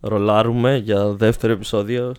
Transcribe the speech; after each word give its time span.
Ρολάρουμε 0.00 0.76
για 0.76 1.04
δεύτερο 1.08 1.52
επεισόδιο. 1.52 2.12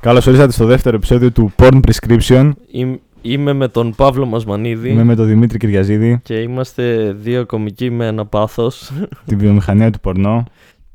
Καλώς 0.00 0.26
ορίσατε 0.26 0.52
στο 0.52 0.64
δεύτερο 0.64 0.96
επεισόδιο 0.96 1.32
του 1.32 1.52
Porn 1.56 1.80
Prescription. 1.80 2.50
Είμαι, 2.70 2.98
είμαι 3.22 3.52
με 3.52 3.68
τον 3.68 3.94
Παύλο 3.94 4.26
Μασμανίδη 4.26 4.88
Είμαι 4.88 5.04
με 5.04 5.14
τον 5.14 5.26
Δημήτρη 5.26 5.58
Κυριαζίδη, 5.58 6.20
και 6.22 6.34
είμαστε 6.34 7.12
δύο 7.18 7.46
κομικοί 7.46 7.90
με 7.90 8.06
ένα 8.06 8.26
πάθος. 8.26 8.92
τη 9.26 9.36
βιομηχανία 9.36 9.90
του 9.90 10.00
πορνό. 10.00 10.44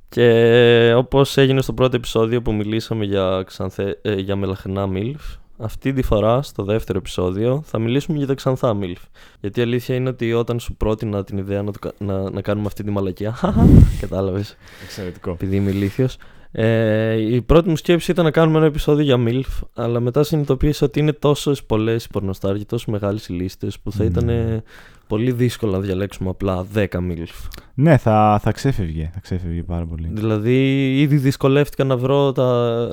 και 0.10 0.94
όπως 0.96 1.38
έγινε 1.38 1.62
στο 1.62 1.74
πρώτο 1.74 1.96
επεισόδιο 1.96 2.42
που 2.42 2.54
μιλήσαμε 2.54 3.06
για, 3.06 3.44
ξανθε, 3.46 4.00
ε, 4.02 4.14
για 4.14 4.36
μελαχρινά 4.36 4.90
MILF, 4.94 5.38
αυτή 5.60 5.94
τη 5.94 6.02
φορά 6.02 6.42
στο 6.42 6.64
δεύτερο 6.64 6.98
επεισόδιο 6.98 7.62
θα 7.66 7.80
μιλήσουμε 7.80 8.18
για 8.18 8.28
τα 8.28 8.34
ξανθά 8.34 8.78
MILF. 8.82 9.04
Γιατί 9.40 9.60
η 9.60 9.64
αλήθεια 9.64 9.96
είναι 9.96 10.10
ότι 10.10 10.34
όταν 10.34 10.60
σου 10.60 10.74
πρότεινα 10.76 11.24
την 11.24 11.38
ιδέα 11.38 11.62
να, 11.64 11.72
το 11.72 11.80
κα- 11.80 11.94
να, 11.98 12.30
να 12.30 12.42
κάνουμε 12.42 12.68
αυτή 12.68 12.84
τη 12.84 12.92
μαλακία, 12.92 13.36
κατάλαβες, 14.02 14.56
Εξαιρετικό. 14.84 15.32
επειδή 15.32 15.56
είμαι 15.56 15.70
ηλίθιος, 15.72 16.18
ε, 16.52 17.14
η 17.34 17.42
πρώτη 17.42 17.70
μου 17.70 17.76
σκέψη 17.76 18.12
ήταν 18.12 18.26
να 18.26 18.32
κάνουμε 18.32 18.58
ένα 18.58 18.68
επεισόδιο 18.68 19.04
για 19.04 19.16
MILF, 19.28 19.68
αλλά 19.74 20.00
μετά 20.00 20.24
συνειδητοποίησα 20.24 20.86
ότι 20.86 21.00
είναι 21.00 21.14
τόσες 21.14 21.64
πολλές 21.64 22.04
οι 22.06 22.10
πορνοστάρ 22.10 22.58
και 22.58 22.66
τόσο 22.66 22.92
μεγάλες 22.92 23.28
οι 23.28 23.34
λίστες 23.34 23.80
που 23.80 23.92
θα 23.92 24.04
Mm. 24.04 24.08
ήταν 24.08 24.30
ε, 24.30 24.64
πολύ 25.10 25.32
δύσκολο 25.32 25.72
να 25.72 25.80
διαλέξουμε 25.80 26.30
απλά 26.30 26.66
10 26.76 26.86
MILF. 26.86 27.48
Ναι, 27.74 27.98
θα, 27.98 28.40
θα 28.44 28.52
ξέφευγε. 28.52 29.10
Θα 29.14 29.20
ξέφευγε 29.20 29.64
πάρα 29.64 29.86
πολύ. 29.86 30.10
Δηλαδή, 30.12 30.56
ήδη 31.02 31.18
δυσκολεύτηκα 31.18 31.84
να 31.84 31.98
βρω 31.98 32.32
τα, 32.32 32.46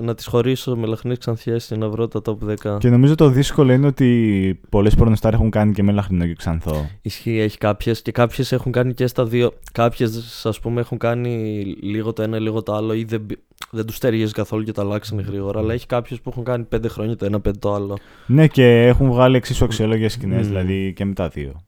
να 0.02 0.14
τις 0.14 0.26
χωρίσω 0.26 0.76
με 0.76 0.86
λαχνές 0.86 1.18
ξανθιές 1.18 1.66
και 1.66 1.76
να 1.76 1.88
βρω 1.88 2.08
τα 2.08 2.20
top 2.24 2.36
10. 2.74 2.78
Και 2.78 2.88
νομίζω 2.88 3.14
το 3.14 3.28
δύσκολο 3.28 3.72
είναι 3.72 3.86
ότι 3.86 4.60
πολλές 4.68 4.94
πορνοστάρ 4.94 5.32
έχουν 5.34 5.50
κάνει 5.50 5.72
και 5.72 5.82
με 5.82 5.92
λαχρινό 5.92 6.26
και 6.26 6.34
ξανθό. 6.34 6.88
Ισχύει, 7.02 7.38
έχει 7.38 7.58
κάποιες 7.58 8.02
και 8.02 8.12
κάποιες 8.12 8.52
έχουν 8.52 8.72
κάνει 8.72 8.94
και 8.94 9.06
στα 9.06 9.24
δύο. 9.24 9.52
Κάποιες, 9.72 10.42
ας 10.46 10.60
πούμε, 10.60 10.80
έχουν 10.80 10.98
κάνει 10.98 11.62
λίγο 11.82 12.12
το 12.12 12.22
ένα, 12.22 12.38
λίγο 12.38 12.62
το 12.62 12.74
άλλο 12.74 12.92
ή 12.94 13.04
δεν, 13.04 13.20
μπη- 13.20 13.38
δεν 13.70 13.86
τους 13.86 13.98
ταιριάζει 13.98 14.32
καθόλου 14.32 14.62
και 14.64 14.72
τα 14.72 14.82
αλλάξανε 14.82 15.22
γρήγορα. 15.22 15.58
Αλλά 15.58 15.72
έχει 15.72 15.86
κάποιες 15.86 16.20
που 16.20 16.30
έχουν 16.30 16.44
κάνει 16.44 16.64
πέντε 16.64 16.88
χρόνια 16.88 17.16
το 17.16 17.24
ένα, 17.24 17.40
πέντε 17.40 17.58
το 17.58 17.74
άλλο. 17.74 17.96
Ναι, 18.26 18.46
και 18.46 18.86
έχουν 18.86 19.10
βγάλει 19.10 19.36
εξίσου 19.36 19.64
αξιόλογες 19.64 20.12
σκηνές, 20.12 20.40
Μμμ. 20.42 20.48
δηλαδή 20.48 20.92
και 20.96 21.04
με 21.04 21.12
τα 21.14 21.28
δύο. 21.28 21.60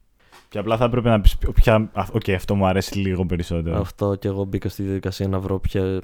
Και 0.49 0.57
απλά 0.57 0.77
θα 0.77 0.85
έπρεπε 0.85 1.09
να 1.09 1.21
πεις. 1.21 1.37
Ποια... 1.53 1.89
α, 1.93 2.05
Οκ, 2.11 2.29
αυτό 2.29 2.55
μου 2.55 2.65
αρέσει 2.65 2.97
λίγο 2.97 3.25
περισσότερο. 3.25 3.79
Αυτό 3.79 4.15
και 4.15 4.27
εγώ 4.27 4.43
μπήκα 4.43 4.69
στη 4.69 4.83
διαδικασία 4.83 5.27
να 5.27 5.39
βρω 5.39 5.59
ποια 5.59 6.01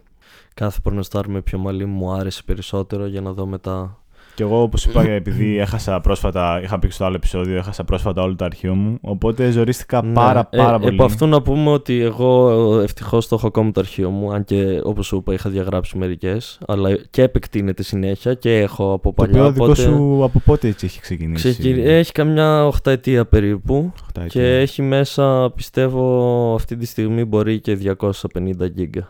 κάθε 0.53 0.79
πορνοστάρ 0.83 1.27
με 1.27 1.41
ποιο 1.41 1.57
μαλλί 1.57 1.85
μου 1.85 2.11
άρεσε 2.11 2.43
περισσότερο 2.43 3.05
για 3.05 3.21
να 3.21 3.31
δω 3.31 3.45
μετά. 3.45 4.04
Και 4.35 4.43
εγώ, 4.43 4.61
όπως 4.61 4.85
είπα, 4.85 5.01
επειδή 5.09 5.57
έχασα 5.57 5.99
πρόσφατα, 6.01 6.61
είχα 6.63 6.79
πει 6.79 6.89
στο 6.89 7.05
άλλο 7.05 7.15
επεισόδιο, 7.15 7.57
έχασα 7.57 7.83
πρόσφατα 7.83 8.21
όλο 8.21 8.35
το 8.35 8.45
αρχείο 8.45 8.75
μου. 8.75 8.97
Οπότε 9.01 9.49
ζορίστηκα 9.51 10.03
πάρα, 10.13 10.49
Ναι, 10.53 10.59
πάρα 10.63 10.75
ε, 10.75 10.79
πολύ. 10.79 10.93
Επ' 10.95 11.01
αυτού 11.01 11.27
να 11.27 11.41
πούμε 11.41 11.69
ότι 11.71 11.99
εγώ 12.01 12.51
ευτυχώς 12.81 13.27
το 13.27 13.35
έχω 13.35 13.47
ακόμα 13.47 13.71
το 13.71 13.79
αρχείο 13.79 14.09
μου, 14.09 14.33
αν 14.33 14.43
και 14.43 14.79
όπως 14.83 15.05
σου 15.05 15.15
είπα 15.15 15.33
είχα 15.33 15.49
διαγράψει 15.49 15.97
μερικές, 15.97 16.57
αλλά 16.67 16.95
και 17.09 17.21
επεκτείνεται 17.21 17.83
συνέχεια 17.83 18.33
και 18.33 18.59
έχω 18.59 18.93
από 18.93 19.03
Το 19.09 19.11
παλιά. 19.23 19.39
οποίο 19.39 19.51
δικό 19.51 19.63
οπότε 19.65 19.81
σου 19.81 20.23
από 20.23 20.39
πότε 20.45 20.67
έτσι 20.67 20.85
έχει 20.85 21.01
ξεκινήσει; 21.01 21.49
ξεκι- 21.49 21.85
Έχει 21.85 22.11
καμιά 22.11 22.65
οχταετία 22.65 23.25
περίπου 23.25 23.91
Οχτά 24.03 24.27
και 24.27 24.39
ετία. 24.41 24.55
έχει 24.59 24.81
μέσα 24.81 25.51
πιστεύω 25.55 26.53
αυτή 26.55 26.75
τη 26.77 26.85
στιγμή 26.85 27.25
μπορεί 27.25 27.59
και 27.59 27.75
250 27.75 28.65
γίγκα. 28.73 29.07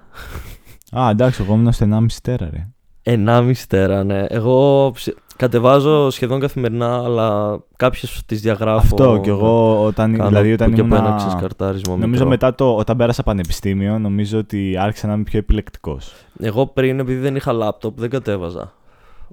Α, 0.97 1.09
εντάξει, 1.09 1.41
εγώ 1.43 1.53
ήμουν 1.53 1.71
στο 1.71 1.85
1,5 1.85 2.05
τέρα, 2.21 2.49
ρε. 2.53 2.67
1,5 3.05 3.51
τέρα, 3.67 4.03
ναι. 4.03 4.25
Εγώ 4.29 4.91
ψ- 4.93 5.15
κατεβάζω 5.37 6.09
σχεδόν 6.09 6.39
καθημερινά, 6.39 6.95
αλλά 7.03 7.59
κάποιες 7.75 8.23
τις 8.25 8.41
διαγράφω. 8.41 8.79
Αυτό 8.79 9.19
και 9.23 9.29
εγώ 9.29 9.83
όταν, 9.85 10.15
κάνω 10.15 10.27
δηλαδή, 10.29 10.53
όταν 10.53 10.69
που 10.69 10.75
και 10.75 10.83
που 10.83 10.95
ένα 10.95 11.05
ήμουν. 11.05 11.17
ξεσκαρτάρισμα 11.17 11.91
Νομίζω 11.95 12.07
μικρό. 12.09 12.27
μετά 12.29 12.55
το, 12.55 12.75
όταν 12.75 12.97
πέρασα 12.97 13.23
πανεπιστήμιο, 13.23 13.99
νομίζω 13.99 14.37
ότι 14.37 14.75
άρχισα 14.77 15.07
να 15.07 15.13
είμαι 15.13 15.23
πιο 15.23 15.39
επιλεκτικός. 15.39 16.13
Εγώ 16.39 16.65
πριν, 16.67 16.99
επειδή 16.99 17.19
δεν 17.19 17.35
είχα 17.35 17.51
λάπτοπ, 17.53 17.99
δεν 17.99 18.09
κατέβαζα. 18.09 18.73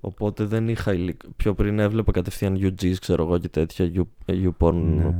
Οπότε 0.00 0.44
δεν 0.44 0.68
είχα 0.68 0.92
υλικό. 0.92 1.26
Πιο 1.36 1.54
πριν 1.54 1.78
έβλεπα 1.78 2.12
κατευθείαν 2.12 2.56
UGs, 2.60 2.94
ξέρω 3.00 3.22
εγώ 3.22 3.38
και 3.38 3.48
τέτοια. 3.48 3.90
U, 3.96 4.02
YouPorn. 4.32 4.74
Ναι. 4.74 5.14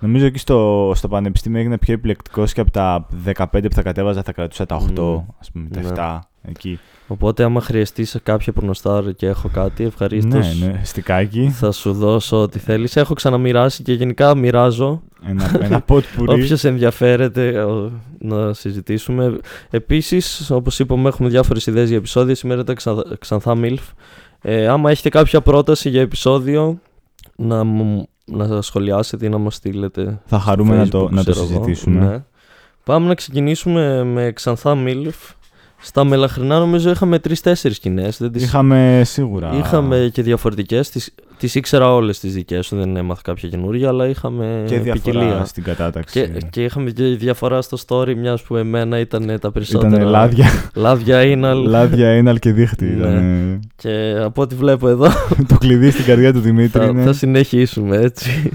Νομίζω 0.00 0.26
εκεί 0.26 0.38
στο, 0.38 0.92
στο 0.94 1.08
πανεπιστήμιο 1.08 1.60
έγινα 1.60 1.78
πιο 1.78 1.94
επιλεκτικός 1.94 2.52
και 2.52 2.60
από 2.60 2.70
τα 2.70 3.06
15 3.34 3.46
που 3.50 3.72
θα 3.74 3.82
κατέβαζα 3.82 4.22
θα 4.22 4.32
κρατούσα 4.32 4.66
τα 4.66 4.76
8, 4.76 4.98
Μμμ. 4.98 5.18
ας 5.40 5.50
πούμε, 5.50 5.68
τα 5.68 5.80
Ναι. 5.80 5.88
7. 5.94 6.18
Εκεί. 6.48 6.78
Οπότε, 7.06 7.44
άμα 7.44 7.60
χρειαστείς 7.60 8.10
σε 8.10 8.18
κάποια 8.18 8.52
πορνοστάρ 8.52 9.14
και 9.14 9.26
έχω 9.26 9.48
κάτι, 9.52 9.84
ευχαρίστως. 9.84 10.58
Ναι, 10.60 10.66
ναι, 10.66 10.80
στικάκι. 10.84 11.50
Θα 11.54 11.72
σου 11.72 11.92
δώσω 11.92 12.40
ό,τι 12.42 12.58
θέλεις. 12.58 12.96
Έχω 12.96 13.14
ξαναμοιράσει 13.14 13.82
και 13.82 13.92
γενικά 13.92 14.36
μοιράζω. 14.36 15.02
ένα, 15.28 15.58
ένα 15.60 15.84
pot 15.88 16.02
πουρί. 16.16 16.32
Όποιος 16.32 16.64
ενδιαφέρεται 16.64 17.62
ο, 17.62 17.92
να 18.18 18.52
συζητήσουμε. 18.52 19.38
Επίσης, 19.70 20.50
όπως 20.50 20.78
είπαμε, 20.78 21.08
έχουμε 21.08 21.28
διάφορες 21.28 21.66
ιδέες 21.66 21.88
για 21.88 21.96
επεισόδια. 21.96 22.34
Σήμερα 22.34 22.60
ήταν 22.60 22.74
ξα, 22.74 23.02
ξανθά 23.18 23.54
MILF. 23.56 23.92
Ε, 24.42 24.66
άμα 24.68 24.90
έχετε 24.90 25.08
κάποια 25.08 25.40
πρόταση 25.40 25.88
για 25.88 26.00
επεισόδιο, 26.00 26.78
να, 27.36 27.64
μου- 27.64 28.08
να 28.24 28.62
σχολιάσετε 28.62 29.26
ή 29.26 29.28
να 29.28 29.38
μας 29.38 29.54
στείλετε. 29.54 30.20
Θα 30.26 30.38
χαρούμε 30.38 30.76
να 30.76 30.88
το, 30.88 31.04
Facebook, 31.04 31.10
να 31.10 31.24
το 31.24 31.30
ξέρω 31.30 31.46
εγώ. 31.46 31.48
συζητήσουμε. 31.64 32.06
Ναι. 32.06 32.22
Πάμε 32.84 33.06
να 33.06 33.14
ξεκινήσουμε 33.14 34.04
με 34.04 34.32
ξανθά 34.34 34.76
MILF. 34.86 35.32
Στα 35.86 36.04
μελαχρινά 36.04 36.58
νομίζω 36.58 36.90
είχαμε 36.90 37.18
τρει-τέσσερι 37.18 37.74
σκηνές. 37.74 38.20
Είχαμε 38.34 39.02
σίγουρα. 39.04 39.50
Είχαμε 39.58 40.10
και 40.12 40.22
διαφορετικές. 40.22 40.90
Τις, 40.90 41.14
τις 41.38 41.54
ήξερα 41.54 41.94
όλες 41.94 42.20
τις 42.20 42.34
δικές 42.34 42.66
σου, 42.66 42.76
δεν 42.76 42.96
έμαθα 42.96 43.20
κάποια 43.24 43.48
καινούργια, 43.48 43.88
αλλά 43.88 44.08
είχαμε 44.08 44.64
και 44.66 44.78
διαφορά 44.78 45.18
ποικιλία. 45.20 45.44
στην 45.44 45.62
κατάταξη. 45.62 46.20
Και, 46.20 46.40
και 46.50 46.64
είχαμε 46.64 46.90
και 46.90 47.04
διαφορά 47.04 47.62
στο 47.62 47.76
story, 47.86 48.14
μιας 48.14 48.42
που 48.42 48.56
εμένα 48.56 48.98
ήταν 48.98 49.38
τα 49.40 49.52
περισσότερα. 49.52 49.94
Ήταν 49.96 50.08
λάδια, 50.08 50.46
Λάδια 50.74 51.22
είναι. 51.22 51.52
λάδια 51.52 52.08
έναλ 52.08 52.38
και 52.38 52.52
δίχτυ. 52.52 52.84
Ναι. 52.84 52.92
Ήτανε- 53.08 53.60
Και 53.76 54.14
από 54.24 54.42
ό,τι 54.42 54.54
βλέπω 54.54 54.88
εδώ, 54.88 55.06
το 55.48 55.56
κλειδί 55.58 55.90
στην 55.90 56.04
καρδιά 56.04 56.32
του 56.32 56.40
Δημήτρη 56.40 56.78
θα, 56.82 56.84
είναι. 56.88 57.02
θα 57.04 57.12
συνεχίσουμε 57.12 57.96
έτσι. 57.96 58.50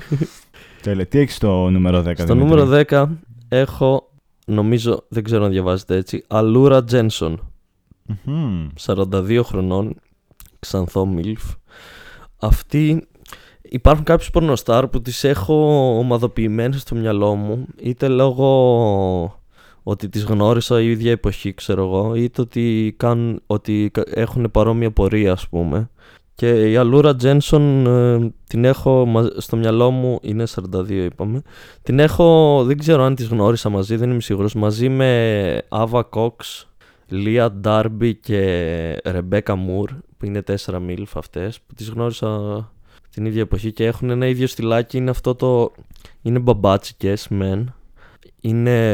Τέλεια. 0.82 1.06
Τι 1.06 1.20
έχεις 1.20 1.36
στο 1.36 1.70
νούμερο 1.70 2.04
10. 2.08 2.12
Στο 2.18 2.36
νούμερο 2.36 2.84
10 2.90 3.06
έχω, 3.50 4.09
νομίζω, 4.50 5.06
δεν 5.08 5.24
ξέρω 5.24 5.44
να 5.44 5.50
διαβάζετε 5.50 5.96
έτσι, 5.96 6.24
Αλούρα 6.28 6.84
Τζένσον. 6.84 7.52
42 8.86 9.42
χρονών, 9.44 9.96
ξανθό 10.60 11.06
Μιλφ. 11.06 11.44
Αυτή 12.40 13.08
υπάρχουν 13.62 14.04
κάποιες 14.06 14.30
πορνοστάρ 14.30 14.88
που 14.88 15.02
τις 15.02 15.24
έχω 15.24 15.56
ομαδοποιημένες 15.98 16.82
στο 16.82 16.96
μυαλό 16.96 17.36
μου 17.36 17.66
είτε 17.82 18.08
λόγω 18.08 19.42
ότι 19.84 20.10
τις 20.10 20.24
γνώρισα 20.24 20.81
η 20.81 20.90
ίδια 20.90 21.12
εποχή 21.12 21.54
ξέρω 21.54 21.84
εγώ 21.84 22.16
είτε 22.16 22.42
ότι, 22.42 22.94
κάνουν, 22.98 23.42
ότι 23.48 23.90
κα- 23.94 24.04
έχουν 24.14 24.52
παρόμοια 24.52 24.92
πορεία 24.92 25.31
ας 25.31 25.48
πούμε 25.48 25.90
και 26.40 26.72
η 26.72 26.76
Αλούρα 26.76 27.16
Τζένσον 27.16 27.86
ε, 27.86 28.32
την 28.48 28.66
έχω 28.66 29.06
μα- 29.06 29.32
στο 29.38 29.58
μυαλό 29.58 29.92
μου, 29.92 30.20
είναι 30.22 30.44
42 30.76 30.90
είπαμε. 30.90 31.42
Την 31.84 32.00
έχω, 32.00 32.64
δεν 32.64 32.78
ξέρω 32.78 33.04
αν 33.04 33.16
τις 33.16 33.28
γνώρισα 33.28 33.70
μαζί, 33.70 33.96
δεν 33.96 34.10
είμαι 34.12 34.22
σίγουρος. 34.22 34.54
Μαζί 34.54 34.90
με 34.90 35.62
Ava 35.70 36.02
Cox 36.10 36.66
Λία 37.08 37.52
Ντάρμπι 37.52 38.16
και 38.16 38.42
Ρεμπέκα 39.06 39.56
Μουρ, 39.56 39.90
που 40.18 40.26
είναι 40.26 40.42
τέσσερα 40.42 40.80
μίλφ 40.80 41.18
αυτές, 41.18 41.60
που 41.60 41.74
τις 41.74 41.90
γνώρισα 41.90 42.72
την 43.10 43.26
ίδια 43.26 43.42
εποχή 43.42 43.72
και 43.72 43.86
έχουν 43.86 44.10
ένα 44.10 44.28
ίδιο 44.28 44.48
στυλάκι, 44.48 44.98
είναι 44.98 45.10
αυτό 45.10 45.36
το... 45.36 45.72
είναι 46.22 46.40
μπαμπάτσικες 46.40 47.28
μεν, 47.28 47.74
είναι 48.42 48.94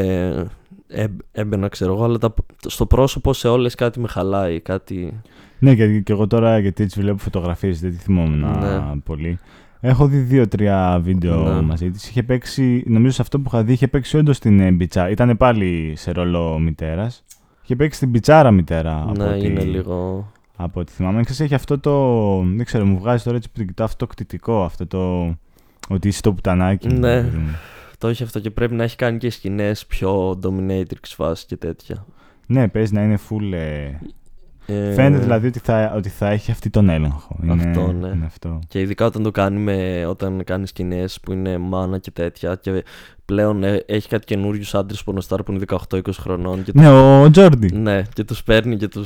ε, 0.87 1.05
έμπαινα 1.31 1.67
ξέρω 1.67 1.93
εγώ, 1.93 2.03
αλλά 2.03 2.17
τα, 2.17 2.33
στο 2.65 2.85
πρόσωπο 2.85 3.33
σε 3.33 3.47
όλες 3.47 3.75
κάτι 3.75 3.99
με 3.99 4.07
χαλάει, 4.07 4.59
κάτι... 4.59 5.21
Ναι, 5.65 5.75
και, 5.75 5.99
και 5.99 6.11
εγώ 6.11 6.27
τώρα 6.27 6.59
γιατί 6.59 6.83
έτσι 6.83 6.99
βλέπω 6.99 7.17
φωτογραφίες, 7.17 7.79
δεν 7.79 7.91
τη 7.91 7.97
θυμόμουν 7.97 8.39
Ναι. 8.39 8.95
πολύ. 9.03 9.39
Έχω 9.79 10.07
δει 10.07 10.17
δύο-τρία 10.17 10.99
βίντεο 11.03 11.53
Ναι. 11.53 11.61
μαζί 11.61 11.89
της. 11.91 12.09
Είχε 12.09 12.23
παίξει, 12.23 12.83
νομίζω 12.87 13.13
σε 13.15 13.21
αυτό 13.21 13.39
που 13.39 13.43
είχα 13.47 13.63
δει, 13.63 13.73
είχε 13.73 13.87
παίξει 13.87 14.17
όντως 14.17 14.39
την 14.39 14.59
ε, 14.59 14.71
μπιτσα. 14.71 15.09
Ήταν 15.09 15.37
πάλι 15.37 15.93
σε 15.95 16.11
ρόλο 16.11 16.59
μητέρας. 16.59 17.23
Είχε 17.63 17.75
παίξει 17.75 17.99
την 17.99 18.09
μπιτσάρα 18.09 18.51
μητέρα. 18.51 19.01
από 19.01 19.23
ναι, 19.23 19.29
ό,τι- 19.29 19.45
είναι 19.45 19.63
λίγο... 19.63 20.27
Από 20.55 20.79
ό,τι 20.79 20.91
θυμάμαι. 20.91 21.21
Ξέρεις, 21.21 21.39
έχει 21.39 21.53
αυτό 21.55 21.79
το. 21.79 22.37
Δεν 22.55 22.65
ξέρω, 22.65 22.85
μου 22.85 22.99
βγάζει 22.99 23.23
τώρα 23.23 23.37
έτσι 23.37 23.49
που 23.49 23.57
την 23.57 23.67
κοιτάω 23.67 23.85
αυτό 23.85 24.05
το 24.05 24.11
κτητικό. 24.11 24.63
Αυτό 24.63 24.87
το. 24.87 25.35
Ότι 25.89 26.07
είσαι 26.07 26.21
το 26.21 26.33
πουτανάκι. 26.33 26.87
Ναι. 26.87 27.21
παιδί 27.21 27.37
μου. 27.37 27.55
Το 27.97 28.07
έχει 28.07 28.23
αυτό 28.23 28.39
και 28.39 28.49
πρέπει 28.51 28.73
να 28.75 28.83
έχει 28.83 28.95
κάνει 28.95 29.17
και 29.17 29.29
σκηνές 29.29 29.85
πιο 29.85 30.39
dominatrix 30.43 31.03
φάση 31.15 31.45
και 31.45 31.57
τέτοια. 31.57 32.05
Ναι, 32.45 32.67
παίζει 32.67 32.93
να 32.93 33.03
είναι 33.03 33.17
full. 33.29 33.53
ε, 33.53 33.89
Ε, 34.67 34.93
Φαίνεται 34.93 35.23
δηλαδή 35.23 35.47
ότι 35.47 35.59
θα, 35.59 35.93
ότι 35.95 36.09
θα 36.09 36.29
έχει 36.29 36.51
αυτή 36.51 36.69
τον 36.69 36.89
έλεγχο. 36.89 37.37
Είναι, 37.43 37.53
Αυτό, 37.53 37.91
ναι. 37.91 38.07
είναι 38.07 38.25
αυτό. 38.25 38.59
Και 38.67 38.79
ειδικά 38.79 39.05
όταν 39.05 39.23
το 39.23 39.31
κάνει 39.31 39.59
με, 39.59 40.05
όταν 40.05 40.43
κάνεις 40.43 40.69
σκηνές 40.69 41.19
που 41.21 41.31
είναι 41.31 41.57
μάνα 41.57 41.97
και 41.97 42.11
τέτοια. 42.11 42.55
Και 42.55 42.83
πλέον 43.25 43.63
ε, 43.63 43.83
έχει 43.85 44.07
κάτι 44.07 44.25
καινούριους 44.25 44.75
άντρες 44.75 45.03
πορνοστάρ 45.03 45.43
που 45.43 45.51
είναι 45.51 45.65
18-20 45.89 45.99
χρονών. 46.19 46.63
Και 46.63 46.71
Ναι, 46.75 46.89
ο 46.89 47.29
Τζόρντι. 47.31 47.75
ναι, 47.75 48.01
και 48.13 48.23
τους 48.23 48.43
παίρνει 48.43 48.77
και 48.77 48.87
του. 48.87 49.05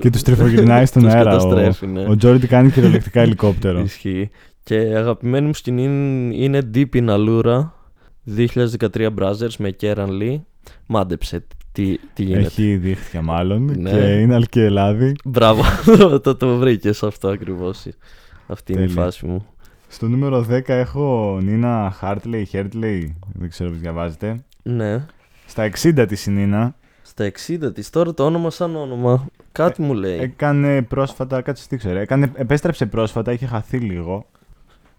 Και 0.00 0.10
τους 0.10 0.22
τριφογυρνάει 0.22 0.86
στον 0.86 1.02
τους 1.04 1.12
αέρα. 1.12 1.34
Ο, 1.34 1.38
καταστρέφει, 1.38 1.86
ναι. 1.86 2.04
ο 2.08 2.16
Τζόρντι 2.16 2.46
κάνει 2.46 2.70
κυριολεκτικά 2.70 3.20
ελικόπτερο. 3.26 3.80
Ισχύει. 3.80 4.30
Και 4.62 4.76
αγαπημένη 4.76 5.46
μου 5.46 5.54
σκηνή 5.54 5.82
είναι 6.32 6.70
Deep 6.74 6.86
in 6.92 7.08
Allura 7.08 7.70
2013 8.36 9.08
Brothers 9.18 9.56
με 9.58 9.76
Kieran 9.80 10.08
Lee. 10.22 10.40
Μάντεψε 10.86 11.44
τι, 11.72 11.96
τι 12.14 12.22
γίνεται. 12.22 12.46
Έχει 12.46 12.76
δίχτυα 12.76 13.22
μάλλον 13.22 13.64
Ναι. 13.80 13.90
και 13.90 14.20
είναι 14.20 14.34
αλκιελάδη. 14.34 15.14
Μπράβο, 15.24 15.62
το, 16.22 16.36
το 16.36 16.56
βρήκες 16.56 17.02
αυτό 17.02 17.28
ακριβώς. 17.28 17.86
Αυτή 18.46 18.72
είναι 18.72 18.82
η 18.82 18.86
Τέλεια. 18.86 19.02
φάση 19.02 19.26
μου. 19.26 19.46
Στο 19.88 20.08
νούμερο 20.08 20.46
10 20.50 20.60
έχω 20.68 21.38
Νίνα 21.42 21.92
Χάρτλεϊ, 21.96 22.44
Χέρτλεϊ, 22.44 23.16
δεν 23.32 23.48
ξέρω 23.48 23.70
πώς 23.70 23.78
διαβάζετε. 23.78 24.44
Ναι. 24.62 25.06
Στα 25.46 25.70
60 25.82 26.04
της 26.08 26.26
η 26.26 26.30
Νίνα 26.30 26.74
Στα 27.02 27.30
60 27.46 27.74
της, 27.74 27.90
τώρα 27.90 28.14
το 28.14 28.24
όνομα 28.24 28.50
σαν 28.50 28.76
όνομα. 28.76 29.26
Κάτι 29.52 29.82
μου 29.82 29.94
λέει. 29.94 30.18
έκανε 30.18 30.82
πρόσφατα, 30.82 31.40
κάτσε 31.42 31.68
τι 31.68 31.76
ξέρω, 31.76 31.98
έκανε, 31.98 32.30
επέστρεψε 32.34 32.86
πρόσφατα, 32.86 33.32
είχε 33.32 33.46
χαθεί 33.46 33.78
λίγο. 33.78 34.26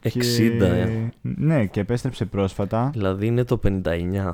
60, 0.03 0.11
και- 0.57 0.63
ε. 0.65 0.89
Ναι, 1.21 1.65
και 1.65 1.79
επέστρεψε 1.79 2.25
πρόσφατα. 2.25 2.89
Δηλαδή 2.93 3.25
είναι 3.25 3.43
το 3.43 3.59
59. 3.63 4.33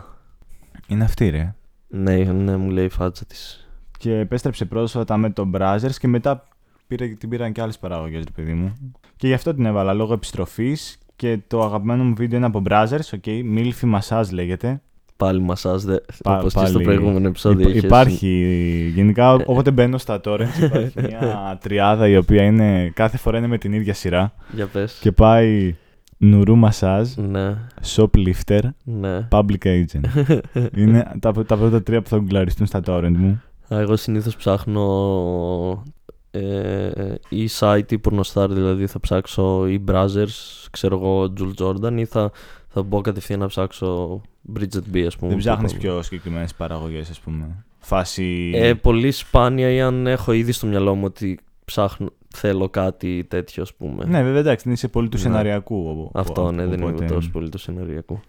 Είναι 0.92 1.04
αυτή 1.04 1.30
ρε. 1.30 1.54
Ναι, 1.88 2.16
ναι, 2.16 2.58
μου 2.58 2.70
λέει 2.70 2.86
η 2.86 2.90
φάτσα 2.90 3.26
της. 3.26 3.70
Και 3.98 4.18
επέστρεψε 4.18 4.66
πρόσφατα 4.66 5.18
με 5.18 5.30
τον 5.30 5.52
Brazzers 5.58 5.96
και 6.00 6.08
μετά 6.08 6.48
πήρε, 6.88 7.08
την 7.08 7.30
πήραν 7.30 7.52
και 7.52 7.62
άλλες 7.62 7.78
παραγωγές, 7.80 8.24
ρε 8.24 8.32
παιδί 8.36 8.54
μου. 8.54 8.74
Και 9.16 9.28
γι' 9.28 9.34
αυτό 9.34 9.54
την 9.54 9.66
έβαλα, 9.66 9.94
λόγω 9.94 10.14
επιστροφής. 10.14 10.98
Και 11.16 11.40
το 11.48 11.62
αγαπημένο 11.64 12.04
μου 12.04 12.14
βίντεο 12.16 12.38
είναι 12.38 12.48
από 12.48 12.62
Brazzers, 12.70 13.18
ok, 13.22 13.28
Milfy 13.56 14.00
Massage 14.00 14.30
λέγεται. 14.32 14.82
Πάλι 15.18 15.42
μασάζ, 15.42 15.84
δε, 15.84 15.96
Πα- 16.24 16.38
όπως 16.40 16.54
και 16.54 16.60
στο 16.66 16.72
πάλι 16.72 16.84
προηγούμενο 16.84 17.28
επεισόδιο. 17.28 17.60
Υπά- 17.60 17.70
είχες- 17.72 17.84
υπάρχει, 17.84 18.92
γενικά, 18.96 19.32
Ε, 19.34 19.44
όποτε 19.46 19.72
μπαίνω 19.72 19.98
στα 19.98 20.22
torrents 20.24 20.62
υπάρχει 20.64 21.02
μια 21.02 21.58
τριάδα 21.64 22.08
η 22.08 22.18
οποία 22.18 22.44
είναι, 22.44 22.92
κάθε 22.96 23.18
φορά 23.18 23.38
είναι 23.38 23.48
με 23.48 23.58
την 23.58 23.74
ίδια 23.74 23.94
σειρά. 23.94 24.34
Για 24.54 24.66
πες. 24.68 24.98
Και 25.02 25.12
πάει 25.12 25.76
νουρού 26.22 26.60
massage, 26.66 27.06
Ναι, 27.16 27.56
shoplifter, 27.96 28.62
ναι. 28.84 29.28
public 29.32 29.64
agent. 29.64 30.04
είναι 30.78 31.12
τα, 31.20 31.32
τα 31.32 31.58
πρώτα 31.58 31.84
τρία 31.84 32.02
που 32.02 32.10
θα 32.10 32.18
γκουγκλαριστούν 32.18 32.66
στα 32.68 32.82
torrent 32.86 33.14
μου. 33.18 33.42
Α, 33.74 33.80
Εγώ 33.80 33.96
συνήθως 33.96 34.36
ψάχνω 34.36 35.84
ε, 36.32 37.14
ή 37.30 37.48
site 37.60 37.92
ή 37.92 37.98
πορνοστάρ, 37.98 38.54
δηλαδή 38.54 38.88
θα 38.88 39.00
ψάξω 39.00 39.68
ή 39.68 39.84
browsers, 39.88 40.66
ξέρω 40.72 40.96
εγώ, 40.98 41.34
Jules 41.40 41.64
Jordan 41.66 41.94
ή 41.98 42.06
θα, 42.06 42.32
θα 42.68 42.84
μπω 42.84 43.02
κατευθείαν 43.02 43.40
να 43.40 43.48
ψάξω 43.48 44.22
Bridget 44.56 44.96
B, 44.96 45.04
ας 45.08 45.16
πούμε. 45.16 45.28
Δεν 45.28 45.30
που 45.30 45.38
ψάχνεις 45.38 45.72
είπαμε. 45.72 45.90
πιο 45.90 46.02
συγκεκριμένες 46.02 46.54
παραγωγές, 46.54 47.10
ας 47.10 47.20
πούμε. 47.20 47.64
Φάση... 47.80 48.52
Ε, 48.56 48.74
πολύ 48.74 49.12
σπάνια 49.12 49.72
ή 49.72 49.82
αν 49.82 50.08
έχω 50.08 50.32
ήδη 50.32 50.52
στο 50.52 50.68
μυαλό 50.68 50.96
μου 50.96 51.04
ότι 51.06 51.40
ψάχνω, 51.72 52.08
θέλω 52.36 52.70
κάτι 52.70 53.26
τέτοιο, 53.30 53.64
ας 53.64 53.74
πούμε. 53.74 54.06
Ναι, 54.06 54.24
βέβαια, 54.24 54.40
εντάξει, 54.40 54.64
δεν 54.64 54.74
είσαι 54.74 54.88
πολύ 54.88 55.10
του 55.10 55.18
Ναι. 55.18 55.24
σεναριακού. 55.24 55.76
ο- 55.76 56.20
Αυτό, 56.20 56.44
ο- 56.46 56.52
ναι, 56.52 56.66
δεν 56.66 56.82
οπότε- 56.84 56.98
είμαι 57.02 57.12
τόσο 57.14 57.30
πολύ 57.32 57.50
το 57.50 57.58
σεναριακό. 57.58 58.20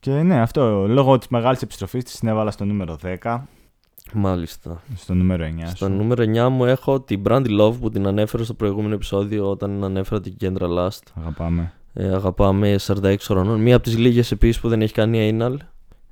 Και 0.00 0.10
ναι, 0.10 0.40
αυτό, 0.40 0.86
λόγω 0.88 1.18
της 1.18 1.28
μεγάλης 1.28 1.62
επιστροφής 1.62 2.04
της 2.04 2.18
την 2.18 2.28
έβαλα 2.28 2.50
στο 2.50 2.64
νούμερο 2.64 2.96
10, 2.96 3.48
Μάλιστα. 4.14 4.82
στο 4.96 5.14
νούμερο 5.14 5.44
9 5.44 5.66
Στο 5.66 5.84
σου. 5.86 5.92
νούμερο 5.92 6.22
9 6.22 6.48
μου 6.48 6.64
έχω 6.64 7.00
την 7.00 7.22
Brandy 7.28 7.60
Love 7.60 7.74
που 7.80 7.90
την 7.90 8.06
ανέφερα 8.06 8.44
στο 8.44 8.54
προηγούμενο 8.54 8.94
επεισόδιο 8.94 9.50
όταν 9.50 9.84
ανέφερα 9.84 10.20
την 10.20 10.36
Kendra 10.40 10.68
Last. 10.78 11.02
Αγαπάμε. 11.20 11.72
Ε, 11.92 12.08
αγαπάμε 12.14 12.78
46 12.78 13.16
χρονών. 13.26 13.60
Μία 13.60 13.74
από 13.74 13.84
τις 13.84 13.98
λίγες 13.98 14.30
επίσης 14.30 14.60
που 14.60 14.68
δεν 14.68 14.82
έχει 14.82 14.92
κάνει 14.92 15.38
anal. 15.40 15.54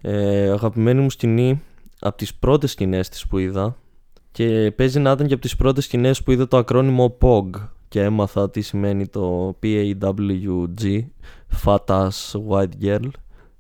Ε, 0.00 0.50
αγαπημένη 0.50 1.00
μου 1.00 1.11
σκηνή 1.11 1.62
από 2.00 2.17
τις 2.17 2.34
πρώτες 2.34 2.70
σκηνές 2.70 3.08
της 3.08 3.26
που 3.26 3.38
είδα 3.38 3.76
και 4.36 4.72
παίζει 4.76 4.98
να 5.00 5.10
ήταν 5.10 5.26
και 5.26 5.32
από 5.32 5.42
τις 5.42 5.56
πρώτες 5.56 5.84
σκηνές 5.84 6.22
που 6.22 6.30
είδα 6.30 6.48
το 6.48 6.56
ακρόνιμο 6.56 7.16
POG 7.20 7.50
και 7.88 8.02
έμαθα 8.02 8.50
τι 8.50 8.60
σημαίνει 8.60 9.06
το 9.06 9.56
PAWG 9.62 10.98
Fat 11.64 11.84
Ass 11.86 12.40
White 12.50 12.84
Girl. 12.84 13.08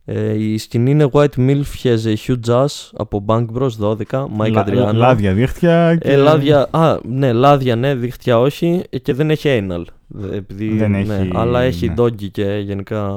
Ε, 0.04 0.32
η 0.42 0.58
σκηνή 0.58 0.90
είναι 0.90 1.08
White 1.12 1.36
Milf 1.36 1.62
has 1.82 1.96
a 2.04 2.14
huge 2.26 2.64
ass 2.64 2.90
από 2.96 3.24
Bank 3.28 3.46
Bros 3.54 3.68
12, 3.80 3.94
Mike 4.38 4.50
Λα- 4.52 4.64
Adriano. 4.66 4.94
Λάδια 4.94 5.32
δίχτυα 5.32 5.96
και... 5.96 6.12
Ε, 6.12 6.16
λάδια, 6.16 6.68
α, 6.70 6.98
ναι, 7.04 7.32
λάδια, 7.32 7.76
ναι, 7.76 7.94
δίχτυα 7.94 8.38
όχι 8.40 8.82
ε, 8.90 8.98
και 8.98 9.14
δεν 9.14 9.30
έχει 9.30 9.66
anal. 9.68 9.82
Δε- 10.06 10.36
Επειδή, 10.36 10.76
Δεν 10.76 10.90
ναι, 10.90 10.98
έχει, 10.98 11.30
αλλά 11.34 11.60
έχει 11.60 11.88
ναι. 11.88 11.94
doggy 11.98 12.30
και 12.30 12.62
γενικά 12.64 13.10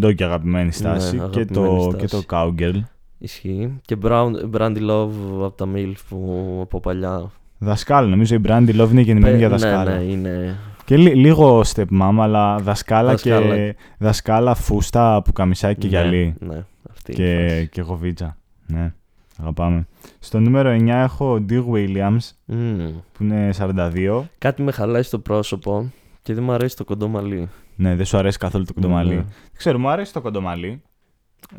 Ντόκι 0.00 0.24
αγαπημένη 0.24 0.72
στάση 0.72 1.16
Ναι, 1.16 1.26
και, 1.30 1.40
αγαπημένη 1.40 1.68
το, 1.68 1.90
στάση. 1.90 1.96
και 1.96 2.06
το 2.06 2.22
cowgirl. 2.30 2.80
Ισχύει. 3.18 3.80
Και 3.84 3.96
Brown, 4.02 4.30
Brandy 4.56 4.90
Love 4.90 5.10
από 5.42 5.50
τα 5.56 5.68
MILF 5.74 5.94
που 6.08 6.58
από 6.62 6.80
παλιά. 6.80 7.30
Δασκάλα, 7.58 8.08
νομίζω 8.08 8.34
η 8.34 8.40
Brandy 8.46 8.80
Love 8.80 8.88
είναι 8.90 9.00
γεννημένη 9.00 9.36
για 9.36 9.46
Ε, 9.46 9.48
δασκάλα. 9.50 9.84
Ναι, 9.90 9.96
ναι, 9.98 10.02
είναι. 10.12 10.56
Και 10.84 10.96
λι- 10.96 11.14
λίγο 11.14 11.60
stepmom, 11.74 12.16
αλλά 12.20 12.58
δασκάλα, 12.58 13.10
Δασκάλα. 13.10 13.54
και 13.54 13.76
δασκάλα 13.98 14.54
φούστα 14.54 15.22
που 15.24 15.32
καμισάκι 15.32 15.80
και 15.80 15.86
γυαλί. 15.86 16.34
Ναι, 16.38 16.54
ναι, 16.54 16.64
αυτή 16.90 17.12
είναι 17.12 17.22
η 17.24 17.26
και, 17.36 17.48
φάση. 17.48 17.68
και 17.68 17.80
γοβίτσα. 17.80 18.36
Ναι, 18.66 18.92
αγαπάμε. 19.40 19.86
Στο 20.18 20.40
νούμερο 20.40 20.70
9 20.70 20.88
έχω 20.88 21.44
Dear 21.48 21.64
Williams, 21.72 22.18
Μμμ. 22.44 22.90
που 23.12 23.22
είναι 23.22 23.50
42. 23.58 24.22
Κάτι 24.38 24.62
με 24.62 24.72
χαλάει 24.72 25.02
στο 25.02 25.18
πρόσωπο 25.18 25.90
και 26.22 26.34
δεν 26.34 26.44
μου 26.44 26.52
αρέσει 26.52 26.76
το 26.76 26.84
κοντό 26.84 27.08
μαλλί. 27.08 27.48
Ναι, 27.76 27.94
δεν 27.94 28.04
σου 28.04 28.16
αρέσει 28.16 28.38
καθόλου 28.38 28.64
το 28.64 28.72
κοντομαλί. 28.74 29.08
Ναι. 29.08 29.14
Δεν 29.14 29.26
ξέρω, 29.56 29.78
μου 29.78 29.88
αρέσει 29.88 30.12
το 30.12 30.20
κοντομαλί. 30.20 30.82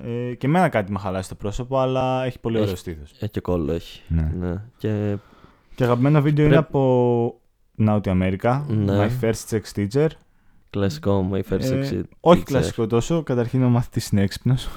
Ε, 0.05 0.33
και 0.35 0.47
εμένα 0.47 0.69
κάτι 0.69 0.91
με 0.91 0.99
χαλάει 0.99 1.21
στο 1.21 1.35
πρόσωπο, 1.35 1.79
αλλά 1.79 2.23
έχει 2.25 2.39
πολύ 2.39 2.55
Έχει. 2.55 2.63
ωραίο 2.63 2.75
στήθος. 2.75 3.11
Ε, 3.19 3.27
και 3.27 3.39
κόλλο 3.39 3.71
έχει. 3.71 4.01
Ναι. 4.07 4.31
Ναι. 4.39 4.61
Και 4.77 5.15
Και 5.75 5.83
αγαπημένο 5.83 6.21
βίντεο 6.21 6.45
είναι 6.45 6.53
Πρέπει- 6.53 6.67
από 6.69 7.35
Νότια 7.75 8.11
Αμέρικα. 8.11 8.65
Ναι. 8.69 8.93
My 9.07 9.23
first 9.25 9.49
sex 9.57 9.61
teacher. 9.75 10.07
κλασικό, 10.69 11.29
my 11.31 11.53
first 11.53 11.61
Ε, 11.71 11.79
exit. 11.79 12.01
όχι 12.19 12.39
teacher. 12.39 12.43
κλασικό 12.45 12.87
τόσο. 12.87 13.23
Καταρχήν 13.23 13.63
ο 13.63 13.69
μαθητής 13.69 14.09
είναι 14.09 14.21
έξυπνος. 14.21 14.69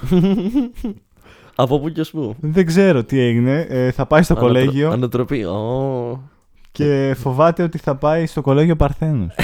Από 1.55 1.79
πού 1.79 1.89
και 1.89 1.99
ως 2.01 2.11
πού; 2.11 2.35
Δεν 2.39 2.65
ξέρω 2.65 3.03
τι 3.03 3.19
έγινε. 3.19 3.65
Ε, 3.69 3.91
θα 3.91 4.05
πάει 4.05 4.21
στο 4.23 4.33
Ανατρο- 4.33 4.53
κολέγιο 4.53 4.91
Ανατροπή. 4.91 5.43
Ω. 5.43 6.23
και 6.71 7.13
φοβάται 7.17 7.63
ότι 7.63 7.77
θα 7.77 7.95
πάει 7.95 8.25
στο 8.25 8.41
κολέγιο 8.41 8.75
Παρθένους. 8.75 9.33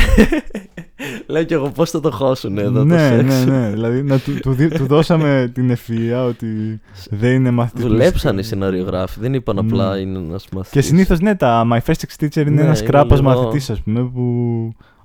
Λέω 1.28 1.44
κι 1.44 1.54
εγώ 1.54 1.70
πώς 1.70 1.90
θα 1.90 2.00
το 2.00 2.12
χώσουν 2.12 2.58
εδώ 2.58 2.72
το 2.72 2.84
ναι, 2.86 2.98
σεξ; 3.08 3.46
ναι, 3.46 3.58
ναι. 3.60 3.70
Δηλαδή 3.70 4.04
να 4.04 4.20
του, 4.20 4.40
του, 4.40 4.52
δι- 4.54 4.78
του 4.78 4.86
δώσαμε 4.86 5.52
την 5.54 5.76
ευφυΐα 5.76 6.26
ότι 6.28 6.82
δεν 7.10 7.34
είναι 7.36 7.52
μαθητής. 7.52 7.84
Δουλέψαν 7.84 8.38
οι 8.38 8.44
σεναριογράφοι. 8.44 9.20
Δεν 9.20 9.34
είπαν 9.34 9.58
απλά 9.58 9.94
Ναι. 9.94 10.00
είναι 10.00 10.18
ένας 10.18 10.46
μαθητής. 10.52 10.72
Και 10.82 10.82
συνήθως 10.88 11.20
ναι, 11.20 11.36
τα 11.36 11.68
My 11.74 11.80
First 11.86 11.94
Sex 11.94 12.24
Teacher 12.26 12.36
είναι 12.42 12.50
Ναι, 12.50 12.62
ένας 12.62 12.80
είναι 12.80 12.90
κράπας 12.90 13.20
λίγο- 13.20 13.32
μαθητής, 13.32 13.70
ας 13.70 13.82
πούμε, 13.82 14.04
που 14.04 14.24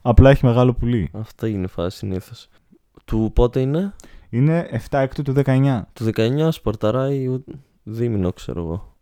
απλά 0.03 0.31
έχει 0.31 0.47
μεγάλο 0.47 0.73
πουλί. 0.75 1.11
Αυτή 1.13 1.51
είναι 1.51 1.65
η 1.65 1.69
φάση 1.69 1.97
συνήθως. 1.97 2.49
Του 3.05 3.31
πότε 3.35 3.61
είναι, 3.61 3.93
Είναι 4.31 4.69
7 4.71 4.99
έκτου 5.01 5.23
του 5.23 5.33
19. 5.33 5.89
του 5.93 6.05
19 6.05 6.51
σπορταράει 6.51 7.27
ου- 7.29 7.45
δίμηνο, 7.83 8.33
ξέρω 8.33 8.61
εγώ. 8.61 8.97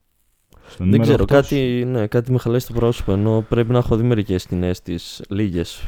Στο 0.67 0.77
Δεν 0.79 0.87
νούμερο 0.87 1.03
ξέρω, 1.03 1.23
8 1.23 1.27
κάτι, 1.35 1.85
ναι, 1.87 2.07
κάτι 2.07 2.33
με 2.33 2.39
χαλάει 2.39 2.59
στο 2.59 2.73
πρόσωπο. 2.73 3.13
Ενώ 3.13 3.45
πρέπει 3.49 3.73
να 3.73 3.79
έχω 3.79 3.97
δει 3.97 4.03
μερικές 4.03 4.43
σκηνές 4.43 4.83
τη 4.83 4.95
λίγες. 5.29 5.83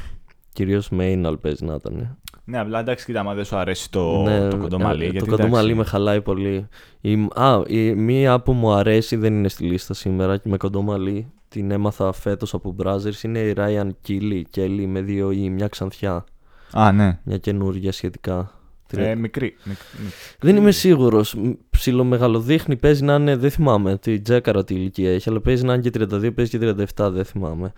Κυρίως 0.52 0.88
με 0.90 1.20
anal 1.24 1.34
παίζει 1.40 1.64
να 1.64 1.74
ήταν. 1.74 2.16
Ναι, 2.44 2.58
απλά 2.58 2.80
εντάξει, 2.80 3.04
κοίτα, 3.04 3.20
άμα 3.20 3.34
δεν 3.34 3.44
σου 3.44 3.56
αρέσει 3.56 3.90
το, 3.90 4.22
Ναι, 4.22 4.48
το 4.48 4.56
κοντομαλί. 4.56 5.04
ε, 5.04 5.08
γιατί, 5.10 5.18
το 5.18 5.36
κοντομαλί 5.36 5.54
εντάξει, 5.70 5.74
με 5.74 5.84
χαλάει 5.84 6.20
πολύ. 6.22 6.68
Η, 7.00 7.28
α, 7.34 7.62
η 7.66 7.94
μία 7.94 8.40
που 8.40 8.52
μου 8.52 8.72
αρέσει 8.72 9.16
δεν 9.16 9.34
είναι 9.34 9.48
στη 9.48 9.64
λίστα 9.64 9.94
σήμερα 9.94 10.36
και 10.36 10.48
με 10.48 10.56
κοντομαλί 10.56 11.32
την 11.48 11.70
έμαθα 11.70 12.12
φέτος 12.12 12.54
από 12.54 12.76
Brazzers 12.82 13.22
είναι 13.22 13.38
η 13.38 13.54
Ryan 13.56 13.88
Kelly, 14.08 14.42
Kelly 14.56 14.84
με 14.86 15.00
δύο 15.00 15.30
ή 15.30 15.50
μια 15.50 15.68
ξανθιά. 15.68 16.24
Α, 16.72 16.92
ναι. 16.92 17.18
Μια 17.24 17.36
καινούργια 17.38 17.92
σχετικά. 17.92 18.52
Ε, 18.96 19.14
μικρή. 19.14 19.56
μικ- 19.64 19.78
μικ- 20.02 20.12
Δεν 20.40 20.56
είμαι 20.56 20.70
σίγουρος. 20.70 21.36
Ψιλομεγαλοδείχνει, 21.70 22.76
παίζει 22.76 23.04
να 23.04 23.14
είναι. 23.14 23.36
Δεν 23.36 23.50
θυμάμαι 23.50 23.98
τι 23.98 24.20
τζέκαρα 24.20 24.64
τι 24.64 24.74
ηλικία 24.74 25.12
έχει, 25.14 25.28
αλλά 25.30 25.40
παίζει 25.40 25.64
να 25.64 25.72
είναι 25.74 25.82
και 25.82 25.90
32, 25.90 26.30
παίζει 26.34 26.50
και 26.50 26.58
37, 26.58 27.10
δεν 27.10 27.24
θυμάμαι. 27.24 27.72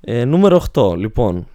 Ε, 0.00 0.24
νούμερο 0.24 0.62
8, 0.74 0.94
λοιπόν. 0.96 1.46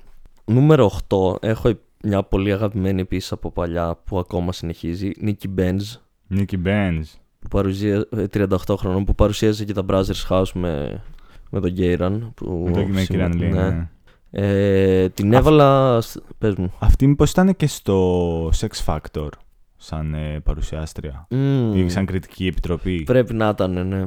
Νούμερο 0.51 0.91
8 1.09 1.43
έχω 1.43 1.71
μια 2.03 2.23
πολύ 2.23 2.51
αγαπημένη 2.51 3.01
επίσης 3.01 3.31
από 3.31 3.51
παλιά 3.51 3.99
που 4.05 4.17
ακόμα 4.19 4.51
συνεχίζει. 4.51 5.11
Nicky 5.21 5.59
Benz, 5.59 5.79
Νίκη 6.27 6.61
Benz. 6.65 7.01
που 7.39 7.47
παρουσία, 7.49 8.05
ε, 8.11 8.25
38 8.33 8.75
χρονών, 8.77 9.03
που 9.05 9.15
παρουσίαζε 9.15 9.65
και 9.65 9.73
τα 9.73 9.85
Brothers 9.89 10.27
House 10.29 10.51
με, 10.53 11.01
με 11.49 11.59
τον 11.59 11.71
Γκέιραν. 11.71 12.31
Που 12.35 12.63
Με 12.65 12.71
το 12.71 12.85
με 12.87 13.01
σήμερα- 13.01 13.29
Kieran 13.33 13.35
Lee, 13.35 13.39
ναι. 13.53 13.69
ναι. 13.69 13.89
Ε, 14.31 15.09
την 15.09 15.33
έβαλα. 15.33 16.01
σ- 16.01 16.17
Πες 16.37 16.55
μου. 16.55 16.73
Αυτή 16.79 17.07
μήπως 17.07 17.31
ήταν 17.31 17.55
και 17.55 17.67
στο 17.67 18.47
Sex 18.49 18.85
Factor 18.85 19.27
σαν 19.75 20.13
ε, 20.13 20.39
παρουσιάστρια 20.39 21.27
Μμμ, 21.29 21.75
ή 21.75 21.89
σαν 21.89 22.05
κριτική 22.05 22.47
επιτροπή. 22.47 23.03
Πρέπει 23.03 23.33
να 23.33 23.49
ήταν, 23.49 23.87
ναι. 23.87 24.01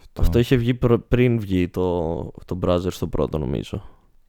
Αυτό. 0.00 0.20
Αυτό 0.20 0.38
είχε 0.38 0.56
βγει 0.56 0.74
προ- 0.74 1.04
πριν 1.08 1.40
βγει 1.40 1.68
το, 1.68 2.14
το 2.44 2.58
browser 2.66 2.90
στο 2.92 3.06
πρώτο 3.06 3.38
νομίζω. 3.38 3.82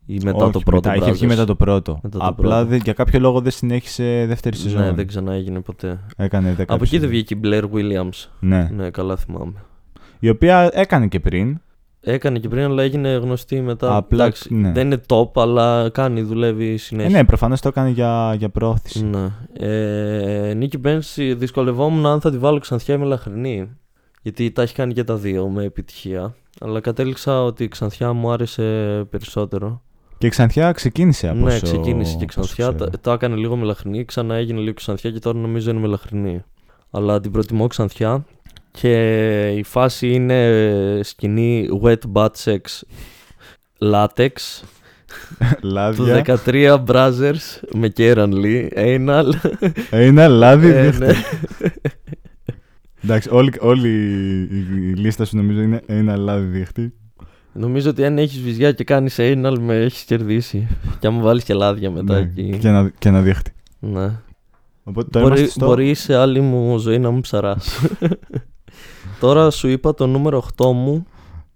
Ή 0.05 0.19
μετά 0.23 0.43
Όχι, 0.43 0.51
το 0.51 0.59
πρώτο 0.59 0.89
μετά, 0.89 1.01
είχε 1.01 1.11
βγει 1.11 1.25
Brothers. 1.25 1.29
μετά 1.29 1.45
το 1.45 1.55
πρώτο. 1.55 1.99
Μετά 2.03 2.17
το 2.19 2.25
Απλά 2.25 2.49
πρώτο. 2.55 2.65
δεν- 2.69 2.81
για 2.83 2.93
κάποιο 2.93 3.19
λόγο 3.19 3.41
δεν 3.41 3.51
συνέχισε 3.51 4.25
δεύτερη 4.27 4.55
σεζόν. 4.55 4.81
Ναι, 4.81 4.91
δεν 4.91 5.07
ξανά 5.07 5.33
έγινε 5.33 5.59
ποτέ. 5.61 5.99
Έκανε 6.17 6.53
10 6.57 6.73
Από 6.73 6.83
εκεί 6.83 6.97
δεν 6.97 7.09
επεισόδια. 7.09 7.09
βγήκε 7.09 7.33
η 7.33 7.39
Blair 7.43 7.63
Williams. 7.75 8.29
Ναι. 8.39 8.69
Ναι, 8.73 8.89
καλά 8.89 9.15
θυμάμαι. 9.15 9.53
Η 10.19 10.29
οποία 10.29 10.69
έκανε 10.73 11.07
και 11.07 11.19
πριν. 11.19 11.59
Έκανε 12.07 12.39
και 12.39 12.47
πριν, 12.47 12.63
αλλά 12.63 12.83
έγινε 12.83 13.09
γνωστή 13.09 13.61
μετά. 13.61 13.95
Απλά, 13.95 14.23
Εντάξει, 14.23 14.53
ναι. 14.55 14.71
Δεν 14.71 14.85
είναι 14.85 15.01
top, 15.07 15.31
αλλά 15.41 15.89
κάνει, 15.89 16.21
δουλεύει 16.21 16.73
Ε, 16.73 16.77
συνέχεια. 16.77 17.17
ναι, 17.17 17.25
προφανώς 17.25 17.61
το 17.61 17.67
έκανε 17.67 17.89
για, 17.89 18.35
για 18.37 18.49
πρόθεση. 18.49 19.05
Ναι. 19.05 19.27
Ε, 19.53 20.53
Νίκη 20.53 20.77
Μπένς 20.77 21.15
δυσκολευόμουν 21.15 22.05
αν 22.05 22.21
θα 22.21 22.31
τη 22.31 22.37
βάλω 22.37 22.59
ξανθιά 22.59 22.95
ή 22.95 22.97
μελαχρινή. 22.97 23.69
Γιατί 24.21 24.51
τα 24.51 24.61
έχει 24.61 24.73
κάνει 24.73 24.93
και 24.93 25.03
τα 25.03 25.15
δύο 25.15 25.47
με 25.47 25.63
επιτυχία. 25.63 26.35
Αλλά 26.59 26.79
κατέληξα 26.79 27.43
ότι 27.43 27.63
η 27.63 27.67
Ξανθιά 27.67 28.13
μου 28.13 28.31
άρεσε 28.31 28.63
περισσότερο. 29.09 29.81
Και 30.25 30.31
η 30.31 30.33
Ξανθιά 30.37 30.71
ξεκίνησε 30.71 31.27
από 31.27 31.37
ναι, 31.39 31.53
όσο- 31.53 31.61
ξεκίνησε 31.65 32.15
και 32.17 32.23
η 32.23 32.27
όσο 32.29 32.41
Ξανθιά. 32.41 32.73
ξέρω. 32.77 32.89
Το, 32.91 32.97
το 33.01 33.11
έκανε 33.11 33.35
λίγο 33.35 33.55
μελαχρινή, 33.55 34.05
ξανά 34.05 34.35
έγινε 34.35 34.59
λίγο 34.59 34.73
Ξανθιά 34.73 35.11
και 35.11 35.19
τώρα 35.19 35.37
νομίζω 35.37 35.71
είναι 35.71 35.79
μελαχρινή. 35.79 36.43
Αλλά 36.91 37.19
την 37.19 37.31
προτιμώ 37.31 37.67
Ξανθιά. 37.67 38.25
Και 38.71 39.47
η 39.57 39.63
φάση 39.63 40.07
είναι 40.13 40.99
σκηνή 41.03 41.67
wet 41.83 41.97
butt 42.13 42.29
sex 42.43 42.59
latex 43.79 44.29
του 45.59 45.67
Λάδια. 45.67 46.23
13 46.45 46.83
Brothers 46.85 47.59
με 47.73 47.91
Kieran 47.97 48.29
Lee, 48.33 48.67
anal. 48.75 49.25
Ένα 49.89 50.27
λάδι 50.27 50.67
Ε, 50.69 50.81
δείχνει. 50.89 51.05
ναι. 51.05 51.13
Εντάξει, 53.03 53.29
όλη, 53.31 53.53
όλη 53.59 53.89
η, 53.89 54.41
η 54.89 54.93
λίστα 54.95 55.25
σου 55.25 55.35
νομίζω 55.35 55.61
είναι 55.61 55.81
ένα 55.85 56.17
λάδι 56.17 56.45
δείχτη. 56.45 56.93
Νομίζω 57.57 57.89
ότι 57.89 58.05
αν 58.05 58.17
έχεις 58.17 58.41
βυζιά 58.41 58.71
και 58.71 58.83
κάνεις 58.83 59.15
anal 59.19 59.55
με 59.59 59.75
έχεις 59.75 60.01
κερδίσει. 60.03 60.67
Και 60.99 61.07
άμα 61.07 61.21
βάλεις 61.21 61.43
και 61.43 61.53
λάδια 61.53 61.91
μετά 61.91 62.13
Ναι, 62.13 62.19
εκεί. 62.19 62.57
και, 62.57 62.67
ένα, 62.67 62.91
και 62.99 63.09
ένα 63.09 63.21
δείχτη. 63.21 63.51
Ναι. 63.79 64.11
Οπότε 64.83 65.09
τώρα 65.09 65.25
Μπορεί, 65.27 65.39
είμαστε 65.39 65.59
στο... 65.59 65.65
μπορεί 65.65 65.93
σε 65.93 66.15
άλλη 66.15 66.39
μου 66.41 66.77
ζωή 66.77 66.99
να 66.99 67.09
μου 67.11 67.19
ψαράς. 67.21 67.79
Τώρα 69.19 69.49
σου 69.51 69.67
είπα 69.67 69.93
το 69.93 70.07
νούμερο 70.07 70.45
8 70.57 70.65
μου. 70.73 71.05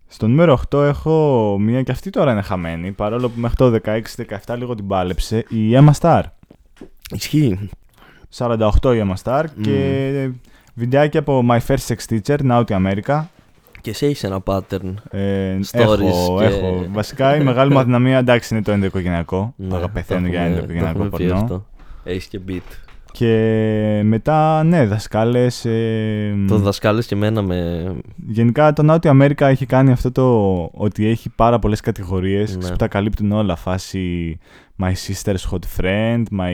Στο 0.08 0.27
νούμερο 0.27 0.62
8 0.75 0.84
έχω 0.84 1.58
μία 1.60 1.84
και 1.84 1.91
αυτή 1.91 2.10
τώρα 2.10 2.32
είναι 2.32 2.41
χαμένη. 2.41 2.91
Παρόλο 2.91 3.29
που 3.29 3.39
μέχρι 3.39 3.56
το 3.56 3.79
16-17 4.46 4.56
λίγο 4.58 4.75
την 4.75 4.88
πάλεψε. 4.88 5.46
Η 5.50 5.72
Emma 5.74 5.91
Star. 6.00 6.22
Ισχύει. 7.15 7.70
48 8.38 8.70
η 8.84 9.03
Emma 9.08 9.13
Star 9.24 9.46
και 9.62 10.29
βιντεάκι 10.74 11.18
από 11.18 11.44
My 11.50 11.60
First 11.68 11.88
Sex 11.88 11.98
Teacher, 12.10 12.38
Naughty 12.51 12.63
America. 12.86 13.22
Και 13.81 13.89
εσύ 13.89 14.05
έχεις 14.05 14.24
ένα 14.24 14.39
pattern. 14.45 14.93
Ε, 15.12 15.57
Stories 15.71 15.79
έχω, 15.79 16.36
και- 16.39 16.45
έχω. 16.45 16.86
Βασικά 16.91 17.36
η 17.36 17.43
μεγάλη 17.43 17.71
μου 17.71 17.79
αδυναμία 17.79 18.17
εντάξει 18.17 18.53
είναι 18.53 18.63
το 18.63 18.71
ενδοοικογενειακό. 18.71 19.53
Ναι, 19.57 19.67
Ναι, 19.75 19.79
το 19.81 19.88
πεθαίνω 19.89 20.27
για 20.27 20.39
έχουμε- 20.41 20.55
ενδοοικογενειακό 20.55 20.98
το 21.00 21.03
έχουμε 21.05 21.17
πει 21.17 21.24
πορνό. 21.29 21.43
αυτό. 21.43 21.65
Έχεις 22.03 22.25
και 22.25 22.39
beat. 22.48 22.62
Και 23.12 24.01
μετά, 24.03 24.63
ναι, 24.63 24.86
δασκάλες. 24.86 25.65
ε, 25.65 26.36
Το 26.48 26.57
δασκάλες 26.57 27.05
και 27.05 27.15
εμένα 27.15 27.41
με. 27.41 27.91
Γενικά 28.27 28.74
το 28.74 28.83
Naughty 28.93 29.09
America 29.21 29.41
έχει 29.41 29.65
κάνει 29.65 29.91
αυτό 29.91 30.12
το 30.12 30.53
ότι 30.74 31.07
έχει 31.07 31.29
πάρα 31.29 31.59
πολλές 31.59 31.79
κατηγορίες 31.81 32.57
Ναι. 32.57 32.69
που 32.69 32.75
τα 32.75 32.88
καλύπτουν 32.88 33.31
όλα. 33.31 33.55
Φάση 33.55 34.38
My 34.81 34.93
sister's 34.93 35.43
hot 35.51 35.65
friend, 35.77 36.24
my 36.31 36.53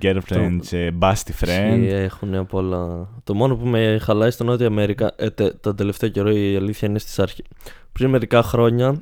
girlfriend's 0.00 0.72
ε, 0.72 0.90
busty 1.00 1.44
friend. 1.44 1.86
Έχουν 1.88 2.34
από 2.34 2.58
όλα. 2.58 3.08
Το 3.24 3.34
μόνο 3.34 3.56
που 3.56 3.66
με 3.66 3.98
χαλάει 4.00 4.30
στο 4.30 4.44
Νότια 4.44 4.66
Αμέρικα 4.66 5.12
ε, 5.16 5.30
τε, 5.30 5.50
τον 5.50 5.76
τελευταίο 5.76 6.08
καιρό 6.08 6.30
η 6.30 6.56
αλήθεια 6.56 6.88
είναι 6.88 6.98
στις 6.98 7.18
αρχές. 7.18 7.46
Πριν 7.92 8.10
μερικά 8.10 8.42
χρόνια 8.42 9.00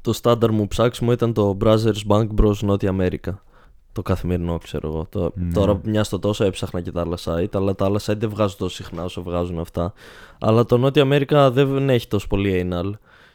το 0.00 0.12
στάνταρ 0.12 0.50
μου 0.50 0.66
ψάξιμο 0.66 1.12
ήταν 1.12 1.32
το 1.32 1.56
Brothers 1.64 2.06
Bank 2.08 2.26
Bros 2.40 2.58
Νότια 2.60 2.88
Αμέρικα. 2.88 3.42
Το 3.92 4.02
καθημερινό 4.02 4.58
ξέρω 4.58 4.88
εγώ. 4.88 5.06
Το, 5.10 5.32
Ναι. 5.34 5.52
Τώρα 5.52 5.80
μια 5.84 6.04
στο 6.04 6.18
τόσο 6.18 6.44
έψαχνα 6.44 6.80
και 6.80 6.92
τα 6.92 7.00
άλλα 7.00 7.18
site, 7.24 7.54
αλλά 7.54 7.74
τα 7.74 7.84
άλλα 7.84 8.00
site 8.00 8.16
δεν 8.18 8.28
βγάζουν 8.28 8.58
τόσο 8.58 8.74
συχνά 8.74 9.04
όσο 9.04 9.22
βγάζουν 9.22 9.58
αυτά. 9.58 9.92
Αλλά 10.40 10.64
το 10.64 10.78
Νότια 10.78 11.02
Αμέρικα 11.02 11.50
δεν 11.50 11.90
έχει 11.90 12.08
τόσο 12.08 12.26
πολύ 12.26 12.68
anal. 12.70 12.90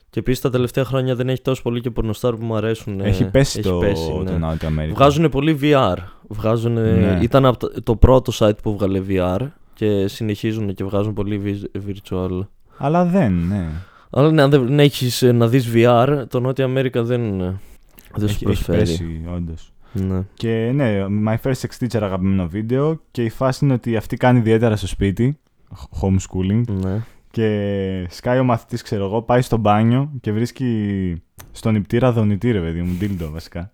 Και 0.10 0.20
επίσης 0.20 0.42
τα 0.42 0.50
τελευταία 0.50 0.84
χρόνια 0.86 1.16
δεν 1.16 1.30
έχει 1.30 1.42
τόσο 1.42 1.62
πολύ 1.62 1.82
και 1.82 1.90
πορνοστάρ 1.92 2.36
που 2.36 2.46
μου 2.46 2.56
αρέσουν. 2.56 3.00
Έχει 3.02 3.26
πέσει, 3.30 3.62
το, 3.62 3.78
πέσει, 3.78 4.08
το 4.26 4.38
ναι. 4.38 4.40
Naughty 4.42 4.66
America. 4.66 4.94
Βγάζουν 4.94 5.30
πολύ 5.30 5.60
VR. 5.62 5.96
Βγάζουν, 6.28 6.72
Ναι. 6.74 7.20
Ήταν 7.22 7.46
από 7.46 7.58
το, 7.58 7.84
το 7.84 7.96
πρώτο 7.96 8.32
site 8.36 8.58
που 8.64 8.78
βγάλε 8.78 9.02
VR 9.10 9.48
και 9.74 10.08
συνεχίζουν 10.08 10.74
και 10.74 10.84
βγάζουν 10.84 11.14
πολύ 11.14 11.42
vi- 11.46 11.80
virtual. 11.90 12.40
Αλλά 12.78 13.06
δεν, 13.06 13.34
ναι. 13.48 13.68
Αλλά 14.10 14.32
ναι, 14.32 14.42
αν 14.42 14.50
δεν 14.50 14.80
έχεις 14.80 15.22
ε, 15.22 15.32
να 15.32 15.48
δεις 15.48 15.72
VR, 15.74 16.24
το 16.30 16.40
Νότια 16.40 16.66
Αμέρικα 16.66 17.04
δεν, 17.04 17.42
ε, 17.42 17.60
δεν 18.16 18.20
σου 18.20 18.24
έχει, 18.26 18.34
έχει 18.34 18.44
προσφέρει. 18.46 18.80
πέσει, 18.80 19.22
όντως. 19.36 19.72
Ναι. 19.94 20.22
Και 20.34 20.72
ναι, 20.74 21.06
My 21.28 21.36
First 21.44 21.54
Sex 21.54 21.84
Teacher 21.86 22.02
αγαπημένο 22.02 22.48
βίντεο 22.48 23.00
και 23.12 23.24
η 23.24 23.30
φάση 23.30 23.66
είναι 23.66 23.74
ότι 23.74 23.96
αυτή 23.98 24.18
κάνει 24.18 24.40
ιδιαίτερα 24.40 24.76
στο 24.76 24.88
σπίτι, 24.88 25.40
homeschooling, 26.02 26.64
ναι. 26.68 27.04
Και 27.32 28.06
σκάει 28.10 28.40
ο 28.40 28.44
μαθητής, 28.44 28.82
ξέρω 28.82 29.06
εγώ, 29.06 29.22
πάει 29.22 29.42
στο 29.42 29.58
μπάνιο 29.58 30.12
και 30.22 30.32
βρίσκει 30.32 31.22
στον 31.52 31.74
νηπτήρα 31.74 32.12
δονητή, 32.12 32.52
ρε 32.52 32.60
παιδί 32.60 32.82
μου, 32.82 32.96
ντίλντο 32.98 33.30
βασικά. 33.32 33.72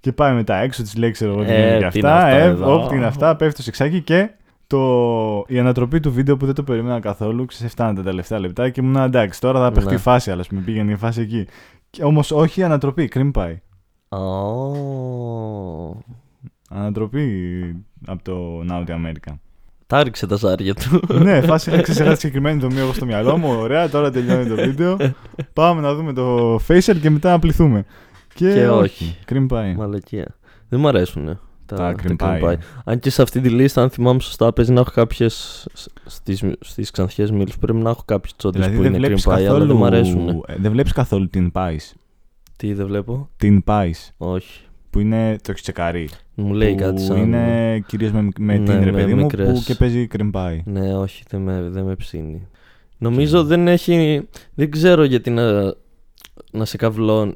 Και 0.00 0.12
πάει 0.12 0.34
μετά 0.34 0.56
έξω, 0.56 0.82
της 0.82 0.96
λέει, 0.96 1.10
ξέρω 1.10 1.32
εγώ, 1.32 1.42
τι 1.44 1.50
Ε, 1.50 1.54
είναι 1.76 1.78
και 1.78 1.88
τι 1.88 1.98
είναι 1.98 2.08
αυτά, 2.08 2.24
αυτά 2.24 2.36
ε, 2.36 2.42
εδώ. 2.42 2.74
όπ, 2.74 2.88
τι 2.88 2.96
είναι 2.96 3.06
αυτά, 3.06 3.36
πέφτει 3.36 3.56
το 3.56 3.62
σεξάκι 3.62 4.00
και 4.02 4.30
το... 4.66 5.44
η 5.46 5.58
ανατροπή 5.58 6.00
του 6.00 6.12
βίντεο 6.12 6.36
που 6.36 6.46
δεν 6.46 6.54
το 6.54 6.62
περίμενα 6.62 7.00
καθόλου, 7.00 7.44
ξεφτάνε 7.46 7.94
τα 7.94 8.02
τελευταία 8.02 8.38
λεπτά 8.38 8.70
και 8.70 8.80
ήμουν 8.80 8.96
εντάξει, 8.96 9.40
τώρα 9.40 9.60
θα 9.60 9.72
παιχτεί 9.72 9.92
Ναι. 9.92 9.98
φάση, 9.98 10.30
αλλά 10.30 10.44
πούμε, 10.48 10.60
πήγαινε 10.60 10.92
η 10.92 10.96
φάση 10.96 11.20
εκεί. 11.20 11.46
Και, 11.90 12.04
όμως 12.04 12.30
όχι 12.30 12.60
η 12.60 12.62
ανατροπή, 12.62 13.08
κρυμ 13.08 13.30
πάει. 13.30 13.60
Ω. 14.08 14.18
Ανατροπή 16.70 17.26
από 18.06 18.22
το 18.24 18.64
Naughty 18.70 18.90
America. 18.90 19.32
Τα 19.92 20.02
ρίξε 20.02 20.26
τα 20.26 20.36
ζάρια 20.36 20.74
του. 20.74 21.00
ναι, 21.22 21.40
φάση 21.40 21.70
είχα 21.70 21.82
ξεχάσει 21.82 22.20
συγκεκριμένη 22.20 22.60
δομή 22.60 22.78
εγώ 22.78 22.92
στο 22.92 23.04
μυαλό 23.06 23.38
μου. 23.38 23.56
Ωραία, 23.60 23.88
τώρα 23.88 24.10
τελειώνει 24.10 24.48
το 24.48 24.54
βίντεο. 24.54 24.96
Πάμε 25.52 25.80
να 25.80 25.94
δούμε 25.94 26.12
το 26.12 26.54
facial 26.68 26.96
και 27.00 27.10
μετά 27.10 27.30
να 27.30 27.38
πληθούμε. 27.38 27.84
Και, 28.34 28.52
Και 28.52 28.68
όχι. 28.68 28.78
όχι. 28.80 29.16
Cream 29.28 29.46
pie. 29.48 29.74
Μαλακία. 29.76 30.36
Δεν 30.68 30.80
μου 30.80 30.88
αρέσουν 30.88 31.24
τα, 31.26 31.40
Τα 31.66 31.76
τα 31.76 31.94
cream 32.02 32.16
cream 32.16 32.42
pie. 32.42 32.50
pie. 32.52 32.54
Αν 32.84 32.98
και 32.98 33.10
σε 33.10 33.22
αυτή 33.22 33.40
τη 33.40 33.48
λίστα, 33.48 33.82
αν 33.82 33.90
θυμάμαι 33.90 34.20
σωστά, 34.20 34.52
παίζει 34.52 34.72
να 34.72 34.80
έχω 34.80 34.90
κάποιες. 34.94 35.66
Στις, 36.04 36.44
στις 36.60 36.90
ξανθιές 36.90 37.30
μίλους 37.30 37.58
πρέπει 37.58 37.78
να 37.78 37.90
έχω 37.90 38.02
κάποιες 38.04 38.36
τσόντες 38.36 38.60
Δηλαδή 38.60 38.76
που 38.76 38.82
δεν 38.82 38.92
είναι 38.94 39.00
cream 39.06 39.06
βλέπεις, 39.06 39.26
pie, 39.28 39.32
αλλά 39.32 39.44
καθόλου... 39.46 39.66
δεν 39.66 39.76
μου 39.76 39.84
αρέσουν. 39.84 40.28
ε, 40.28 40.54
δεν 40.58 40.70
βλέπεις 40.70 40.92
καθόλου 40.92 41.28
την 41.28 41.50
pies. 41.54 41.92
Τι 42.56 42.72
δεν 42.72 42.86
βλέπω; 42.86 43.28
Την 43.36 43.62
pies. 43.66 44.08
Όχι. 44.16 44.60
Που 44.92 45.00
είναι 45.00 45.36
το 45.42 45.50
έχεις 45.50 45.62
τσεκάρει; 45.62 46.08
Μου 46.34 46.52
λέει 46.54 46.74
που 46.74 46.82
κάτι 46.82 47.02
σαν. 47.02 47.16
είναι 47.16 47.78
κυρίως 47.86 48.12
με, 48.12 48.28
με 48.38 48.56
Ναι, 48.58 48.64
την 48.64 48.84
ρε 48.84 48.90
με 48.90 48.98
παιδί 48.98 49.14
μου 49.14 49.22
μικρές. 49.22 49.52
που 49.58 49.62
και 49.66 49.74
παίζει 49.74 50.06
cream 50.16 50.30
pie. 50.32 50.58
Ναι, 50.64 50.94
όχι, 50.94 51.22
δεν 51.28 51.40
με, 51.40 51.68
δεν 51.70 51.84
με 51.84 51.94
ψήνει. 51.94 52.46
Νομίζω 52.98 53.44
δεν 53.44 53.68
έχει. 53.68 54.28
Δεν 54.54 54.70
ξέρω 54.70 55.04
γιατί 55.04 55.30
να, 55.30 55.74
να 56.52 56.64
σε 56.64 56.76
καυλώ. 56.76 57.34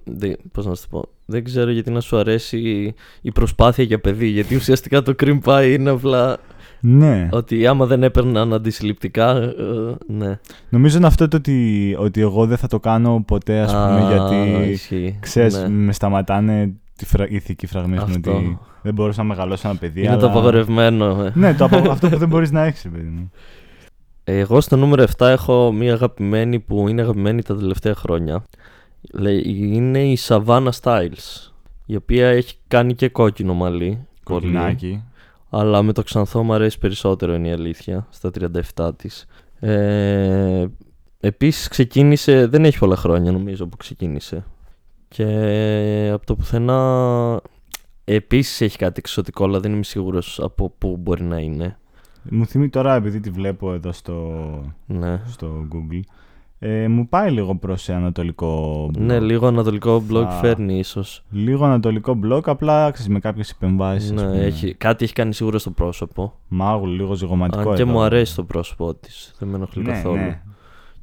Πώς 0.52 0.66
να 0.66 0.74
σου 0.74 0.82
το 0.82 0.88
πω. 0.90 1.08
Δεν 1.26 1.44
ξέρω 1.44 1.70
γιατί 1.70 1.90
να 1.90 2.00
σου 2.00 2.16
αρέσει 2.16 2.58
η, 2.58 2.94
η 3.20 3.32
προσπάθεια 3.32 3.84
για 3.84 4.00
παιδί. 4.00 4.26
Γιατί 4.26 4.54
ουσιαστικά 4.56 5.02
το 5.02 5.14
cream 5.22 5.38
pie 5.44 5.74
είναι 5.78 5.90
απλά 5.90 6.36
Ναι. 6.80 7.28
ότι 7.32 7.66
άμα 7.66 7.86
δεν 7.86 8.02
έπαιρναν 8.02 8.52
αντισυλληπτικά. 8.52 9.36
ε, 9.36 9.52
ναι. 10.06 10.38
Νομίζω 10.68 10.96
είναι 10.96 11.06
αυτό 11.06 11.28
το 11.28 11.36
ότι, 11.36 11.94
ότι 11.98 12.20
εγώ 12.20 12.46
δεν 12.46 12.56
θα 12.56 12.66
το 12.66 12.80
κάνω 12.80 13.22
ποτέ 13.26 13.58
ας 13.60 13.72
πούμε 13.72 13.84
Α, 14.04 14.10
γιατί 14.10 14.70
ισχύει. 14.70 15.16
ξέρεις 15.20 15.58
Ναι. 15.58 15.68
με 15.68 15.92
σταματάνε 15.92 16.72
τη 16.96 17.04
φρα... 17.06 17.28
ηθική 17.28 17.66
φραγμή 17.66 17.94
μου 17.96 18.02
Αυτό. 18.02 18.36
ότι 18.36 18.58
δεν 18.82 18.94
μπορούσα 18.94 19.22
να 19.22 19.28
μεγαλώσω 19.28 19.68
ένα 19.68 19.78
παιδί 19.78 20.00
Είναι 20.00 20.08
αλλά... 20.10 20.18
το 20.20 20.26
απαγορευμένο. 20.26 21.22
ε. 21.24 21.32
Ναι, 21.34 21.54
το 21.54 21.64
απο- 21.64 21.90
αυτό 21.90 22.08
που 22.08 22.16
δεν 22.16 22.28
μπορείς 22.28 22.50
να 22.50 22.64
έχεις 22.64 22.82
ρε 22.82 22.88
παιδί 22.88 23.08
μου. 23.08 23.30
Εγώ 24.24 24.60
στο 24.60 24.76
νούμερο 24.76 25.04
7 25.18 25.26
έχω 25.26 25.72
μία 25.72 25.92
αγαπημένη 25.94 26.60
που 26.60 26.88
είναι 26.88 27.02
αγαπημένη 27.02 27.42
τα 27.42 27.56
τελευταία 27.56 27.94
χρόνια. 27.94 28.44
Λέει, 29.12 29.42
είναι 29.46 30.04
η 30.04 30.18
Savannah 30.20 30.70
Styles. 30.82 31.50
Η 31.86 31.96
οποία 31.96 32.28
έχει 32.28 32.54
κάνει 32.68 32.94
και 32.94 33.08
κόκκινο 33.08 33.54
μαλλί. 33.54 34.06
πολύ. 34.24 34.40
Κοκκινάκι. 34.40 35.02
Αλλά 35.50 35.82
με 35.82 35.92
το 35.92 36.02
ξανθό 36.02 36.42
μου 36.42 36.52
αρέσει 36.52 36.78
περισσότερο 36.78 37.34
είναι 37.34 37.48
η 37.48 37.52
αλήθεια. 37.52 38.06
Στα 38.10 38.30
37 38.76 38.90
της. 38.96 39.26
Ε, 39.60 40.66
επίσης 41.20 41.68
ξεκίνησε, 41.68 42.46
δεν 42.46 42.64
έχει 42.64 42.78
πολλά 42.78 42.96
χρόνια 42.96 43.32
νομίζω 43.32 43.66
που 43.66 43.76
ξεκίνησε. 43.76 44.44
Και 45.08 46.10
από 46.12 46.26
το 46.26 46.34
πουθενά 46.36 47.40
επίσης 48.04 48.60
έχει 48.60 48.78
κάτι 48.78 48.94
εξωτικό 48.98 49.44
αλλά 49.44 49.60
δεν 49.60 49.72
είμαι 49.72 49.82
σίγουρος 49.82 50.40
από 50.42 50.72
πού 50.78 50.96
μπορεί 51.00 51.22
να 51.22 51.38
είναι. 51.38 51.78
Μου 52.30 52.46
θυμεί 52.46 52.68
τώρα 52.68 52.94
επειδή 52.94 53.20
τη 53.20 53.30
βλέπω 53.30 53.72
εδώ 53.72 53.92
στο, 53.92 54.40
Ναι. 54.86 55.20
στο 55.26 55.66
Google 55.72 56.00
ε, 56.58 56.88
μου 56.88 57.08
πάει 57.08 57.30
λίγο 57.30 57.56
προς 57.56 57.88
ανατολικό 57.88 58.84
blog. 58.86 58.98
Ναι, 58.98 59.20
λίγο 59.20 59.46
ανατολικό 59.46 60.02
blog 60.10 60.22
Θα- 60.24 60.30
φέρνει 60.30 60.78
ίσως. 60.78 61.24
Λίγο 61.30 61.64
ανατολικό 61.64 62.18
blog, 62.24 62.40
απλά 62.44 62.90
ξέρεις, 62.90 63.12
με 63.12 63.18
κάποιες 63.18 63.50
επεμβάσεις. 63.50 64.10
ας 64.10 64.22
Ναι, 64.22 64.28
πούμε. 64.28 64.44
έχει, 64.44 64.74
κάτι 64.74 65.04
έχει 65.04 65.12
κάνει 65.12 65.34
σίγουρα 65.34 65.58
στο 65.58 65.70
πρόσωπο. 65.70 66.32
Μάγουλ, 66.48 66.90
λίγο 66.90 67.14
ζυγωματικό 67.14 67.70
Αν 67.70 67.76
και 67.76 67.82
εδώ. 67.82 67.90
μου 67.92 68.00
αρέσει 68.00 68.34
το 68.34 68.44
πρόσωπό 68.44 68.94
της. 68.94 69.34
Δεν 69.38 69.48
με 69.48 69.56
ενοχλεί 69.56 69.82
Ναι, 69.82 69.92
καθόλου. 69.92 70.14
ναι. 70.16 70.40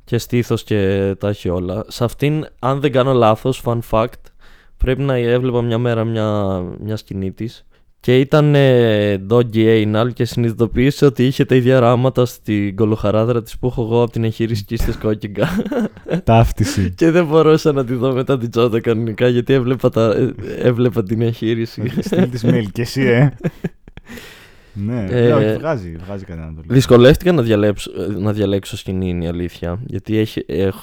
Και 0.03 0.17
στήθος 0.17 0.63
και 0.63 1.13
τα 1.19 1.29
έχει 1.29 1.49
όλα. 1.49 1.85
Σε 1.87 2.03
αυτήν, 2.03 2.45
αν 2.59 2.79
δεν 2.79 2.91
κάνω 2.91 3.13
λάθος, 3.13 3.61
fun 3.65 3.79
fact, 3.89 4.21
πρέπει 4.77 5.01
να 5.01 5.15
έβλεπα 5.15 5.61
μια 5.61 5.77
μέρα 5.77 6.03
μια, 6.03 6.61
μια 6.79 6.95
σκηνή 6.95 7.31
της. 7.31 7.65
Και 7.99 8.19
ήταν 8.19 8.55
ε, 8.55 9.25
doggy 9.29 9.85
anal 9.85 10.13
και 10.13 10.25
συνειδητοποίησε 10.25 11.05
ότι 11.05 11.25
είχε 11.25 11.45
τα 11.45 11.55
ίδια 11.55 11.79
ράματα 11.79 12.25
στην 12.25 12.75
κολοχαράδρα 12.75 13.43
της 13.43 13.57
που 13.57 13.67
έχω 13.67 13.81
εγώ 13.81 14.01
από 14.01 14.11
την 14.11 14.23
εγχείρηση 14.23 14.63
Κίστες 14.63 14.97
Κόκκιγκα. 14.97 15.47
Ταύτιση. 16.23 16.93
και 16.95 17.11
δεν 17.11 17.25
μπορούσα 17.25 17.71
να 17.71 17.85
τη 17.85 17.93
δω 17.93 18.13
μετά 18.13 18.37
την 18.37 18.49
τσόντα 18.49 18.81
κανονικά 18.81 19.27
γιατί 19.27 19.53
έβλεπα, 19.53 19.89
τα, 19.89 20.11
ε, 20.11 20.33
έβλεπα 20.67 21.03
την 21.03 21.21
εγχείρηση. 21.21 22.01
Στείλ 22.01 22.29
της 22.29 22.45
mail 22.45 22.65
και 22.71 22.81
εσύ, 22.81 23.01
ε. 23.01 23.33
Ναι, 24.73 25.05
Ε, 25.09 25.21
ναι, 25.27 25.33
όχι, 25.33 25.57
βγάζει, 25.57 25.95
βγάζει 26.05 26.25
κάτι 26.25 26.39
να 26.39 26.45
το 26.45 26.53
λέει. 26.53 26.63
Δυσκολεύτηκα 26.67 27.31
να 27.31 27.41
διαλέξω, 27.41 27.91
να 28.17 28.33
διαλέξω 28.33 28.77
σκηνή 28.77 29.09
είναι 29.09 29.23
η 29.25 29.27
αλήθεια. 29.27 29.79
Γιατί 29.85 30.17
έχει, 30.17 30.43
έχ, 30.47 30.75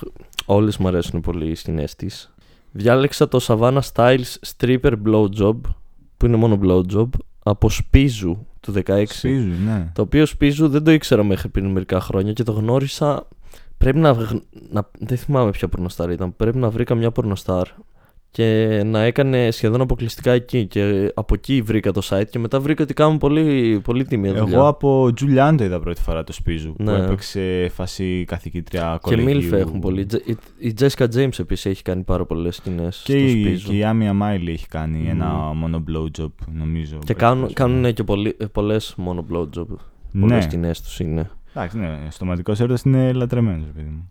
όλες 0.44 0.76
μου 0.76 0.88
αρέσουν 0.88 1.20
πολύ 1.20 1.50
οι 1.50 1.54
σκηνές 1.54 1.94
της. 1.97 2.35
Διάλεξα 2.73 3.28
το 3.28 3.38
Savannah 3.42 3.80
Styles 3.94 4.35
Stripper 4.56 4.92
Blowjob, 5.06 5.56
που 6.16 6.26
είναι 6.26 6.37
μόνο 6.37 6.59
blowjob, 6.62 7.09
από 7.42 7.70
Σπίζου 7.70 8.47
του 8.61 8.73
16. 8.87 9.04
Σπίζου, 9.06 9.52
ναι. 9.64 9.90
Το 9.94 10.02
οποίο 10.02 10.26
Σπίζου 10.26 10.68
δεν 10.68 10.85
το 10.85 10.90
ήξερα 10.90 11.25
μέχρι 11.25 11.49
πριν 11.49 11.66
μερικά 11.66 12.00
χρόνια 12.00 12.32
και 12.32 12.42
το 12.42 12.52
γνώρισα. 12.52 13.28
Πρέπει 13.78 13.99
να, 13.99 14.14
βγ- 14.14 14.42
να. 14.70 14.88
Δεν 14.99 15.16
θυμάμαι 15.18 15.50
ποια 15.50 15.68
πορνοστάρ 15.68 16.11
ήταν. 16.11 16.37
Πρέπει 16.37 16.59
να 16.59 16.70
βρήκα 16.70 16.94
μια 16.94 17.11
πορνοστάρ 17.11 17.66
και 18.30 18.82
να 18.87 19.00
έκανε 19.02 19.50
σχεδόν 19.50 19.80
αποκλειστικά 19.80 20.32
εκεί. 20.32 20.66
Και 20.66 21.10
από 21.14 21.34
εκεί 21.34 21.62
βρήκα 21.62 21.92
το 21.92 22.00
site 22.10 22.26
και 22.30 22.38
μετά 22.38 22.60
βρήκα 22.60 22.82
ότι 22.82 22.94
κάνουν 22.94 23.18
πολύ, 23.18 23.80
πολύ 23.84 24.04
τίμια 24.04 24.32
δουλειά. 24.34 24.56
Εγώ 24.56 24.66
από 24.66 25.10
Τζουλιάν 25.14 25.56
το 25.56 25.64
είδα 25.64 25.80
πρώτη 25.80 26.02
φορά 26.02 26.25
το 26.25 26.32
Σπίζου. 26.32 26.72
Που 26.76 26.82
Ναι. 26.82 26.96
έπαιξε 26.96 27.70
φασί 27.75 28.25
καθηγήτρια 28.26 28.92
Και 28.92 28.99
κολεγίου. 29.10 29.25
Μίλφ 29.34 29.52
έχουν 29.52 29.80
πολύ. 29.80 30.06
Η- 30.25 30.37
Η 30.68 30.75
Jessica 30.80 31.04
James 31.14 31.38
επίσης 31.38 31.66
έχει 31.66 31.82
κάνει 31.82 32.02
πάρα 32.02 32.25
πολλές 32.25 32.56
σκηνές. 32.56 33.02
Και 33.04 33.16
η, 33.16 33.58
και 33.58 33.76
η 33.76 33.84
Amia 33.84 34.12
Miley 34.12 34.50
έχει 34.52 34.68
κάνει 34.68 35.06
ένα 35.08 35.26
μόνο 35.54 35.84
blowjob, 35.88 36.30
νομίζω. 36.58 36.90
Και 36.99 37.04
πρώτη 37.04 37.14
κάνουν, 37.14 37.40
φορά. 37.42 37.52
κάνουν 37.52 37.92
και 37.92 38.04
πολλές 38.52 38.94
μόνο 38.96 39.25
blowjob. 39.32 39.66
Πολλές 40.20 40.37
Ναι. 40.37 40.40
σκηνές 40.40 40.80
τους 40.82 41.00
είναι. 41.00 41.30
Εντάξει, 41.54 41.78
ναι, 41.78 41.99
στοματικός 42.08 42.60
έρωτας 42.60 42.82
είναι 42.82 43.12
λατρεμένος, 43.12 43.66
παιδί 43.75 43.88
μου. 43.88 44.10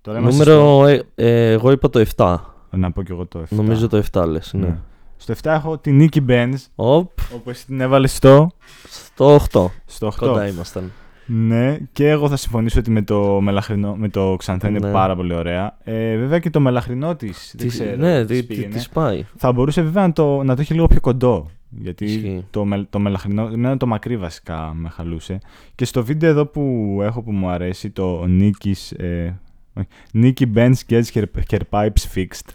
Τώρα 0.00 0.18
είμαστε 0.18 0.44
Νούμερο. 0.54 0.86
ε, 0.86 1.02
ε, 1.14 1.50
εγώ 1.50 1.70
είπα 1.70 1.90
το 1.90 1.98
7. 2.16 2.51
Στο- 2.72 2.76
Να 2.76 2.90
πω 2.92 3.02
κι 3.02 3.12
εγώ 3.12 3.26
το 3.26 3.38
7. 3.38 3.56
Νομίζω 3.56 3.88
το 3.88 3.96
7 4.12 4.26
λες. 4.26 4.52
Ναι. 4.52 4.66
Ναι. 4.66 4.76
Στο 5.16 5.32
7 5.32 5.52
έχω 5.52 5.78
την 5.78 5.96
Nikki 5.96 6.24
Benz, 6.28 6.54
Οπ, 6.74 7.10
όπου 7.34 7.50
εσύ 7.50 7.66
την 7.66 7.80
έβαλες 7.80 8.16
στο, 8.16 8.50
στο 8.88 9.34
8. 9.34 9.70
στο 9.86 10.06
8. 10.06 10.26
Κοντά 10.26 10.46
ήμασταν. 10.48 10.92
Ναι, 11.26 11.76
και 11.92 12.08
εγώ 12.08 12.28
θα 12.28 12.36
συμφωνήσω 12.36 12.78
ότι 12.78 12.90
με 12.90 13.02
το, 13.02 13.40
μελαχρινό, 13.40 13.94
με 13.96 14.08
το 14.08 14.34
ξανθό 14.38 14.68
είναι 14.68 14.78
Ναι. 14.78 14.92
πάρα 14.92 15.16
πολύ 15.16 15.34
ωραία. 15.34 15.76
Ε, 15.84 16.16
βέβαια 16.16 16.38
και 16.38 16.50
το 16.50 16.60
μελαχρινό 16.60 17.16
της. 17.16 17.54
Δεν 17.58 17.66
Της- 17.68 17.80
ξέρω. 17.80 17.96
ναι, 17.96 18.24
της 18.24 18.38
τι 18.40 18.46
πήγαινε. 18.46 18.74
της 18.74 18.88
πάει. 18.88 19.24
Θα 19.36 19.52
μπορούσε 19.52 19.82
βέβαια 19.82 20.06
να 20.06 20.12
το, 20.12 20.42
να 20.42 20.54
το 20.54 20.60
έχει 20.60 20.74
λίγο 20.74 20.86
πιο 20.86 21.00
κοντό. 21.00 21.50
Γιατί 21.70 22.04
Ισχύει. 22.04 22.44
το, 22.50 22.64
μελ- 22.64 22.86
το 22.90 22.98
μελαχρινό, 22.98 23.50
εμένα 23.52 23.76
το 23.76 23.86
μακρύ 23.86 24.16
βασικά 24.16 24.72
με 24.74 24.88
χαλούσε. 24.88 25.38
Και 25.74 25.84
στο 25.84 26.04
βίντεο 26.04 26.30
εδώ 26.30 26.46
που 26.46 26.98
έχω 27.02 27.22
που 27.22 27.32
μου 27.32 27.48
αρέσει, 27.48 27.90
το 27.90 28.26
Νίκης, 28.26 28.92
ε, 28.92 29.38
όχι, 29.74 29.86
Nikki 30.14 30.56
Benz 30.58 30.72
gets 30.88 31.04
her, 31.14 31.24
her 31.50 31.58
pipes 31.70 32.04
fixed. 32.14 32.48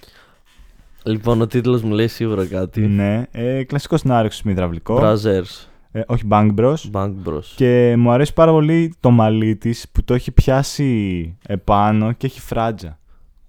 Λοιπόν, 1.03 1.41
ο 1.41 1.47
τίτλος 1.47 1.81
μου 1.81 1.93
λέει 1.93 2.07
σίγουρα 2.07 2.45
κάτι. 2.45 2.81
Ναι, 2.81 3.23
ε, 3.31 3.63
κλασικό 3.63 3.97
σενάριο 3.97 4.29
με 4.43 4.51
υδραυλικό. 4.51 4.99
Brothers, 5.01 5.67
Ε, 5.91 6.01
όχι 6.07 6.23
Bang 6.29 6.49
Bros. 6.59 6.75
Bank 6.91 7.11
Bros. 7.25 7.43
Και 7.55 7.95
μου 7.97 8.11
αρέσει 8.11 8.33
πάρα 8.33 8.51
πολύ 8.51 8.93
το 8.99 9.09
μαλλί 9.11 9.55
της 9.55 9.85
που 9.91 10.03
το 10.03 10.13
έχει 10.13 10.31
πιάσει 10.31 11.35
επάνω 11.47 12.11
και 12.11 12.25
έχει 12.25 12.39
φράτζα. 12.41 12.99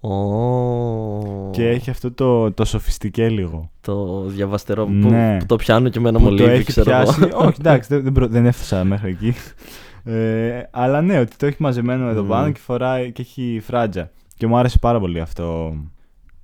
Ω, 0.01 1.49
Και 1.51 1.69
έχει 1.69 1.89
αυτό 1.89 2.11
το, 2.11 2.51
το 2.51 2.65
σοφιστικέ 2.65 3.29
λίγο. 3.29 3.71
Το 3.81 4.23
διαβαστερό 4.25 4.87
Ναι. 4.87 5.31
που, 5.31 5.37
που 5.39 5.45
το 5.45 5.55
πιάνω 5.55 5.89
και 5.89 5.99
με 5.99 6.09
ένα 6.09 6.17
που 6.19 6.23
το 6.23 6.29
μολύβι, 6.31 6.49
έχει 6.51 6.63
ξέρω 6.63 6.85
πιάσει. 6.85 7.19
εγώ. 7.23 7.37
όχι, 7.45 7.55
εντάξει, 7.59 7.89
δεν, 7.93 8.03
δεν, 8.03 8.11
προ- 8.11 8.29
δεν 8.29 8.45
έφτασα 8.45 8.83
μέχρι 8.83 9.09
εκεί. 9.09 9.33
Ε, 10.09 10.67
αλλά 10.71 11.01
ναι, 11.01 11.19
ότι 11.19 11.35
το 11.35 11.45
έχει 11.45 11.61
μαζεμένο 11.61 12.07
εδώ 12.07 12.21
Μμμ. 12.21 12.29
πάνω 12.29 12.51
και 12.51 12.59
φοράει 12.59 13.11
και 13.11 13.21
έχει 13.21 13.59
φράτζα. 13.63 14.11
Και 14.37 14.47
μου 14.47 14.57
άρεσε 14.57 14.77
πάρα 14.79 14.99
πολύ 14.99 15.19
αυτό 15.19 15.75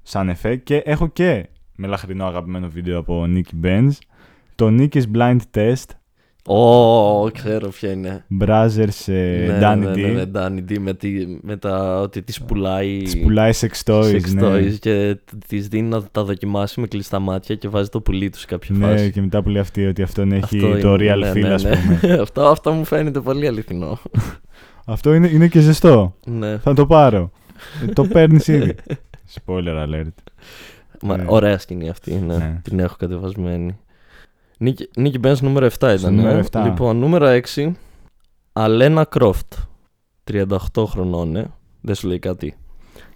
σαν 0.01 0.29
εφέ. 0.29 0.55
Και 0.55 0.77
έχω 0.77 1.07
και 1.07 1.49
μελαχρινό 1.75 2.25
αγαπημένο 2.25 2.69
βίντεο 2.69 2.99
από 2.99 3.25
Nicky 3.27 3.65
Benz. 3.65 3.89
Το 4.55 4.67
Nicky's 4.79 5.03
Blind 5.15 5.39
Test. 5.53 5.85
Ω, 6.47 7.31
ξέρω 7.31 7.69
ποια 7.69 7.91
είναι. 7.91 8.25
Brothers 8.41 9.03
ε, 9.13 9.45
ναι, 9.47 9.59
Danny 9.61 9.77
ναι, 9.77 9.91
D. 9.91 9.95
ναι, 9.97 10.07
ναι, 10.07 10.23
Danny 10.33 10.71
D 10.71 10.77
με, 10.79 10.93
τη, 10.93 11.09
με 11.41 11.57
τα 11.57 11.99
ότι 12.01 12.21
τη 12.21 12.33
πουλάει 12.47 12.97
Της 13.01 13.19
πουλάει 13.21 13.51
sex 13.55 13.91
toys. 13.91 14.11
sex 14.15 14.33
ναι. 14.33 14.41
toys 14.47 14.73
και 14.79 15.17
τη 15.47 15.59
δίνει 15.59 15.87
να 15.87 16.03
τα 16.03 16.23
δοκιμάσει 16.23 16.79
με 16.79 16.87
κλειστά 16.87 17.19
μάτια 17.19 17.55
και 17.55 17.67
βάζει 17.67 17.89
το 17.89 18.01
πουλί 18.01 18.29
τους 18.29 18.39
σε 18.39 18.45
κάποια 18.45 18.75
Ναι, 18.77 18.85
φάση. 18.85 19.11
και 19.11 19.21
μετά 19.21 19.41
που 19.43 19.49
λέει 19.49 19.61
αυτή 19.61 19.85
ότι 19.85 20.01
αυτόν 20.01 20.31
έχει 20.31 20.43
Αυτό 20.65 20.79
το 20.79 20.93
είναι, 21.03 21.13
real 21.13 21.19
ναι, 21.19 21.31
feel, 21.31 21.41
ναι, 21.41 21.53
ας 21.53 21.63
ναι. 21.63 21.75
πούμε. 22.01 22.13
αυτό, 22.21 22.41
αυτό 22.45 22.71
μου 22.71 22.83
φαίνεται 22.85 23.19
πολύ 23.19 23.47
αληθινό. 23.47 23.99
αυτό 24.85 25.13
είναι, 25.13 25.27
είναι 25.27 25.47
και 25.47 25.59
ζεστό. 25.59 26.15
ναι. 26.25 26.57
Θα 26.57 26.73
το 26.73 26.85
πάρω. 26.85 27.31
Ε, 27.87 27.91
το 27.93 28.03
παίρνεις 28.13 28.47
ήδη. 28.47 28.75
Spoiler 29.33 29.85
alert. 29.87 30.13
Μα, 31.01 31.17
Ναι. 31.17 31.23
Ωραία 31.27 31.57
σκηνή 31.57 31.89
αυτή, 31.89 32.13
ναι. 32.13 32.37
Ναι. 32.37 32.59
Την 32.63 32.79
έχω 32.79 32.95
κατεβασμένη. 32.99 33.77
Νίκη, 34.57 34.89
Νίκη 34.97 35.19
Μπένς 35.19 35.41
νούμερο 35.41 35.65
7 35.65 35.69
ήταν. 35.75 35.97
Στο 35.97 36.07
ε. 36.07 36.11
νούμερο 36.11 36.43
7. 36.51 36.61
Λοιπόν, 36.63 36.97
νούμερο 36.97 37.39
6. 37.55 37.71
Αλένα 38.53 39.03
Κρόφτ. 39.05 39.53
38 40.31 40.85
χρονών, 40.85 41.35
ε. 41.35 41.51
Δεν 41.81 41.95
σου 41.95 42.07
λέει 42.07 42.19
κάτι. 42.19 42.55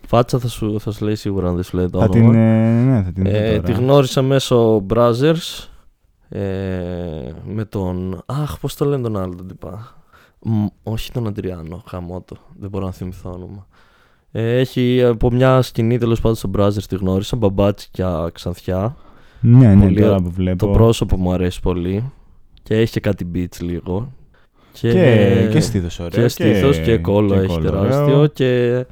Φάτσα 0.08 0.40
θα 0.40 0.48
σου, 0.48 0.80
θα 0.80 0.92
σου 0.92 1.06
λέει 1.06 1.16
σίγουρα 1.16 1.48
αν 1.50 1.56
δεν 1.56 1.64
σου 1.64 1.78
λέει 1.78 1.90
το 1.90 2.00
Θα 2.00 2.10
την, 2.10 2.22
όνομα. 2.24 2.40
ε, 2.40 2.82
ναι, 2.84 3.04
θα 3.04 3.12
την 3.12 3.24
δω 3.24 3.30
Ε, 3.30 3.50
τώρα. 3.50 3.62
τη 3.62 3.72
γνώρισα 3.72 4.22
μέσω 4.22 4.86
Brothers. 4.94 5.68
Ε, 6.30 6.40
με 7.46 7.66
τον. 7.66 8.22
Αχ, 8.26 8.60
πώς 8.60 8.76
το 8.76 8.86
λένε 8.86 9.04
τον 9.04 9.18
άλλο 9.18 9.36
τον 9.36 9.48
τυπά. 9.48 10.04
Μ, 10.40 10.66
όχι 10.84 11.12
τον 11.12 11.28
Αντριάνο, 11.28 11.84
χαμότο. 11.88 12.36
Δεν 12.60 12.70
μπορώ 12.70 12.86
να 12.86 12.92
θυμηθώ 12.92 13.32
όνομα. 13.32 13.68
Ε, 14.32 14.58
έχει 14.60 15.04
από 15.04 15.32
μια 15.32 15.62
σκηνή 15.62 15.98
τέλος 15.98 16.22
πάντων 16.22 16.36
στο 16.36 16.50
Brothers 16.58 16.84
τη 16.88 16.96
γνώρισα. 16.96 17.36
Μπαμπάτσια 17.36 18.30
ξανθιά. 18.34 18.96
Ναι, 19.40 19.74
ναι, 19.76 19.84
πολύ 19.86 20.02
τώρα 20.02 20.16
ω- 20.16 20.22
που 20.22 20.32
βλέπω. 20.32 20.66
Το 20.66 20.72
πρόσωπο 20.72 21.18
μου 21.18 21.32
αρέσει 21.32 21.60
πολύ. 21.62 22.12
Και 22.64 22.76
έχει 22.76 22.92
και 22.92 23.00
κάτι 23.00 23.28
beats 23.36 23.60
λίγο. 23.60 24.14
Και, 24.72 24.92
Και, 24.92 25.48
και 25.52 25.60
στήθος 25.60 26.00
ωραίο. 26.00 26.22
και 26.22 26.28
στήθος 26.28 26.80
και, 26.80 26.98
κόλλο 26.98 27.34
έχει 27.36 27.48
κόλλο 27.48 27.70
τεράστιο. 27.70 28.04
ωραίο. 28.04 28.28
Και 28.28 28.86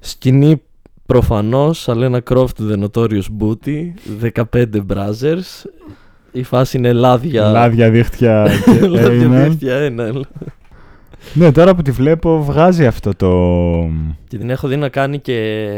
σκηνή 0.00 0.62
προφανώς 1.06 1.88
Αλένα 1.88 2.20
Κρόφτ 2.20 2.58
The 2.70 2.84
Notorious 2.84 3.22
Booty 3.40 3.92
15 4.52 4.64
Brothers 4.92 5.64
Η 6.32 6.42
φάση 6.42 6.76
είναι 6.76 6.92
λάδια 6.92 7.50
Λάδια, 7.50 7.90
δίχτυα 7.90 8.48
και 8.80 8.86
Λάδια 8.86 9.26
anal. 9.28 9.48
δίχτυα 9.48 9.94
anal. 9.96 10.20
Ναι, 11.34 11.52
τώρα 11.52 11.74
που 11.74 11.82
τη 11.82 11.90
βλέπω 11.90 12.42
βγάζει 12.44 12.86
αυτό 12.86 13.14
το... 13.16 13.30
Και 14.28 14.38
την 14.38 14.50
έχω 14.50 14.68
δει 14.68 14.76
να 14.76 14.88
κάνει 14.88 15.18
και 15.18 15.68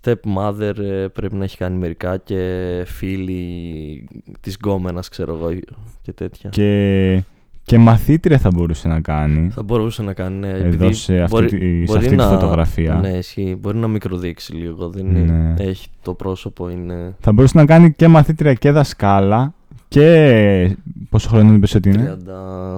stepmother 0.00 0.78
ε, 0.78 1.06
πρέπει 1.12 1.34
να 1.34 1.44
έχει 1.44 1.56
κάνει 1.56 1.76
μερικά 1.78 2.16
και 2.16 2.82
φίλη 2.86 4.08
της 4.40 4.54
γκόμενας 4.54 5.08
ξέρω 5.08 5.34
εγώ 5.34 5.58
και 6.02 6.12
τέτοια. 6.12 6.50
Και, 6.50 7.22
και 7.62 7.78
μαθήτρια 7.78 8.38
θα 8.38 8.50
μπορούσε 8.54 8.88
να 8.88 9.00
κάνει. 9.00 9.50
Θα 9.50 9.62
μπορούσε 9.62 10.02
να 10.02 10.12
κάνει 10.12 10.36
ναι, 10.38 10.48
Εδώ 10.48 10.66
επειδή 10.66 10.92
σε 10.92 11.20
αυτή, 11.20 11.34
μπορεί- 11.34 11.48
τη, 11.48 11.56
σε 11.58 11.84
μπορεί 11.84 11.98
αυτή 11.98 12.08
τη 12.08 12.14
να- 12.16 12.28
φωτογραφία. 12.28 12.94
Ναι, 12.94 13.08
ισχύει. 13.08 13.56
Μπορεί 13.60 13.76
να 13.78 13.88
μικροδείξει 13.88 14.52
λίγο. 14.54 14.88
Δεν 14.88 15.06
είναι, 15.06 15.32
Ναι. 15.32 15.54
Έχει 15.64 15.88
το 16.02 16.14
πρόσωπο, 16.14 16.70
είναι 16.70 17.14
Θα 17.20 17.32
μπορούσε 17.32 17.58
να 17.58 17.64
κάνει 17.66 17.92
και 17.92 18.08
μαθήτρια 18.08 18.54
και 18.54 18.70
δασκάλα. 18.70 19.54
Και 19.88 20.76
πόσο 21.10 21.28
χρόνο 21.28 21.52
είπες 21.54 21.74
ότι 21.74 21.88
είναι; 21.88 22.16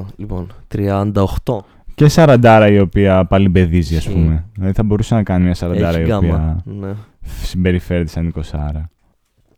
30, 0.01 0.05
λοιπόν, 0.17 0.47
38. 0.75 1.13
Και 1.97 2.09
σαραντάρα 2.09 2.69
η 2.71 2.79
οποία 2.79 3.25
πάλι 3.25 3.49
μπεδίζει, 3.49 3.97
ας 3.97 4.05
Ισχύει. 4.05 4.15
πούμε. 4.21 4.45
Δηλαδή 4.55 4.73
θα 4.73 4.83
μπορούσε 4.83 5.15
να 5.15 5.23
κάνει 5.23 5.45
μια 5.45 5.55
σαραντάρα 5.55 5.99
Έχει 5.99 6.01
η 6.01 6.05
γκάμα. 6.05 6.27
οποία 6.27 6.63
Ναι. 6.65 6.93
συμπεριφέρεται 7.23 8.09
σαν 8.09 8.27
εικοσάρα. 8.27 8.91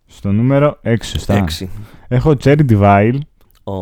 Στο 0.07 0.33
νούμερο 0.33 0.79
6, 0.83 0.95
σωστά. 1.03 1.45
6. 1.61 1.67
Έχω 2.09 2.35
Cherry 2.43 2.61
Divile 2.71 3.19
Ο... 3.65 3.75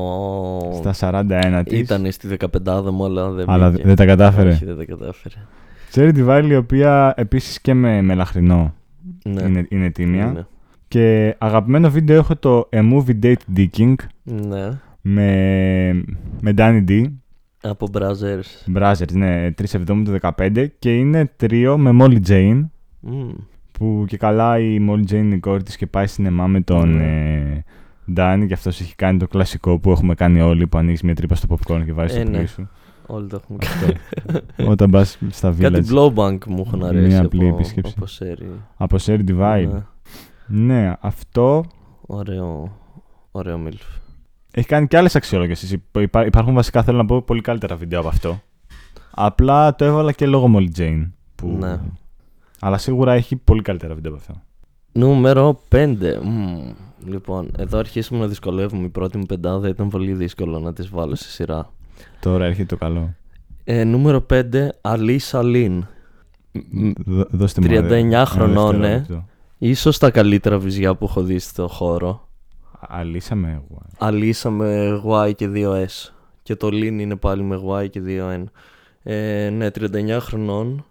στα 0.90 0.94
41 1.00 1.62
της. 1.64 1.78
Ήταν 1.78 2.12
στη 2.12 2.36
15 2.64 2.90
μου, 2.92 3.04
αλλά 3.04 3.30
δεν 3.30 3.50
Αλλά 3.50 3.70
μπήκε. 3.70 3.82
δεν 3.82 3.96
τα 3.96 4.06
κατάφερε. 4.06 4.48
Όχι, 4.48 4.64
δεν 4.64 4.76
τα 4.76 4.84
κατάφερε. 4.84 5.34
Cherry 5.94 6.14
Divile 6.16 6.46
η 6.50 6.56
οποία 6.56 7.14
επίσης 7.16 7.60
και 7.60 7.74
με 7.74 8.02
μελαχρινό 8.02 8.74
Ναι. 9.24 9.42
είναι, 9.42 9.66
είναι 9.70 9.90
τίμια. 9.90 10.26
Ναι. 10.26 10.44
Και 10.88 11.34
αγαπημένο 11.38 11.90
βίντεο 11.90 12.16
έχω 12.16 12.36
το 12.36 12.68
A 12.72 12.78
Movie 12.92 13.18
Date 13.22 13.56
Dicking 13.56 13.94
ναι. 14.22 14.68
με, 15.00 16.04
με 16.40 16.52
Danny 16.56 16.84
D. 16.88 17.04
Από 17.70 17.88
Brothers. 17.92 18.74
Brothers, 18.76 19.12
ναι, 19.12 19.50
3 19.50 19.84
του 19.86 20.16
15 20.20 20.66
και 20.78 20.96
είναι 20.96 21.30
τρίο 21.36 21.78
με 21.78 21.90
Molly 22.00 22.18
Jane. 22.28 22.66
Μμ. 23.00 23.28
που 23.72 24.04
και 24.08 24.16
καλά 24.16 24.58
η 24.58 24.78
Molly 24.90 25.10
Jane 25.10 25.14
είναι 25.14 25.34
η 25.34 25.38
κόρη 25.38 25.62
της 25.62 25.76
και 25.76 25.86
πάει 25.86 26.06
σινεμά 26.06 26.46
με 26.46 26.60
τον 26.60 26.96
Ναι. 26.96 27.32
ε, 27.34 27.64
Ντάνι 28.12 28.46
και 28.46 28.52
αυτός 28.54 28.80
έχει 28.80 28.94
κάνει 28.94 29.18
το 29.18 29.26
κλασικό 29.28 29.78
που 29.78 29.90
έχουμε 29.90 30.14
κάνει 30.14 30.40
όλοι 30.40 30.66
που 30.66 30.78
ανοίγεις 30.78 31.02
μια 31.02 31.14
τρύπα 31.14 31.34
στο 31.34 31.46
popcorn 31.56 31.82
και 31.84 31.92
βάζεις 31.92 32.16
Ε, 32.16 32.22
το 32.22 32.30
ναι. 32.30 32.36
πουλί 32.36 32.46
σου. 32.48 32.68
Όλοι 33.06 33.26
το 33.28 33.40
έχουμε 33.42 33.58
κάνει. 33.58 34.70
Όταν 34.72 34.90
πας 34.90 35.18
στα 35.30 35.54
Κάτι 35.60 35.80
village 35.88 35.94
blowbank 35.94 36.38
μου 36.46 36.62
έχουν 36.66 36.84
αρέσει 36.84 37.06
Μια 37.06 37.18
από, 37.18 37.26
απλή 37.26 37.46
επίσκεψη. 37.46 37.94
από 37.96 38.06
σέρι. 38.06 38.48
από 38.76 38.96
Sherry 39.00 39.24
Divine. 39.28 39.68
Ναι. 40.46 40.74
Ναι, 40.74 40.92
αυτό 41.00 41.64
Ωραίο, 42.06 42.76
ωραίο 43.30 43.58
μιλφ. 43.58 43.82
Έχει 44.58 44.66
κάνει 44.68 44.86
και 44.86 44.96
άλλες 44.96 45.16
αξιολόγησεις. 45.16 45.76
Υπά- 45.98 46.26
Υπάρχουν 46.26 46.54
βασικά 46.54 46.82
θέλω 46.82 46.96
να 46.96 47.04
πω 47.04 47.22
πολύ 47.22 47.40
καλύτερα 47.40 47.76
βίντεο 47.76 47.98
από 47.98 48.08
αυτό. 48.08 48.40
Απλά 49.10 49.74
το 49.74 49.84
έβαλα 49.84 50.12
και 50.12 50.26
λόγω 50.26 50.50
Molly 50.56 50.78
Jane. 50.80 51.10
Που... 51.34 51.56
Ναι. 51.60 51.80
Αλλά 52.60 52.78
σίγουρα 52.78 53.12
έχει 53.12 53.36
πολύ 53.36 53.62
καλύτερα 53.62 53.94
βίντεο 53.94 54.12
από 54.12 54.20
αυτό. 54.20 54.42
Νούμερο 54.92 55.60
5. 55.72 55.96
Λοιπόν, 57.06 57.50
εδώ 57.58 57.78
αρχίσαμε 57.78 58.20
να 58.20 58.26
δυσκολεύουμε. 58.26 58.84
Η 58.84 58.88
πρώτη 58.88 59.18
μου 59.18 59.26
πεντάδα 59.26 59.68
ήταν 59.68 59.88
πολύ 59.88 60.12
δύσκολο 60.12 60.58
να 60.58 60.72
τις 60.72 60.88
βάλω 60.88 61.14
σε 61.14 61.28
σειρά. 61.30 61.70
Τώρα 62.20 62.44
έρχεται 62.44 62.66
το 62.66 62.76
καλό. 62.76 63.14
Ε, 63.64 63.84
νούμερο 63.84 64.26
5, 64.32 64.42
Αλίσα 64.80 65.42
Λίν. 65.42 65.84
Δ- 67.06 67.28
δώστε 67.30 67.60
μου 67.60 67.66
39 67.66 67.90
ένα 67.90 68.26
χρονών, 68.26 68.74
ε. 68.74 68.78
δευτερόλεπτο. 68.88 69.24
Ίσως 69.58 69.98
τα 69.98 70.10
καλύτερα 70.10 70.58
βυζιά 70.58 70.94
που 70.94 71.04
έχω 71.04 71.22
δει 71.22 71.38
στο 71.38 71.68
χώρο. 71.68 72.25
Αλύσα 72.88 73.34
με 73.34 73.50
εγώ. 73.52 73.82
Αλίσα 73.98 74.50
με 74.50 75.00
Y 75.06 75.32
και 75.36 75.48
2S. 75.54 76.10
Και 76.42 76.56
το 76.56 76.66
Lean 76.66 76.96
είναι 77.00 77.16
πάλι 77.16 77.42
με 77.42 77.60
Y 77.68 77.90
και 77.90 78.00
2N. 78.06 78.44
Ε, 79.02 79.50
ναι, 79.50 79.70
39 79.70 80.18
χρονών. 80.20 80.84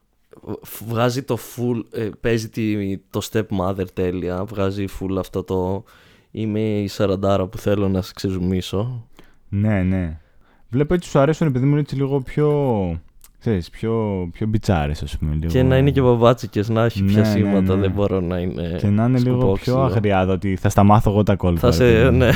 Φ- 0.61 0.83
Βγάζει 0.87 1.23
το 1.23 1.37
full, 1.37 1.81
ε, 1.91 2.09
παίζει 2.21 2.49
τη, 2.49 2.97
το 2.97 3.21
stepmother 3.31 3.85
τέλεια. 3.93 4.43
Βγάζει 4.45 4.85
full 4.99 5.15
αυτό 5.19 5.43
το 5.43 5.83
είμαι 6.31 6.59
η 6.59 6.87
σαραντάρα 6.87 7.47
που 7.47 7.57
θέλω 7.57 7.87
να 7.89 8.01
σε 8.01 8.11
ξεζουμίσω. 8.15 9.07
Ναι, 9.49 9.83
ναι. 9.83 10.19
Βλέπω 10.69 10.93
έτσι 10.93 11.09
σου 11.09 11.19
αρέσουν 11.19 11.47
επειδή 11.47 11.65
μου 11.65 11.71
είναι 11.71 11.79
έτσι 11.79 11.95
λίγο 11.95 12.21
πιο. 12.21 12.49
Ξέρεις, 13.45 13.69
πιο, 13.69 14.27
πιο 14.33 14.47
μπιτσάρες, 14.47 15.01
ας 15.03 15.17
πούμε. 15.17 15.33
Λίγο... 15.33 15.47
Και 15.51 15.63
να 15.63 15.77
είναι 15.77 15.91
και 15.91 16.01
βαβάτσικες, 16.01 16.69
να 16.69 16.83
έχει 16.83 17.01
Ναι, 17.01 17.07
πια 17.11 17.19
ναι, 17.21 17.25
σήματα, 17.27 17.75
ναι. 17.75 17.81
δεν 17.81 17.91
μπορώ 17.91 18.19
να 18.19 18.37
είναι 18.39 18.75
Και 18.77 18.87
να 18.87 19.05
είναι 19.05 19.17
λίγο 19.17 19.35
πιο 19.35 19.39
σκουπόξυλο. 19.39 19.81
αγριάδα 19.81 20.33
ότι 20.33 20.55
θα 20.55 20.69
στα 20.69 20.83
μάθω 20.83 21.11
εγώ 21.11 21.23
τα 21.23 21.35
κόλπα. 21.35 21.59
Θα 21.59 21.71
σε, 21.71 21.85
ρε 21.89 21.93
παιδί 21.99 22.09
μου. 22.11 22.17
ναι. 22.17 22.29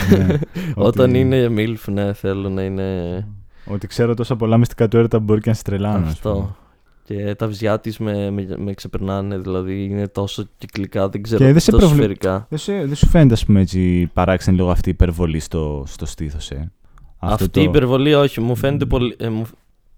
Όταν 0.88 1.10
Ότι- 1.10 1.19
είναι 1.19 1.48
MILF, 1.58 1.91
ναι, 1.93 2.13
θέλω 2.13 2.50
να 2.50 2.62
είναι 2.62 3.28
Ότι 3.65 3.88
ξέρω 3.88 4.13
τόσα 4.13 4.36
πολλά 4.36 4.58
μυστικά 4.58 4.88
του 4.88 4.98
έρωτα 4.98 5.17
που 5.17 5.24
μπορεί 5.24 5.39
και 5.41 5.50
να 5.50 5.56
στρελάνω. 5.56 6.06
ας 6.08 6.19
πούμε. 6.19 6.34
αυτό. 6.34 6.56
Και 7.04 7.36
τα 7.36 7.48
βυζιά 7.48 7.80
της 7.80 7.98
με, 7.98 8.32
με, 8.32 8.48
με 8.58 8.74
ξεπερνάνε, 8.74 9.38
δηλαδή 9.38 9.84
είναι 9.84 10.08
τόσο 10.08 10.43
κυκλικά, 10.58 11.10
δεν 11.10 11.22
ξέρω, 11.24 11.45
Και 11.45 11.52
δεν 11.52 11.62
σε 11.62 11.72
τόσο 11.72 11.86
προβλε- 11.86 12.04
σφαιρικά. 12.04 12.45
Δεν, 12.50 12.60
σου, 12.60 12.72
δεν 12.72 12.95
σου 12.95 13.08
φαίνεται, 13.08 13.34
ας 13.34 13.45
πούμε, 13.45 13.62
έτσι 13.62 14.10
παράξενη 14.13 14.58
λίγο 14.58 14.69
αυτή 14.69 14.89
η 14.89 14.91
υπερβολή 14.91 15.39
στο, 15.39 15.84
στο 15.88 16.06
στήθος, 16.06 16.52
ε; 16.52 16.72
Αυτό 17.19 17.34
Αυτή 17.34 17.50
το, 17.50 17.62
η 17.62 17.63
υπερβολή 17.63 18.13
όχι, 18.13 18.41
μου 18.41 18.56
φαίνεται 18.56 18.86
πολύ... 18.86 19.15
Ε, 19.19 19.30
μου, 19.30 19.45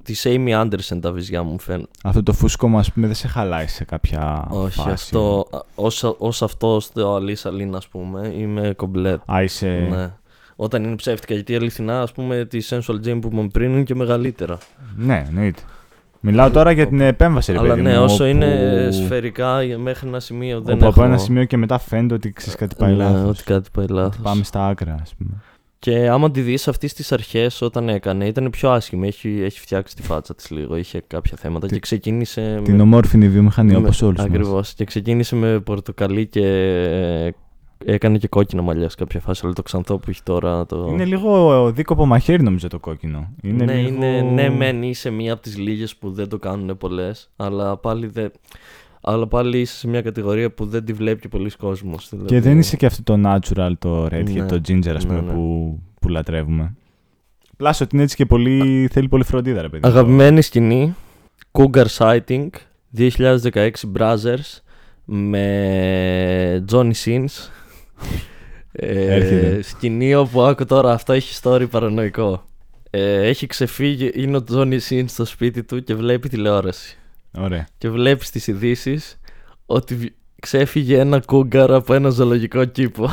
της 0.04 0.26
Amy 0.28 0.62
Anderson 0.62 1.00
τα 1.02 1.12
βυζιά 1.12 1.44
μου 1.44 1.60
φαίνονται. 1.60 1.90
αυτό 2.04 2.24
το 2.24 2.34
φούσκωμα, 2.34 2.80
ας 2.80 2.92
πούμε, 2.92 3.06
δεν 3.06 3.16
σε 3.16 3.28
χαλάει 3.28 3.68
σε 3.68 3.84
κάποια 3.84 4.48
όχι, 4.50 4.78
φάση. 4.78 4.90
αυτό, 4.92 5.48
ως, 5.76 6.04
ως 6.18 6.42
αυτό 6.42 6.80
στο 6.80 7.16
Αλίσσα 7.16 7.52
Λίν, 7.52 7.76
ας 7.76 7.88
πούμε, 7.88 8.34
είμαι 8.38 8.74
κομπλέτ. 8.76 9.22
Α, 9.32 9.44
είσαι... 9.44 9.88
Ναι. 9.90 10.12
Όταν 10.56 10.84
είναι 10.84 10.96
ψεύτικα, 10.96 11.34
γιατί 11.34 11.56
αληθινά, 11.56 12.02
ας 12.02 12.12
πούμε, 12.12 12.46
τη 12.46 12.60
Sensual 12.70 13.08
Jam 13.08 13.18
που 13.22 13.30
είπαμε 13.32 13.48
πριν 13.48 13.72
είναι 13.72 13.84
και 13.84 13.96
μεγαλύτερα. 13.96 14.58
Ναι, 14.96 15.26
εννοείται. 15.28 15.62
Μιλάω 16.24 16.50
τώρα 16.50 16.72
για 16.72 16.88
την 16.88 17.02
επέμβαση, 17.02 17.52
ρε 17.52 17.58
Αλλά 17.58 17.68
παιδί 17.68 17.82
ναι, 17.82 17.98
μου, 17.98 18.04
όσο 18.04 18.14
όπου- 18.14 18.24
είναι 18.24 18.90
σφαιρικά 18.92 19.58
μέχρι 19.78 20.08
ένα 20.08 20.20
σημείο 20.20 20.62
δεν 20.62 20.76
όπου 20.76 20.84
έχω... 20.84 20.94
από 20.94 21.04
ένα 21.04 21.18
σημείο 21.18 21.44
και 21.44 21.58
μετά 21.58 21.78
φαίνεται 21.80 22.14
ότι 22.14 22.32
ξέρεις 22.32 22.56
κάτι 22.56 22.76
πάει 22.76 22.92
ναι, 22.92 22.98
λάθος. 23.04 23.30
ότι 23.30 23.44
κάτι 23.44 23.70
πάει 23.74 23.86
Ότι 23.86 23.94
λάθος. 23.94 24.22
Πάμε 24.24 24.44
στα 24.44 24.68
άκρα, 24.68 24.98
ας 25.02 25.14
πούμε. 25.18 25.32
Και 25.82 26.10
άμα 26.10 26.32
τη 26.32 26.42
δεις 26.42 26.68
αυτή 26.68 26.88
στις 26.88 27.12
αρχές 27.12 27.62
όταν 27.62 27.90
έκανε 27.90 28.26
ήταν 28.26 28.50
πιο 28.50 28.70
άσχημη, 28.72 29.08
έχει, 29.08 29.42
έχει 29.44 29.60
φτιάξει 29.60 29.96
τη 29.96 30.02
φάτσα 30.02 30.36
της 30.36 30.50
λίγο, 30.50 30.76
είχε 30.76 31.04
κάποια 31.08 31.38
θέματα 31.38 31.68
Τι- 31.68 31.74
και 31.74 31.80
ξεκίνησε... 31.80 32.62
Την 32.64 32.80
ομόρφινη 32.80 33.30
βιομηχανία, 33.30 33.74
με- 33.74 33.80
όπως 33.80 34.02
όλους 34.02 34.18
μας. 34.18 34.26
Ακριβώς. 34.26 34.74
Και 34.74 34.84
ξεκίνησε 34.84 35.36
με 35.36 35.60
πορτοκαλί 35.60 36.28
και 36.28 36.46
ε, 36.46 37.32
έκανε 37.86 38.18
και 38.18 38.28
κόκκινα 38.28 38.62
μαλλιά 38.62 38.90
σε 38.90 38.96
κάποια 38.96 39.20
φάση, 39.20 39.42
αλλά 39.44 39.54
το 39.54 39.62
ξανθό 39.62 39.98
που 39.98 40.10
έχει 40.10 40.24
τώρα 40.24 40.66
το... 40.66 40.88
Είναι 40.92 41.06
λίγο 41.06 41.72
δίκοπο 41.72 42.06
μαχαίρι, 42.06 42.44
νομίζω 42.44 42.68
το 42.68 42.80
κόκκινο. 42.80 43.34
Είναι 43.42 43.66
ναι, 43.66 43.74
λίγο... 43.74 43.88
είναι, 43.88 44.22
ναι, 44.22 44.50
μεν 44.50 44.84
είσαι 44.84 45.10
μία 45.10 45.34
από 45.34 45.42
τις 45.42 45.58
λίγες 45.58 45.96
που 45.96 46.12
δεν 46.12 46.30
το 46.30 46.40
κάνουν 46.40 46.78
πολλές, 46.78 47.30
αλλά 47.36 47.78
πάλι, 47.78 48.08
δεν, 48.08 48.32
αλλά 49.02 49.28
πάλι 49.28 49.60
είσαι 49.60 49.76
σε 49.76 49.88
μια 49.88 50.02
κατηγορία 50.02 50.52
που 50.52 50.66
δεν 50.66 50.86
τη 50.86 50.94
βλέπει 50.94 51.22
και 51.22 51.28
πολλοί 51.28 51.50
κόσμος. 51.50 52.08
Και 52.10 52.16
δηλαδή. 52.18 52.40
δεν 52.40 52.60
είσαι 52.60 52.76
και 52.78 52.86
αυτό 52.86 53.04
το 53.04 53.22
natural, 53.30 53.72
το 53.80 54.06
redhead, 54.06 54.34
Ναι. 54.34 54.46
το 54.46 54.62
ginger, 54.68 54.94
ας 54.96 55.06
πούμε, 55.06 55.20
Ναι, 55.20 55.28
ναι. 55.28 55.34
Που, 55.34 55.80
που 56.02 56.08
λατρεύουμε. 56.10 56.76
Πλάσο 57.58 57.84
ότι 57.84 57.96
είναι 57.96 58.04
έτσι 58.04 58.16
και 58.16 58.26
πολύ, 58.26 58.88
θέλει 58.92 59.08
πολύ 59.08 59.24
φροντίδα, 59.24 59.62
ρε 59.62 59.70
παιδί. 59.70 59.88
Αγαπημένη 59.88 60.42
σκηνή 60.42 60.96
Cougar 61.52 61.86
Sighting 61.98 62.48
2016 62.98 63.70
Brothers 63.98 64.60
με 65.06 66.66
Johnny 66.72 66.92
Sins 67.06 67.50
ε, 68.72 69.16
Έρχεται. 69.16 69.62
σκηνή 69.62 70.16
όπου 70.16 70.42
άκου 70.42 70.66
τώρα 70.66 70.92
αυτό 70.94 71.14
έχει 71.14 71.40
story 71.44 71.70
παρανοϊκό 71.70 72.46
ε, 72.90 73.28
έχει 73.28 73.48
ξεφύγει 73.48 74.12
είναι 74.14 74.38
ο 74.38 74.44
Johnny 74.52 74.78
Sins 74.90 75.04
στο 75.08 75.26
σπίτι 75.26 75.64
του 75.64 75.84
και 75.84 75.96
βλέπει 75.96 76.30
τηλεόραση 76.30 76.98
Ωραία. 77.38 77.68
και 77.78 77.90
βλέπεις 77.90 78.28
στις 78.28 78.48
ειδήσεις 78.48 79.20
ότι 79.66 79.96
βι- 79.96 80.14
ξέφυγε 80.42 81.00
ένα 81.00 81.20
κούγκαρ 81.20 81.74
από 81.74 81.94
ένα 81.94 82.10
ζωολογικό 82.10 82.66
κήπο 82.66 83.10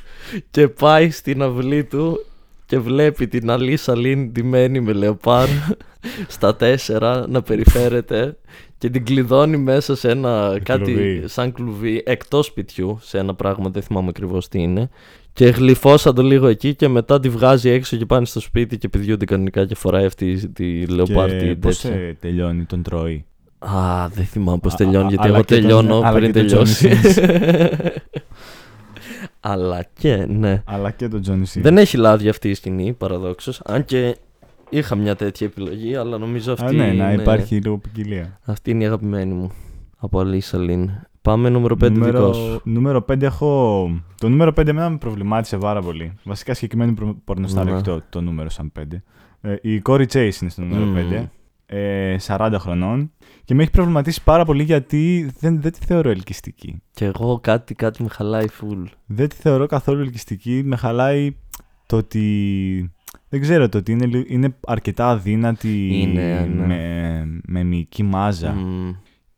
και 0.50 0.68
πάει 0.68 1.10
στην 1.10 1.42
αυλή 1.42 1.84
του 1.84 2.26
και 2.66 2.78
βλέπει 2.78 3.28
την 3.28 3.50
Αλίσσα 3.50 3.96
Λίν 3.96 4.32
ντυμένη 4.32 4.80
με 4.80 4.92
λεοπάρ 4.92 5.48
στα 6.28 6.56
τέσσερα 6.56 7.26
να 7.28 7.42
περιφέρεται 7.42 8.36
και 8.78 8.90
την 8.90 9.04
κλειδώνει 9.04 9.56
μέσα 9.56 9.96
σε 9.96 10.10
ένα 10.10 10.58
κάτι 10.62 10.84
κλουβί. 10.84 11.22
σαν 11.28 11.52
κλουβί 11.52 12.02
εκτός 12.06 12.46
σπιτιού 12.46 12.98
σε 13.02 13.18
ένα 13.18 13.34
πράγμα 13.34 13.70
δεν 13.70 13.82
θυμάμαι 13.82 14.08
ακριβώς 14.08 14.48
τι 14.48 14.58
είναι 14.58 14.88
και 15.32 15.46
γλυφώσαν 15.46 16.14
το 16.14 16.22
λίγο 16.22 16.46
εκεί 16.46 16.74
και 16.74 16.88
μετά 16.88 17.20
τη 17.20 17.28
βγάζει 17.28 17.68
έξω 17.70 17.96
και 17.96 18.06
πάνε 18.06 18.26
στο 18.26 18.40
σπίτι 18.40 18.78
και 18.78 18.88
πηδιούνται 18.88 19.24
κανονικά 19.24 19.66
και 19.66 19.74
φοράει 19.74 20.04
αυτή 20.04 20.48
τη 20.48 20.86
λεοπάρ 20.86 21.28
Και 21.30 21.36
τη 21.36 21.56
πώς 21.56 21.80
τέτοια. 21.80 22.00
ε, 22.00 22.12
τελειώνει, 22.20 22.64
τον 22.64 22.82
τρώει; 22.82 23.24
Α, 23.64 24.08
δεν 24.08 24.24
θυμάμαι 24.24 24.58
πώς 24.58 24.72
Α, 24.72 24.76
τελειώνει, 24.76 25.04
α, 25.04 25.08
γιατί 25.08 25.26
αλλά 25.26 25.34
εγώ 25.36 25.44
και 25.44 25.54
τον- 25.54 25.62
τελειώνω 25.62 25.96
αλλά 26.04 26.12
πριν 26.18 26.32
και 26.32 26.38
τον 26.40 26.48
τελειώσει. 26.48 26.90
Johnny 26.92 27.78
αλλά 29.40 29.84
και, 29.98 30.26
ναι. 30.28 30.62
Αλλά 30.66 30.90
και 30.90 31.08
τον 31.08 31.22
Johnny 31.26 31.42
Sins. 31.58 31.60
Δεν 31.62 31.78
έχει 31.78 31.96
λάδι 31.96 32.28
αυτή 32.28 32.48
η 32.48 32.54
σκηνή, 32.54 32.92
παραδόξως. 32.92 33.60
Αν 33.64 33.84
και 33.84 34.16
είχα 34.70 34.94
μια 34.96 35.16
τέτοια 35.16 35.46
επιλογή, 35.46 35.94
αλλά 35.96 36.18
νομίζω 36.18 36.52
αυτή, 36.52 36.64
Α, 36.66 36.72
ναι, 36.72 36.92
να 36.92 37.12
είναι, 37.12 37.22
υπάρχει 37.22 37.54
λίγο 37.56 37.78
ποικιλία. 37.78 38.38
αυτή 38.44 38.70
είναι 38.70 38.82
η 38.82 38.86
αγαπημένη 38.86 39.34
μου. 39.34 39.52
Από 39.96 40.20
Αλίσσα 40.20 40.58
Λίν. 40.58 40.90
Πάμε 41.22 41.48
νούμερο 41.48 41.76
5 41.84 41.90
νούμερο, 41.92 42.18
δικός 42.18 42.36
σου. 42.36 42.60
νούμερο 42.64 43.04
5 43.12 43.22
έχω. 43.22 43.90
Το 44.20 44.28
νούμερο 44.28 44.52
5 44.60 44.66
εμένα 44.68 44.90
με 44.90 44.96
προβλημάτισε 44.96 45.56
πάρα 45.56 45.80
πολύ. 45.82 46.12
Βασικά 46.24 46.54
συγκεκριμένη 46.54 46.92
προ- 46.92 47.16
πορνοστάρ, 47.24 47.64
Ναι. 47.64 47.72
όχι 47.72 47.82
το, 47.82 48.00
το 48.10 48.20
νούμερο 48.20 48.48
σαν 48.50 48.72
5. 48.78 49.02
Ε, 49.40 49.54
η 49.62 49.82
Corey 49.86 50.06
Chase 50.12 50.30
είναι 50.40 50.50
στο 50.50 50.62
νούμερο 50.62 50.84
Μμμ. 50.84 50.94
5. 51.12 51.24
Ε, 51.74 52.16
40 52.26 52.56
χρονών. 52.58 53.12
Και 53.44 53.54
με 53.54 53.62
έχει 53.62 53.70
προβληματίσει 53.70 54.22
πάρα 54.22 54.44
πολύ 54.44 54.62
γιατί 54.62 55.30
δεν, 55.38 55.60
δεν 55.60 55.72
τη 55.72 55.78
θεωρώ 55.86 56.10
ελκυστική. 56.10 56.82
Και 56.90 57.04
εγώ 57.04 57.38
κάτι, 57.42 57.74
κάτι 57.74 58.02
με 58.02 58.08
χαλάει 58.08 58.46
full. 58.60 58.84
Δεν 59.06 59.28
τη 59.28 59.36
θεωρώ 59.36 59.66
καθόλου 59.66 60.00
ελκυστική. 60.00 60.62
Με 60.64 60.76
χαλάει 60.76 61.36
το 61.86 61.96
ότι. 61.96 62.92
Δεν 63.28 63.40
ξέρω, 63.40 63.68
το 63.68 63.78
ότι 63.78 63.92
είναι, 63.92 64.06
λι- 64.06 64.30
είναι 64.30 64.56
αρκετά 64.66 65.08
αδύνατη 65.08 65.88
Είναι, 66.00 66.50
ναι. 66.54 66.66
με, 66.66 67.40
με 67.46 67.62
μυϊκή 67.62 68.02
μάζα. 68.02 68.52
Μμ. 68.52 68.90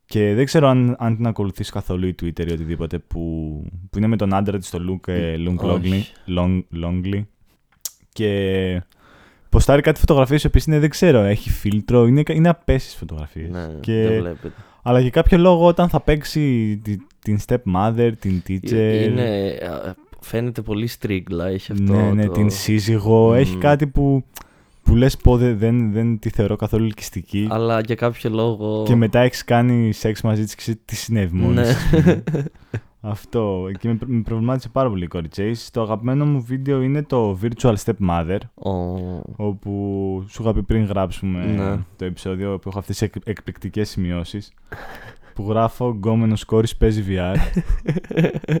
Και 0.05 0.33
δεν 0.33 0.45
ξέρω 0.45 0.67
αν, 0.67 0.95
αν 0.99 1.15
την 1.15 1.27
ακολουθείς 1.27 1.69
καθόλου 1.69 2.07
η 2.07 2.15
Twitter 2.21 2.47
ή 2.49 2.51
οτιδήποτε 2.51 2.99
που, 2.99 3.19
που 3.89 3.97
είναι 3.97 4.07
με 4.07 4.15
τον 4.15 4.33
άντρα 4.33 4.57
της, 4.57 4.69
το 4.69 4.79
Luke 4.89 5.07
ε, 5.13 5.35
Long 5.37 5.55
Όχι. 5.57 6.05
Longley, 6.27 6.37
Long, 6.39 6.61
Longley. 6.83 7.21
Και 8.09 8.81
ποστάρει 9.55 9.81
κάτι 9.81 9.99
φωτογραφίες 9.99 10.43
οι 10.43 10.47
οποίες 10.47 10.65
είναι, 10.65 10.79
δεν 10.79 10.89
ξέρω, 10.89 11.19
έχει 11.19 11.49
φίλτρο, 11.49 12.05
είναι, 12.05 12.23
είναι 12.31 12.49
απέσεις 12.49 12.95
φωτογραφίες. 12.95 13.49
Ναι, 13.49 13.67
και, 13.79 13.93
δεν 14.07 14.21
βλέπετε. 14.21 14.51
αλλά 14.81 14.99
για 14.99 15.09
κάποιο 15.09 15.37
λόγο 15.37 15.65
όταν 15.65 15.89
θα 15.89 16.01
παίξει 16.01 16.77
τη- 16.83 16.97
την 17.19 17.39
stepmother, 17.47 18.11
την 18.19 18.41
teacher, 18.47 19.03
Είναι, 19.05 19.57
α, 19.87 19.93
φαίνεται 20.19 20.61
πολύ 20.61 20.87
στρίγκλα, 20.87 21.47
έχει 21.47 21.71
αυτό. 21.71 21.93
ναι, 21.93 22.11
ναι, 22.11 22.25
το... 22.25 22.31
την 22.31 22.49
σύζυγο, 22.49 23.33
έχει 23.33 23.55
Μμ. 23.55 23.59
κάτι 23.59 23.87
που, 23.87 24.23
που 24.83 24.95
λες 24.95 25.17
πω 25.17 25.37
δεν, 25.37 25.57
δεν, 25.57 25.91
δεν 25.91 26.19
τη 26.19 26.29
θεωρώ 26.29 26.55
καθόλου 26.55 26.83
ελκυστική. 26.85 27.47
Αλλά 27.51 27.79
για 27.79 27.95
κάποιο 27.95 28.29
λόγο. 28.29 28.83
Και 28.87 28.95
μετά 28.95 29.19
έχεις 29.19 29.43
κάνει 29.43 29.91
σεξ 29.93 30.21
μαζί 30.21 30.43
της 30.43 30.55
και 30.55 30.61
ξέρεις 30.61 30.81
τι 30.85 30.95
συνέβη 30.95 31.35
μόλις. 31.37 31.75
Ναι. 31.91 32.21
Αυτό. 33.07 33.67
Και 33.79 33.87
με, 33.87 33.97
με 34.05 34.21
προβλημάτισε 34.21 34.69
πάρα 34.69 34.89
πολύ 34.89 35.03
η 35.03 35.07
Corey 35.13 35.37
Chase. 35.37 35.67
Το 35.71 35.81
αγαπημένο 35.81 36.25
μου 36.25 36.41
βίντεο 36.41 36.81
είναι 36.81 37.03
το 37.03 37.39
Virtual 37.41 37.75
Stepmother. 37.85 38.37
Ω, 38.53 38.71
Όπου 39.35 40.23
σου 40.29 40.41
είχα 40.41 40.53
πει 40.53 40.63
πριν 40.63 40.83
γράψουμε 40.85 41.45
Ναι. 41.45 41.77
το 41.95 42.05
επεισόδιο 42.05 42.59
που 42.59 42.69
έχω 42.69 42.79
αυτές 42.79 42.97
τις 42.97 43.07
εκ, 43.07 43.13
εκπληκτικές 43.25 43.89
σημειώσεις. 43.89 44.53
που 45.33 45.45
γράφω 45.49 45.89
γκόμενος 45.89 46.45
κόρης 46.45 46.75
παίζει 46.75 47.03
VR. 47.09 47.35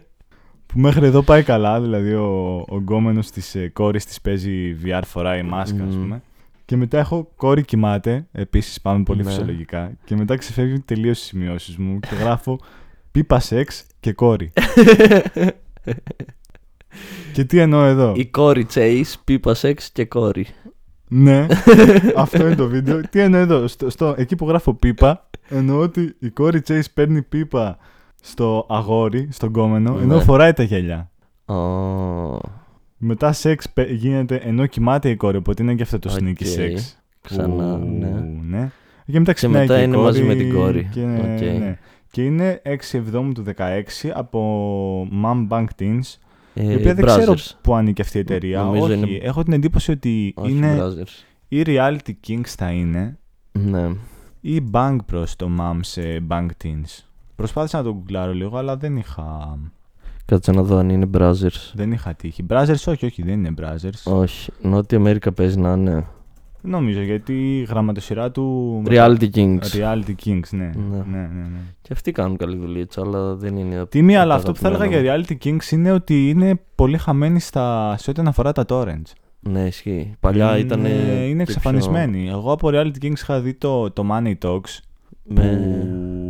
που 0.65 0.79
μέχρι 0.79 1.05
εδώ 1.05 1.21
πάει 1.21 1.43
καλά. 1.43 1.81
Δηλαδή 1.81 2.13
ο, 2.13 2.55
ο 2.69 2.77
γκόμενος 2.77 3.29
της 3.31 3.55
ε, 3.55 3.67
κόρης 3.69 4.05
της 4.05 4.21
παίζει 4.21 4.75
VR, 4.83 5.01
φοράει 5.05 5.43
μάσκα 5.43 5.83
ας 5.83 5.95
Μμμ. 5.95 6.01
πούμε. 6.01 6.21
Και 6.65 6.75
μετά 6.77 6.97
έχω 6.99 7.31
κόρη 7.35 7.63
κοιμάται. 7.63 8.25
Επίσης 8.31 8.81
πάμε 8.81 9.03
πολύ 9.03 9.23
Ναι. 9.23 9.29
φυσιολογικά. 9.29 9.91
Και 10.05 10.15
μετά 10.15 10.35
ξεφεύγουν 10.35 10.85
τελείως 10.85 11.19
οι 11.21 11.23
σημειώσεις 11.23 11.77
μου. 11.77 11.99
Και 11.99 12.15
γράφω 12.19 12.59
πίπα 13.15 13.39
σεξ 13.39 13.85
και 13.99 14.13
κόρη. 14.13 14.51
και 17.33 17.43
τι 17.43 17.59
εννοώ 17.59 17.83
εδώ; 17.85 18.13
Η 18.15 18.25
κόρη 18.25 18.65
Chase, 18.73 19.13
πίπα 19.23 19.53
σεξ 19.53 19.89
και 19.91 20.05
κόρη. 20.05 20.45
Ναι, 21.07 21.45
αυτό 22.15 22.45
είναι 22.45 22.55
το 22.55 22.67
βίντεο. 22.67 23.01
Τι 23.09 23.19
εννοώ 23.19 23.39
εδώ, 23.39 23.67
στο, 23.67 23.89
στο, 23.89 24.15
εκεί 24.17 24.35
που 24.35 24.47
γράφω 24.47 24.73
πίπα, 24.73 25.29
εννοώ 25.49 25.79
ότι 25.79 26.15
η 26.19 26.29
Cory 26.29 26.61
Chase 26.67 26.81
παίρνει 26.93 27.21
πίπα 27.21 27.77
στο 28.21 28.65
αγόρι, 28.69 29.27
στον 29.31 29.51
γκόμενο, 29.51 29.93
Ναι. 29.93 30.01
ενώ 30.01 30.19
φοράει 30.19 30.53
τα 30.53 30.63
γυαλιά. 30.63 31.11
Α, 31.45 31.55
Μετά 32.97 33.31
σεξ 33.33 33.69
πε- 33.69 33.91
γίνεται 33.91 34.35
ενώ 34.35 34.65
κοιμάται 34.65 35.09
η 35.09 35.15
κόρη, 35.15 35.37
οπότε 35.37 35.63
είναι 35.63 35.75
και 35.75 35.83
αυτό 35.83 35.99
το 35.99 36.11
Ok. 36.11 36.17
sneaky 36.19 36.43
sex. 36.43 36.79
Ξανά, 37.21 37.47
Που- 37.77 37.85
ναι. 37.99 38.13
ναι. 38.57 38.71
Και 39.05 39.19
μετά 39.19 39.33
ξυπνάει 39.33 39.61
μετά 39.61 39.75
και 39.75 39.81
η 39.81 39.83
είναι 39.87 39.95
κόρη 39.95 40.05
μαζί 40.07 40.23
με 40.23 40.35
την 40.35 40.53
κόρη. 40.53 40.87
Και, 40.91 41.01
Οκ. 41.01 41.59
ναι. 41.59 41.77
Και 42.15 42.23
είναι 42.23 42.61
6 42.65 42.97
Εβδόμου 42.97 43.31
του 43.31 43.43
16 43.57 43.81
από 44.13 45.07
Moms 45.23 45.47
Bang 45.49 45.65
Teens, 45.79 45.99
ε, 46.53 46.71
η 46.71 46.75
οποία 46.75 46.93
δεν 46.93 47.05
ξέρω 47.05 47.33
Brazzers. 47.33 47.51
που 47.61 47.75
ανήκει 47.75 48.01
αυτή 48.01 48.17
η 48.17 48.19
εταιρεία. 48.19 48.61
Νομίζω 48.63 48.83
Όχι, 48.85 48.93
είναι- 48.93 49.17
έχω 49.21 49.43
την 49.43 49.53
εντύπωση 49.53 49.91
ότι 49.91 50.33
Όχι, 50.35 50.51
είναι 50.51 50.77
Brazzers. 50.81 51.23
ή 51.47 51.61
Reality 51.65 52.11
Kings 52.27 52.45
θα 52.47 52.71
είναι 52.71 53.17
Ναι. 53.51 53.89
ή 54.41 54.63
Bank 54.71 54.97
Bros 55.11 55.27
το 55.37 55.49
Mom 55.59 55.77
σε 55.81 56.01
Bank 56.29 56.47
Teens. 56.63 57.03
Προσπάθησα 57.35 57.77
να 57.77 57.83
το 57.83 57.91
γκουγκλάρω 57.93 58.33
λίγο, 58.33 58.57
αλλά 58.57 58.77
δεν 58.77 58.97
είχα, 58.97 59.57
Κάτσε 60.25 60.51
να 60.51 60.61
δω 60.63 60.77
αν 60.77 60.89
είναι 60.89 61.09
Brazzers. 61.13 61.71
δεν 61.73 61.91
είχα 61.91 62.13
τύχει. 62.13 62.45
Brothers 62.49 62.83
όχι, 62.87 63.05
όχι, 63.05 63.21
δεν 63.23 63.33
είναι 63.45 63.53
Brothers. 63.61 64.03
Όχι. 64.13 64.51
Νότια 64.61 64.97
Αμέρικα 64.97 65.31
παίζει 65.31 65.59
να 65.59 65.71
είναι. 65.73 66.05
Δεν 66.65 66.73
Νομίζω, 66.73 67.01
γιατί 67.01 67.59
η 67.59 67.63
γραμματοσυρά 67.63 68.31
του... 68.31 68.83
Reality 68.87 69.29
Kings. 69.35 69.59
Reality 69.59 70.13
Kings, 70.25 70.49
ναι. 70.51 70.71
Ναι. 70.89 70.97
ναι, 70.97 71.17
ναι, 71.17 71.41
ναι. 71.41 71.59
Και 71.81 71.89
αυτοί 71.91 72.11
κάνουν 72.11 72.37
καλή 72.37 72.57
δουλίτσα, 72.57 73.01
αλλά 73.01 73.35
δεν 73.35 73.57
είναι. 73.57 73.85
Τίμη, 73.85 74.15
αλλά 74.15 74.33
το 74.33 74.37
αυτό 74.37 74.51
που 74.51 74.57
θα 74.57 74.67
έλεγα 74.67 74.83
αγαπημένο 74.83 75.23
για 75.25 75.37
Reality 75.37 75.45
Kings 75.45 75.71
είναι 75.71 75.91
ότι 75.91 76.29
είναι 76.29 76.59
πολύ 76.75 76.97
χαμένοι 76.97 77.39
στα... 77.39 77.95
σε 77.97 78.09
ό,τι 78.09 78.21
αφορά 78.25 78.51
τα 78.51 78.65
torrents. 78.67 79.11
μου. 79.41 79.51
Ναι, 79.51 79.65
ισχύει. 79.65 80.15
Παλιά 80.19 80.57
ήταν. 80.57 80.79
Είναι, 80.79 81.25
είναι 81.27 81.41
εξαφανισμένοι. 81.41 82.27
Εγώ 82.27 82.51
από 82.51 82.69
Reality 82.71 83.03
Kings 83.03 83.17
είχα 83.17 83.39
δει 83.39 83.53
το, 83.53 83.91
το 83.91 84.03
Money 84.11 84.33
Talks, 84.45 84.79
Με... 85.23 85.43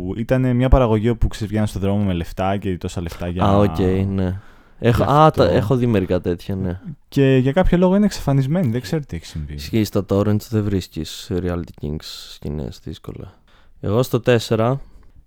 που 0.04 0.12
ήταν 0.16 0.56
μια 0.56 0.68
παραγωγή 0.68 1.08
όπου 1.08 1.28
ξεβγαίναν 1.28 1.66
στον 1.66 1.80
δρόμο 1.80 2.04
με 2.04 2.12
λεφτά 2.12 2.56
και 2.56 2.76
τόσα 2.76 3.00
λεφτά 3.00 3.28
για... 3.28 3.44
Α, 3.44 3.56
οκ, 3.56 3.78
ναι. 4.08 4.40
Έχω, 4.78 5.04
Γι' 5.04 5.10
α, 5.10 5.24
αυτό. 5.24 5.44
τα, 5.44 5.50
έχω 5.50 5.76
δει 5.76 5.86
μερικά 5.86 6.20
τέτοια, 6.20 6.54
ναι. 6.56 6.80
Και 7.08 7.36
για 7.36 7.52
κάποιο 7.52 7.78
λόγο 7.78 7.96
είναι 7.96 8.04
εξαφανισμένοι. 8.04 8.70
Δεν 8.70 8.80
ξέρω 8.80 9.02
τι 9.08 9.16
έχει 9.16 9.26
συμβεί. 9.26 9.54
Ισχύει 9.54 9.84
στα 9.84 10.04
torrents 10.08 10.46
δεν 10.50 10.62
βρίσκεις 10.62 11.30
Reality 11.34 11.82
Kings 11.82 12.02
σκηνές 12.34 12.80
δύσκολα. 12.84 13.32
Εγώ 13.80 14.02
στο 14.02 14.20
4 14.48 14.76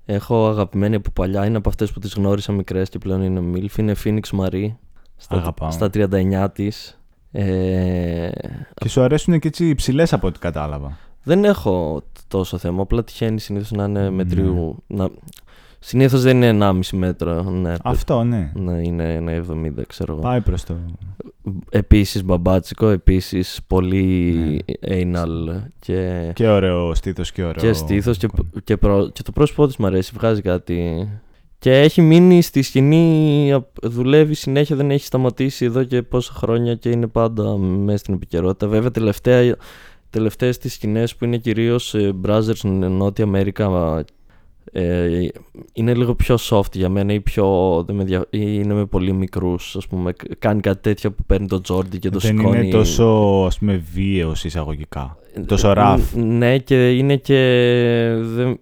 έχω 0.06 0.48
αγαπημένη 0.50 0.96
από 0.96 1.10
παλιά, 1.12 1.46
είναι 1.46 1.58
από 1.58 1.70
αυτές 1.70 1.92
που 1.92 2.00
τις 2.00 2.14
γνώρισα 2.14 2.52
μικρές 2.52 2.90
και 2.90 2.98
πλέον 2.98 3.22
είναι 3.22 3.42
MILF, 3.54 3.78
είναι 3.78 3.96
Phoenix 4.04 4.20
Marie 4.40 4.68
στα, 5.16 5.36
Αγαπάω. 5.38 5.72
στα 5.72 5.90
39 5.94 6.48
της. 6.54 7.00
Ε, 7.32 8.30
Και 8.76 8.90
σου 8.90 9.02
αρέσουν 9.02 9.40
και 9.40 9.48
έτσι 9.48 9.70
υψηλές 9.70 10.14
από 10.14 10.28
ό,τι 10.28 10.40
κατάλαβα. 10.40 10.98
δεν 11.24 11.44
έχω 11.46 12.02
τόσο 12.28 12.58
θέμα, 12.58 12.82
απλά 12.82 13.04
τυχαίνει 13.04 13.40
συνήθως 13.40 13.72
να 13.72 13.84
είναι 13.84 14.02
Ναι. 14.02 14.10
μετρίου. 14.10 14.84
Να... 14.88 15.10
Συνήθως 15.80 16.22
δεν 16.22 16.42
είναι 16.42 16.66
1,5 16.66 16.80
μέτρο. 16.98 17.42
Ναι, 17.44 17.74
Αυτό, 17.84 18.24
ναι. 18.24 18.52
ναι 18.56 18.82
είναι 18.84 19.14
ένα 19.14 19.32
70 19.32 19.72
ξέρω 19.88 20.14
εγώ. 20.14 20.22
Πάει 20.22 20.42
προς 20.42 20.64
το. 20.64 20.76
Επίσης 21.70 22.24
μπαμπάτσικο, 22.24 22.88
επίσης 22.88 23.60
πολύ 23.68 24.34
Ναι. 24.88 25.12
anal 25.14 25.62
και, 25.80 26.32
Και 26.34 26.48
ωραίο 26.48 26.94
στήθος 26.96 27.32
και 27.32 27.44
ωραίο. 27.44 27.54
και 27.64 27.74
στήθος 27.74 28.18
και, 28.18 28.28
και, 28.64 28.78
προ- 28.78 29.12
και 29.12 29.24
το 29.24 29.32
πρόσωπό 29.32 29.68
της 29.68 29.78
μου 29.78 29.86
αρέσει, 29.86 30.12
βγάζει 30.16 30.42
κάτι. 30.42 31.10
Και 31.60 31.72
έχει 31.80 32.02
μείνει 32.02 32.42
στη 32.42 32.62
σκηνή, 32.62 33.52
α- 33.54 33.68
δουλεύει 33.82 34.34
συνέχεια, 34.34 34.76
δεν 34.76 34.92
έχει 34.92 35.06
σταματήσει 35.06 35.66
εδώ 35.66 35.84
και 35.84 36.02
πόσα 36.02 36.34
χρόνια 36.34 36.76
και 36.76 36.90
είναι 36.90 37.08
πάντα 37.08 37.58
μέσα 37.58 37.98
στην 37.98 38.14
επικαιρότητα. 38.14 38.68
Βέβαια 38.68 38.92
τελευταία, 38.92 39.56
τελευταίες 40.10 40.58
τις 40.58 40.74
σκηνές 40.74 41.16
που 41.16 41.26
είναι 41.26 41.38
κυρίως 41.38 41.94
ε, 41.96 42.14
Brazzers 42.26 42.62
Νότια 42.90 43.24
Αμέρικα 43.26 44.04
ε, 44.72 45.28
είναι 45.74 45.94
λίγο 45.94 46.16
πιο 46.16 46.38
soft 46.40 46.74
για 46.76 46.90
μένα 46.90 47.14
ή 47.14 47.20
πιο 47.20 47.48
δεν 47.88 47.96
με 47.96 48.04
δια- 48.04 48.26
ή 48.30 48.40
είναι 48.40 48.74
με 48.74 48.86
πολύ 48.86 49.14
μικρούς 49.14 49.76
ας 49.76 49.88
πούμε 49.88 50.14
κάνει 50.40 50.62
κάτι 50.62 50.82
τέτοιο 50.82 51.12
που 51.12 51.24
παίρνει 51.24 51.48
το 51.48 51.62
Τζόρντι 51.62 52.00
και 52.00 52.10
το 52.10 52.20
Δεν 52.20 52.38
σηκώνει 52.38 52.60
είναι 52.60 52.70
τόσο 52.72 53.06
ας 53.48 53.58
πούμε 53.58 53.84
βίαιος 53.94 54.44
εισαγωγικά. 54.44 55.18
Ε, 55.34 55.40
τόσο 55.40 55.74
rough. 55.78 56.00
Ναι, 56.16 56.58
και 56.58 56.98
είναι 56.98 57.16
και. 57.16 57.36
Δεν... 58.22 58.60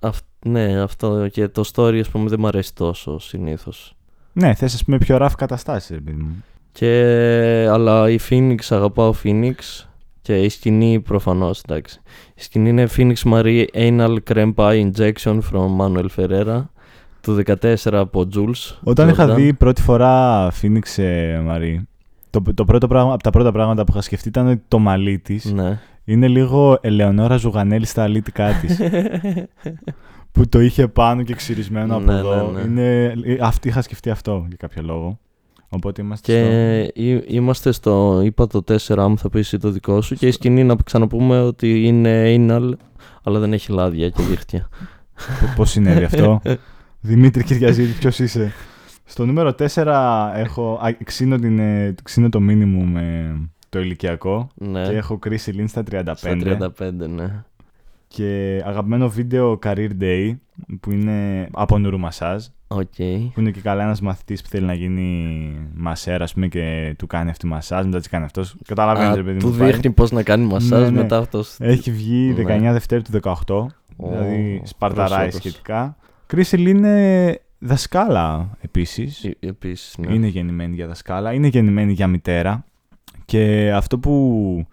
αυ- 0.00 0.24
Ναι, 0.46 0.80
αυτό 0.80 1.28
και 1.32 1.48
το 1.48 1.62
story, 1.74 1.98
ας 2.00 2.08
πούμε, 2.08 2.28
δεν 2.28 2.38
μου 2.40 2.46
αρέσει 2.46 2.74
τόσο 2.74 3.18
συνήθως. 3.18 3.94
Ναι, 4.32 4.54
θες 4.54 4.74
ας 4.74 4.84
πούμε 4.84 4.98
πιο 4.98 5.16
rough 5.20 5.30
καταστάσεις, 5.36 5.90
ρε 5.90 6.00
παιδί 6.00 6.16
μου. 6.22 6.44
Και... 6.72 6.88
Αλλά 7.70 8.10
η 8.10 8.18
Phoenix, 8.30 8.56
αγαπάω 8.68 9.14
Phoenix. 9.24 9.54
Και 10.26 10.42
η 10.42 10.48
σκηνή 10.48 11.00
προφανώς, 11.00 11.60
εντάξει. 11.68 12.00
Η 12.34 12.42
σκηνή 12.42 12.68
είναι 12.68 12.88
Phoenix 12.96 13.14
Marie 13.24 13.64
Anal 13.74 14.16
Creme 14.30 14.54
Pie 14.54 14.90
Injection 14.90 15.38
from 15.52 15.66
Manuel 15.80 16.06
Ferreira 16.16 16.64
του 17.20 17.42
14 17.46 17.74
από 17.92 18.28
Jules. 18.34 18.76
Όταν 18.82 19.08
είχα 19.08 19.32
Jordan. 19.32 19.34
δει 19.34 19.52
πρώτη 19.54 19.82
φορά 19.82 20.48
Phoenix 20.62 21.02
ε, 21.02 21.38
Μαρή, 21.44 21.88
το, 22.30 22.42
το 22.54 22.64
πρώτο 22.64 22.86
πράγμα, 22.86 23.12
από 23.12 23.22
τα 23.22 23.30
πρώτα 23.30 23.52
πράγματα 23.52 23.84
που 23.84 23.92
είχα 23.92 24.00
σκεφτεί 24.00 24.28
ήταν 24.28 24.46
ότι 24.46 24.62
το 24.68 24.78
μαλλί 24.78 25.18
της 25.18 25.44
Ναι. 25.52 25.78
είναι 26.04 26.28
λίγο 26.28 26.78
Ελεονόρα 26.80 27.36
Ζουγανέλη 27.36 27.86
στα 27.86 28.02
αλήτικά 28.02 28.52
της. 28.52 28.80
που 30.32 30.48
το 30.48 30.60
είχε 30.60 30.88
πάνω 30.88 31.22
και 31.22 31.34
ξυρισμένο 31.34 31.96
από 31.96 32.04
Ναι, 32.12 32.18
εδώ. 32.18 32.50
ναι, 32.50 32.62
ναι. 32.62 32.66
Είναι, 32.68 33.04
ε, 33.24 33.36
αυτή 33.40 33.68
είχα 33.68 33.82
σκεφτεί 33.82 34.10
αυτό 34.10 34.44
για 34.48 34.56
κάποιο 34.56 34.82
λόγο. 34.82 35.18
Οπότε 35.76 36.02
είμαστε 36.02 36.32
Και 36.32 37.02
εί- 37.02 37.24
είμαστε 37.32 37.72
στο, 37.72 38.20
είπα 38.24 38.46
το 38.46 38.64
4 38.86 39.06
μου 39.08 39.18
θα 39.18 39.28
πεις 39.30 39.40
εσύ 39.40 39.58
το 39.58 39.70
δικό 39.70 40.00
σου 40.00 40.14
και 40.14 40.26
η 40.26 40.30
σκηνή 40.30 40.64
να 40.64 40.76
ξαναπούμε 40.84 41.40
ότι 41.40 41.86
είναι 41.86 42.34
anal 42.36 42.70
αλλά 43.22 43.38
δεν 43.38 43.52
έχει 43.52 43.72
λάδια 43.72 44.08
και 44.08 44.22
δίχτυα. 44.22 44.68
στο... 45.14 45.46
Πώς 45.56 45.70
συνέβη 45.70 46.04
αυτό; 46.04 46.40
Δημήτρη 47.00 47.44
Κυριαζίδη, 47.44 47.92
ποιος 47.92 48.18
είσαι; 48.18 48.52
Στο 49.04 49.26
νούμερο 49.26 49.54
4 49.74 50.32
έχω, 50.34 50.72
α, 50.82 50.96
ξύνω, 51.04 51.38
την, 51.38 51.58
ε, 51.58 51.94
ξύνω 52.02 52.28
το 52.28 52.40
μήνυμο 52.40 52.84
με 52.84 53.36
το 53.68 53.80
ηλικιακό 53.80 54.48
ναι, 54.54 54.82
και 54.82 54.96
έχω 54.96 55.18
Krissy 55.26 55.50
Lynn 55.56 55.64
στα 55.66 55.82
35. 55.90 56.12
στα 56.14 56.36
35 56.78 56.92
ναι. 57.08 57.44
Και 58.08 58.62
αγαπημένο 58.66 59.08
βίντεο 59.08 59.58
Career 59.62 59.90
Day 60.00 60.36
που 60.80 60.92
είναι 60.92 61.48
από 61.52 61.78
Nuru 61.78 61.98
μασάζ. 61.98 62.44
Οκ. 62.68 62.94
Που 63.34 63.40
είναι 63.40 63.50
και 63.50 63.60
καλά 63.60 63.82
ένας 63.82 64.00
μαθητής 64.00 64.42
που 64.42 64.48
θέλει 64.48 64.66
να 64.66 64.74
γίνει 64.74 65.50
μασέρα, 65.74 66.24
ας 66.24 66.32
πούμε, 66.34 66.48
και 66.48 66.94
του 66.98 67.06
κάνει 67.06 67.30
αυτή 67.30 67.46
μασάζ. 67.46 67.84
Μετά 67.84 68.00
τι 68.00 68.08
κάνει 68.08 68.24
αυτός. 68.24 68.56
Καταλαβαίνει, 68.66 69.12
Α, 69.12 69.14
ρε 69.14 69.22
παιδί 69.22 69.38
του 69.38 69.48
μου. 69.48 69.56
πάει. 69.56 69.70
δείχνει 69.72 69.90
πώς 69.90 70.10
να 70.10 70.22
κάνει 70.22 70.46
μασάζ 70.46 70.82
Ναι, 70.82 70.90
ναι. 70.90 71.00
μετά 71.02 71.18
αυτός. 71.18 71.56
Έχει 71.60 71.90
βγει 71.90 72.34
Ναι. 72.36 72.44
19 72.68 72.72
Δευτέρου 72.72 73.02
του 73.02 73.10
18. 73.46 73.66
Ω, 73.96 74.08
δηλαδή 74.10 74.60
σπαρταράει 74.64 75.28
πρόσφατος. 75.28 75.34
σχετικά. 75.50 75.96
Krissy 76.26 76.50
Lynn 76.50 76.66
είναι 76.66 77.38
δασκάλα 77.58 78.50
επίσης. 78.60 79.24
Ε, 79.24 79.36
Επίσης, 79.40 79.94
ναι. 79.98 80.14
Είναι 80.14 80.26
γεννημένη 80.26 80.74
για 80.74 80.86
δασκάλα. 80.86 81.32
Είναι 81.32 81.46
γεννημένη 81.46 81.92
για 81.92 82.06
μητέρα. 82.06 82.64
Και 83.24 83.72
αυτό 83.74 83.98
που, 83.98 84.66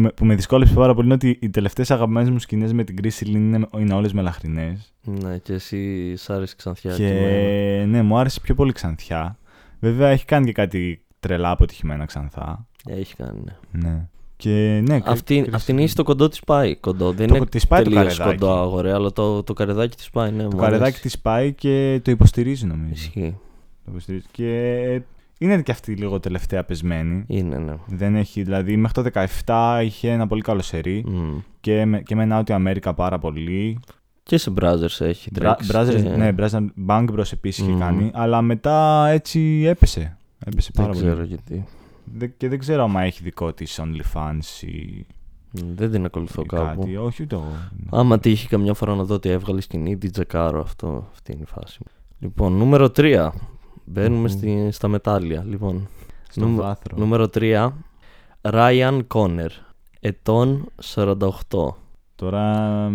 με- 0.00 0.12
που 0.12 0.24
με 0.24 0.34
δυσκόλεψε 0.34 0.74
πάρα 0.74 0.94
πολύ 0.94 1.04
είναι 1.06 1.14
ότι 1.14 1.38
οι 1.40 1.50
τελευταίες 1.50 1.90
αγαπημένες 1.90 2.30
μου 2.30 2.38
σκηνές 2.38 2.72
με 2.72 2.84
την 2.84 2.96
Κρίσιλ 2.96 3.34
είναι, 3.34 3.66
είναι 3.78 3.94
όλες 3.94 4.12
μελαχρινές. 4.12 4.92
Ναι, 5.04 5.38
και 5.38 5.52
εσύ 5.52 6.16
σ' 6.16 6.30
άρεσε 6.30 6.54
ξανθιά 6.56 6.94
Και 6.94 7.06
εμένα. 7.06 7.86
ναι, 7.86 8.02
μου 8.02 8.18
άρεσε 8.18 8.40
πιο 8.40 8.54
πολύ 8.54 8.72
ξανθιά. 8.72 9.38
Βέβαια 9.80 10.08
έχει 10.08 10.24
κάνει 10.24 10.46
και 10.46 10.52
κάτι 10.52 11.02
τρελά 11.20 11.50
αποτυχημένα 11.50 12.04
ξανθά. 12.04 12.66
Έχει 12.88 13.16
κάνει, 13.16 13.40
ναι. 13.44 13.88
Ναι. 13.88 14.06
Και 14.36 14.82
ναι, 14.88 15.00
Αυτή, 15.04 15.44
Chris- 15.46 15.54
αυτή 15.54 15.72
είναι 15.72 15.86
στο 15.86 16.02
κοντό 16.02 16.28
της 16.28 16.40
πάει. 16.40 16.76
Κοντό. 16.76 17.12
Δεν 17.12 17.26
Το- 17.28 17.34
είναι 17.36 17.46
της 17.46 17.66
πάει 17.66 17.82
το 17.82 17.90
τελείως 17.90 18.16
καρεδάκι. 18.16 18.38
κοντό 18.40 18.52
αγορέ, 18.60 18.92
αλλά 18.92 19.12
το, 19.12 19.42
το 19.42 19.52
καρεδάκι 19.52 19.96
της 19.96 20.10
πάει, 20.10 20.30
ναι. 20.30 20.42
Το 20.42 20.48
μου 20.52 20.56
καρεδάκι 20.56 20.82
αρέσει. 20.82 21.00
της 21.00 21.18
πάει 21.18 21.52
και 21.52 22.00
το 22.04 22.10
υποστηρίζει 22.10 22.66
νομίζω. 22.66 22.92
Ισχύει. 22.92 23.36
Το 23.84 23.90
υποστηρίζει. 23.90 24.24
Και 24.30 25.00
είναι 25.42 25.62
και 25.62 25.70
αυτή 25.72 25.92
λίγο 25.94 26.20
τελευταία 26.20 26.64
πεσμένη. 26.64 27.24
Είναι, 27.26 27.58
ναι. 27.58 27.74
Δεν 27.86 28.14
έχει, 28.16 28.42
δηλαδή 28.42 28.76
μέχρι 28.76 29.02
το 29.02 29.26
17 29.44 29.80
είχε 29.84 30.10
ένα 30.10 30.26
πολύ 30.26 30.42
καλό 30.42 30.62
σερί 30.62 31.04
Μμ. 31.08 31.38
και, 31.60 31.84
με, 31.84 32.00
και 32.00 32.14
με 32.14 32.24
Νότια 32.24 32.54
Αμέρικα 32.54 32.94
πάρα 32.94 33.18
πολύ. 33.18 33.78
Και 34.22 34.36
σε 34.36 34.52
browsers 34.60 35.00
έχει 35.00 35.30
Μπρα, 35.32 35.54
τρέξει. 35.56 35.70
Brothers- 35.74 36.02
και- 36.02 36.16
Ναι, 36.16 36.34
Brothers 36.38 36.66
Bank 36.88 37.04
Bros 37.10 37.32
επίσης 37.32 37.62
είχε 37.62 37.70
Μμμ. 37.72 37.78
κάνει, 37.78 38.10
αλλά 38.14 38.42
μετά 38.42 39.06
έτσι 39.08 39.62
έπεσε. 39.66 40.16
Έπεσε 40.46 40.70
Δεν 40.74 40.84
πάρα 40.84 40.96
ξέρω 40.98 41.14
πολύ. 41.16 41.26
γιατί. 41.26 41.64
Δε- 42.04 42.26
και 42.26 42.48
δεν 42.48 42.58
ξέρω 42.58 42.82
αν 42.84 42.96
έχει 42.96 43.22
δικό 43.22 43.52
της 43.52 43.80
OnlyFans 43.82 44.62
ή, 44.66 45.06
Μ, 45.52 45.58
Δεν 45.74 45.90
την 45.90 46.04
ακολουθώ 46.04 46.42
ή 46.42 46.46
κάπου. 46.46 46.80
κάτι. 46.80 46.96
Όχι, 46.96 47.22
ούτε 47.22 47.34
εγώ. 47.34 47.52
Άμα 47.90 48.18
τύχει 48.18 48.48
καμιά 48.48 48.74
φορά 48.74 48.94
να 48.94 49.02
δω 49.04 49.14
ότι 49.14 49.28
έβγαλε 49.28 49.60
σκηνή, 49.60 49.96
την 49.98 50.12
τσεκάρω 50.12 50.60
αυτό. 50.60 51.08
Αυτή 51.12 51.32
είναι 51.32 51.42
η 51.42 51.50
φάση 51.60 51.78
μου. 51.80 51.92
Λοιπόν, 52.18 52.52
νούμερο 52.52 52.90
3. 52.90 53.30
Μπαίνουμε 53.84 54.20
Μμμ. 54.20 54.26
στη, 54.28 54.68
στα 54.70 54.88
μετάλλια. 54.88 55.44
Λοιπόν, 55.48 55.88
Στο 56.30 56.40
νούμε- 56.40 56.62
βάθρο. 56.62 56.96
νούμερο 56.98 57.28
3. 57.34 57.72
Ryan 58.40 59.00
Conner. 59.14 59.48
Ετών 60.00 60.66
48. 60.94 61.16
Τώρα 62.14 62.44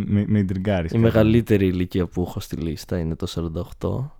με, 0.06 0.26
με 0.28 0.43
τριγκάρεις. 0.43 0.91
Η 0.91 0.98
μεγαλύτερη 0.98 1.67
ηλικία 1.67 2.06
που 2.08 2.21
έχω 2.28 2.39
στη 2.39 2.56
λίστα 2.56 2.98
είναι 3.00 3.15
το 3.15 3.28
48. 3.28 4.12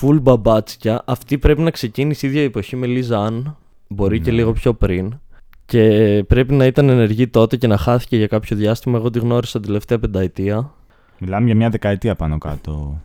Full 0.00 0.18
μπαμπάτσια. 0.22 1.02
Αυτή 1.06 1.38
πρέπει 1.38 1.60
να 1.60 1.70
ξεκίνησε 1.70 2.26
η 2.26 2.28
ίδια 2.28 2.42
εποχή 2.42 2.76
με 2.76 2.86
Λίζα 2.86 3.18
Αν. 3.24 3.56
Μπορεί 3.88 4.20
και 4.20 4.30
Ναι. 4.30 4.36
λίγο 4.36 4.52
πιο 4.52 4.74
πριν. 4.74 5.18
Και 5.64 6.24
πρέπει 6.28 6.54
να 6.54 6.66
ήταν 6.66 6.88
ενεργή 6.88 7.28
τότε 7.28 7.56
και 7.56 7.66
να 7.66 7.76
χάθηκε 7.76 8.16
για 8.16 8.26
κάποιο 8.26 8.56
διάστημα. 8.56 8.98
Εγώ 8.98 9.10
τη 9.10 9.18
γνώρισα 9.18 9.58
την 9.58 9.66
τελευταία 9.66 9.98
πενταετία. 9.98 10.74
Μιλάμε 11.18 11.46
για 11.46 11.54
μια 11.54 11.68
δεκαετία 11.70 12.14
πάνω 12.14 12.38
κάτω. 12.38 13.00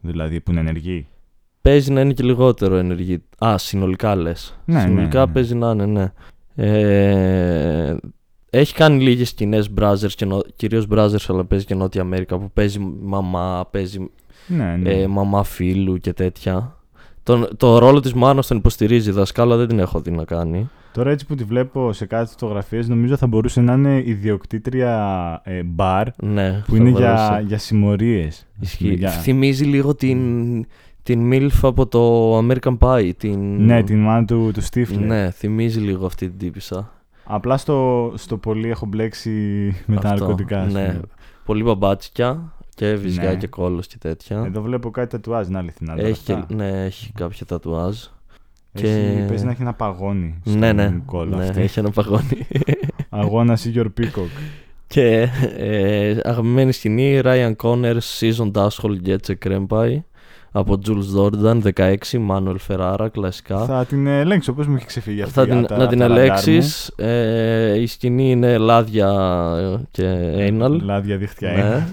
δηλαδή 0.00 0.40
που 0.40 0.50
είναι 0.50 0.60
ενεργή. 0.60 1.06
Παίζει 1.66 1.92
να 1.92 2.00
είναι 2.00 2.12
και 2.12 2.22
λιγότερο 2.22 2.76
ενεργή. 2.76 3.22
Α, 3.44 3.58
συνολικά 3.58 4.16
λες. 4.16 4.58
Ναι, 4.64 4.80
συνολικά 4.80 5.18
ναι, 5.18 5.26
ναι. 5.26 5.32
παίζει 5.32 5.54
να 5.54 5.70
είναι, 5.70 5.86
ναι. 5.86 6.12
Ε, 6.54 7.96
έχει 8.50 8.74
κάνει 8.74 9.02
λίγες 9.02 9.28
σκηνές 9.28 9.70
Brothers 9.80 10.10
και 10.16 10.24
νο... 10.24 10.40
κυρίως 10.56 10.86
Brothers, 10.90 11.24
αλλά 11.28 11.44
παίζει 11.44 11.64
και 11.64 11.74
Νότια 11.74 12.00
Αμέρικα 12.00 12.38
που 12.38 12.50
παίζει 12.52 12.78
μαμά, 13.02 13.68
παίζει 13.70 14.10
Ναι, 14.46 14.76
ναι. 14.76 14.90
ε, 14.90 15.06
μαμά 15.06 15.42
φίλου 15.42 15.96
και 15.96 16.12
τέτοια. 16.12 16.76
Τον, 17.22 17.48
το 17.56 17.78
ρόλο 17.78 18.00
της 18.00 18.12
μάνας 18.14 18.46
τον 18.46 18.56
υποστηρίζει 18.56 19.08
η 19.08 19.12
δασκάλα, 19.12 19.56
δεν 19.56 19.68
την 19.68 19.78
έχω 19.78 20.00
δει 20.00 20.10
να 20.10 20.24
κάνει. 20.24 20.68
Τώρα 20.92 21.10
έτσι 21.10 21.26
που 21.26 21.34
τη 21.34 21.44
βλέπω 21.44 21.92
σε 21.92 22.06
κάτι 22.06 22.30
φωτογραφίες, 22.30 22.88
νομίζω 22.88 23.16
θα 23.16 23.26
μπορούσε 23.26 23.60
να 23.60 23.72
είναι 23.72 24.02
ιδιοκτήτρια 24.04 25.40
ε, 25.44 25.62
μπαρ 25.62 26.06
Ναι, 26.22 26.62
που 26.66 26.70
θα 26.70 26.76
είναι 26.76 26.90
μπορούσε. 26.90 27.02
για, 27.02 27.44
για 27.46 27.58
συμμορίες. 27.58 28.46
Ισχύει. 28.60 28.98
Θυμίζει 29.22 29.64
λίγο 29.64 29.94
την, 29.94 30.18
την 31.06 31.30
Milf 31.32 31.58
από 31.62 31.86
το 31.86 32.38
American 32.38 32.78
Pie. 32.78 33.10
Την... 33.16 33.64
Ναι, 33.64 33.82
την 33.82 33.98
μάνα 33.98 34.24
του, 34.24 34.50
του 34.54 34.60
Στίφλερ. 34.62 35.00
Ναι, 35.06 35.30
θυμίζει 35.30 35.80
λίγο 35.80 36.06
αυτή 36.06 36.28
την 36.28 36.38
τύπησα. 36.38 36.92
Απλά 37.24 37.56
στο, 37.56 38.12
στο 38.16 38.36
πολύ 38.36 38.68
έχω 38.68 38.86
μπλέξει 38.86 39.30
με 39.86 39.96
τα 39.96 40.08
Αυτό, 40.08 40.24
ναρκωτικά. 40.24 40.60
ας 40.60 40.72
Ναι. 40.72 40.84
πούμε. 40.86 41.00
Πολύ 41.44 41.62
μπαμπάτσικια 41.62 42.52
και 42.74 42.94
βυζιά 42.94 43.30
Ναι. 43.30 43.34
και 43.36 43.46
κόλος 43.46 43.86
και 43.86 43.96
τέτοια. 43.98 44.42
Εδώ 44.46 44.62
βλέπω 44.62 44.90
κάτι 44.90 45.08
τατουάζ, 45.10 45.48
να 45.48 45.58
αληθινά. 45.58 45.94
τώρα 45.94 46.08
έχει, 46.08 46.32
αυτά. 46.32 46.44
και, 46.48 46.54
ναι, 46.54 46.84
έχει 46.84 47.12
κάποια 47.12 47.46
τατουάζ. 47.46 47.96
Έχει, 48.72 48.84
και- 48.84 49.24
Παίζει 49.28 49.44
να 49.44 49.50
έχει 49.50 49.62
ένα 49.62 49.74
παγόνι. 49.74 50.40
Ναι, 50.44 50.52
στον 50.52 50.74
ναι, 50.76 51.02
κόλλο 51.06 51.36
ναι 51.36 51.44
αυτή. 51.44 51.60
έχει 51.60 51.78
ένα 51.78 51.90
παγόνι. 51.90 52.46
Αγώνα 53.08 53.58
Igor 53.74 53.86
Peacock. 54.00 54.30
και 54.86 55.28
ε, 55.56 56.16
αγαπημένη 56.22 56.72
σκηνή 56.72 57.20
Ryan 57.24 57.52
Connor 57.62 57.96
Seasoned 58.18 58.52
Asshole 58.52 58.98
Gets 59.06 59.16
a 59.26 59.34
Krempai 59.46 59.98
από 60.58 60.78
Jules 60.86 61.18
Jordan 61.18 61.60
16 61.74 61.96
Manuel 62.30 62.56
Ferrara 62.68 63.06
κλασικά. 63.12 63.64
Θα 63.64 63.84
την 63.84 64.06
ελέγξω, 64.06 64.52
πώ 64.52 64.62
μου 64.68 64.76
έχει 64.76 64.86
ξεφύγει 64.86 65.22
αυτή. 65.22 65.34
Θα 65.34 65.42
από 65.42 65.50
την, 65.52 65.66
τα- 65.66 65.76
να 65.76 65.82
από 65.82 65.90
την 65.90 65.98
τα 65.98 66.06
ραντάρ 66.06 66.24
μου. 66.24 66.30
ελέγξεις 66.30 66.92
ε, 66.96 67.80
Η 67.80 67.86
σκηνή 67.86 68.30
είναι 68.30 68.58
λάδια 68.58 69.08
και 69.90 70.04
anal. 70.50 70.78
Λάδια 70.82 71.16
δίχτυα 71.16 71.52
Ναι. 71.52 71.58
είναι. 71.60 71.86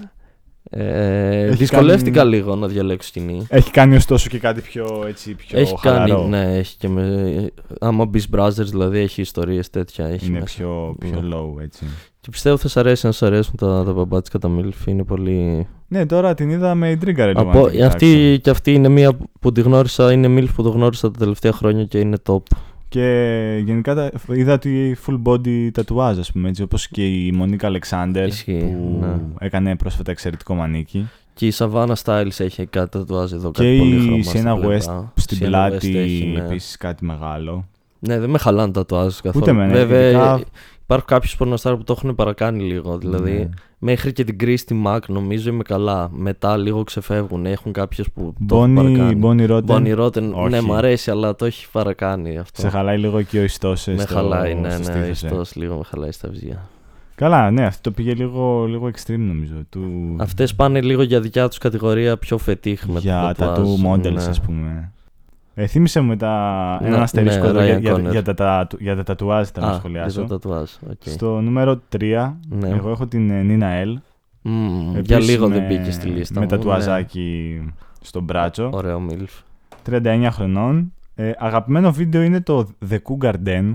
Ε, 0.70 1.44
Έχει 1.46 1.56
δυσκολεύτηκα 1.56 2.18
κάνει- 2.18 2.34
λίγο 2.34 2.54
να 2.56 2.66
διαλέξω 2.66 3.08
σκηνή. 3.08 3.46
Έχει 3.48 3.70
κάνει 3.70 3.96
ωστόσο 3.96 4.28
και 4.28 4.38
κάτι 4.38 4.60
πιο, 4.60 5.04
έτσι, 5.08 5.34
πιο 5.34 5.58
έχει 5.58 5.74
χαλαρό. 5.80 6.14
κάνει, 6.16 6.28
ναι, 6.28 6.56
έχει 6.58 6.76
και 6.76 6.88
με. 6.88 7.32
Άμα 7.80 8.04
μπει 8.04 8.22
Brothers, 8.36 8.50
δηλαδή 8.70 8.98
έχει 8.98 9.20
ιστορίες 9.20 9.70
τέτοια. 9.70 10.06
Έχει 10.06 10.26
Είναι 10.26 10.38
μέσα. 10.40 10.56
πιο, 10.56 10.96
πιο 10.98 11.20
Ναι. 11.20 11.34
low 11.36 11.62
έτσι. 11.62 11.84
Και 12.24 12.30
πιστεύω 12.30 12.56
θα 12.56 12.68
σ' 12.68 12.76
αρέσει 12.76 13.06
αν 13.06 13.12
σ' 13.12 13.22
αρέσουν 13.22 13.54
τα, 13.56 13.84
τα 13.84 13.92
μπαμπάτσικα 13.92 14.38
τα 14.38 14.50
MILF. 14.58 14.86
Είναι 14.86 15.04
πολύ. 15.04 15.66
Ναι, 15.88 16.06
τώρα 16.06 16.34
την 16.34 16.50
είδα 16.50 16.74
με 16.74 16.96
τρίγκαρε 16.96 17.32
λίγο. 17.32 17.40
Από, 17.50 17.58
να 17.58 17.62
την 17.64 17.72
κοιτάξω. 17.72 17.86
αυτή, 17.96 18.38
και 18.42 18.50
αυτή 18.50 18.72
είναι 18.72 18.88
μία 18.88 19.12
που 19.40 19.52
τη 19.52 19.60
γνώρισα, 19.60 20.12
είναι 20.12 20.28
MILF 20.40 20.48
που 20.54 20.62
το 20.62 20.68
γνώρισα 20.70 21.10
τα 21.10 21.18
τελευταία 21.18 21.52
χρόνια 21.52 21.84
και 21.84 21.98
είναι 21.98 22.16
top. 22.26 22.42
Και 22.88 23.62
γενικά 23.64 23.94
τα- 23.94 24.10
είδα 24.28 24.52
ότι 24.52 24.96
full 25.06 25.22
body 25.22 25.68
τατουάζ, 25.72 26.18
ας 26.18 26.32
πούμε, 26.32 26.48
έτσι, 26.48 26.62
όπως 26.62 26.88
και 26.88 27.06
η 27.06 27.32
Μονίκα 27.32 27.66
Αλεξάνδερ 27.66 28.26
Ισχύει, 28.26 28.58
που 28.76 28.98
ναι. 29.00 29.14
έκανε 29.38 29.76
πρόσφατα 29.76 30.10
εξαιρετικό 30.10 30.54
μανίκι. 30.54 31.08
Και 31.34 31.46
η 31.46 31.52
Savannah 31.56 31.94
Styles 32.04 32.38
έχει 32.38 32.66
κάτι 32.66 32.98
τατουάζ 32.98 33.32
εδώ, 33.32 33.50
Και 33.50 33.62
κάτι 33.64 33.78
πολύ 33.78 33.94
η 33.96 34.00
χρώμα. 34.00 34.16
Sienna 34.18 34.22
στην 34.28 34.50
West 34.56 34.60
πλευρά. 34.60 35.12
Στην 35.14 35.38
Sienna 35.40 35.46
πλάτη 35.46 35.92
West 35.94 35.96
έχει, 35.98 36.32
ναι. 36.34 36.44
επίσης 36.44 36.76
κάτι 36.76 37.04
μεγάλο. 37.04 37.64
Ναι, 37.98 38.18
δεν 38.18 38.30
με 38.30 38.38
χαλάνε 38.38 38.72
τα 38.72 38.80
τατουάζ 38.84 39.14
καθόλου. 39.22 39.38
Ούτε 39.42 39.50
εμένα, 39.50 39.72
Βέβαια, 39.72 40.06
ειδικά- 40.08 40.40
υπάρχουν 40.84 41.08
κάποιοι 41.08 41.30
πορνοστάρ 41.38 41.76
που 41.76 41.84
το 41.84 41.94
έχουν 41.98 42.14
παρακάνει 42.14 42.62
λίγο. 42.62 42.98
Δηλαδή, 42.98 43.32
Ναι. 43.32 43.48
μέχρι 43.78 44.12
και 44.12 44.24
την 44.24 44.36
Christy 44.40 44.86
Mac 44.86 44.98
νομίζω 45.06 45.50
είμαι 45.50 45.62
καλά. 45.62 46.08
Μετά 46.12 46.56
λίγο 46.56 46.84
ξεφεύγουν. 46.84 47.46
Έχουν 47.46 47.72
κάποιε 47.72 48.04
που 48.14 48.34
το 48.46 48.56
έχουν 48.56 48.72
Bonnie, 48.72 48.96
παρακάνει. 48.96 49.20
Bonnie 49.22 49.50
Rotten, 49.50 49.66
Bonnie 49.66 49.98
Rotten, 49.98 50.32
Όχι. 50.32 50.48
ναι, 50.50 50.60
μ' 50.60 50.72
αρέσει, 50.72 51.10
αλλά 51.10 51.34
το 51.36 51.44
έχει 51.44 51.70
παρακάνει 51.70 52.38
αυτό. 52.38 52.60
σε 52.60 52.68
χαλάει 52.68 52.98
λίγο 52.98 53.22
και 53.22 53.38
ο 53.38 53.42
ιστός 53.42 53.86
με 53.86 53.96
στο, 53.96 54.14
χαλάει, 54.14 54.54
ναι, 54.54 54.70
στο 54.70 54.78
ναι, 54.78 54.84
στήθος, 54.84 55.22
ε. 55.22 55.26
ιστός 55.26 55.54
λίγο 55.54 55.76
με 55.76 55.84
χαλάει 55.84 56.12
στα 56.12 56.28
βυζιά. 56.28 56.68
Καλά, 57.14 57.50
ναι, 57.50 57.64
αυτό 57.66 57.90
το 57.90 57.96
πήγε 57.96 58.14
λίγο, 58.14 58.64
λίγο 58.64 58.90
extreme 58.94 59.18
νομίζω. 59.18 59.54
Του... 59.70 59.80
Αυτές 60.18 60.54
πάνε 60.54 60.80
λίγο 60.80 61.02
για 61.02 61.20
δικιά 61.20 61.48
τους 61.48 61.58
κατηγορία 61.58 62.16
πιο 62.16 62.38
φετίχ 62.38 62.86
με 62.86 62.98
για 62.98 63.34
το 63.36 63.44
τα 63.44 63.46
τατουάζ, 63.46 63.68
του 63.68 63.88
models, 63.88 64.12
ναι. 64.12 64.22
ας 64.24 64.40
πούμε. 64.40 64.92
Ε, 65.54 65.66
θύμισε 65.66 66.00
μου 66.00 66.16
τα... 66.16 66.78
Ναι, 66.82 66.88
ένα 66.88 67.02
αστερίσκο 67.02 67.42
ναι, 67.42 67.48
εδώ 67.48 67.62
για, 67.64 67.76
Ryan 67.76 67.80
για, 67.80 67.94
Connor. 67.94 68.10
για, 68.10 68.22
τα, 68.22 68.34
τα, 68.34 68.66
για 68.78 68.96
τα 68.96 69.02
τατουάζ 69.02 69.48
θα 69.48 69.60
να 69.60 69.66
Α, 69.68 69.74
σχολιάσω. 69.74 70.20
για 70.20 70.28
το 70.28 70.38
τατουάζ, 70.38 70.70
οκ. 70.90 71.00
Στο 71.04 71.40
νούμερο 71.40 71.80
3, 71.98 72.32
Ναι. 72.48 72.68
εγώ 72.68 72.90
έχω 72.90 73.06
την 73.06 73.30
ε, 73.30 73.42
Nina 73.42 73.66
Elle. 73.66 73.98
Μμμ, 74.42 74.90
για 74.90 74.98
Επίσης 75.16 75.28
λίγο 75.30 75.48
με- 75.48 75.54
δεν 75.54 75.66
μπήκε 75.66 75.90
στη 75.90 76.08
λίστα 76.08 76.34
Με 76.34 76.40
μου, 76.40 76.50
τατουαζάκι 76.50 77.60
στο 78.00 78.20
μπράτσο. 78.20 78.62
ναι. 78.62 78.76
Ωραίο 78.76 79.00
MILF. 79.00 79.32
39 79.90 80.28
χρονών. 80.30 80.92
Ε, 81.14 81.30
αγαπημένο 81.38 81.92
βίντεο 81.92 82.22
είναι 82.22 82.40
το 82.40 82.68
The 82.90 82.98
Cougar 83.08 83.34
Den 83.46 83.74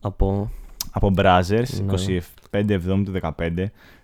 Από... 0.00 0.50
από 0.90 1.12
Brazzers 1.16 1.82
Ναι. 1.84 1.92
25 2.50 2.78
του 3.04 3.12
15 3.22 3.50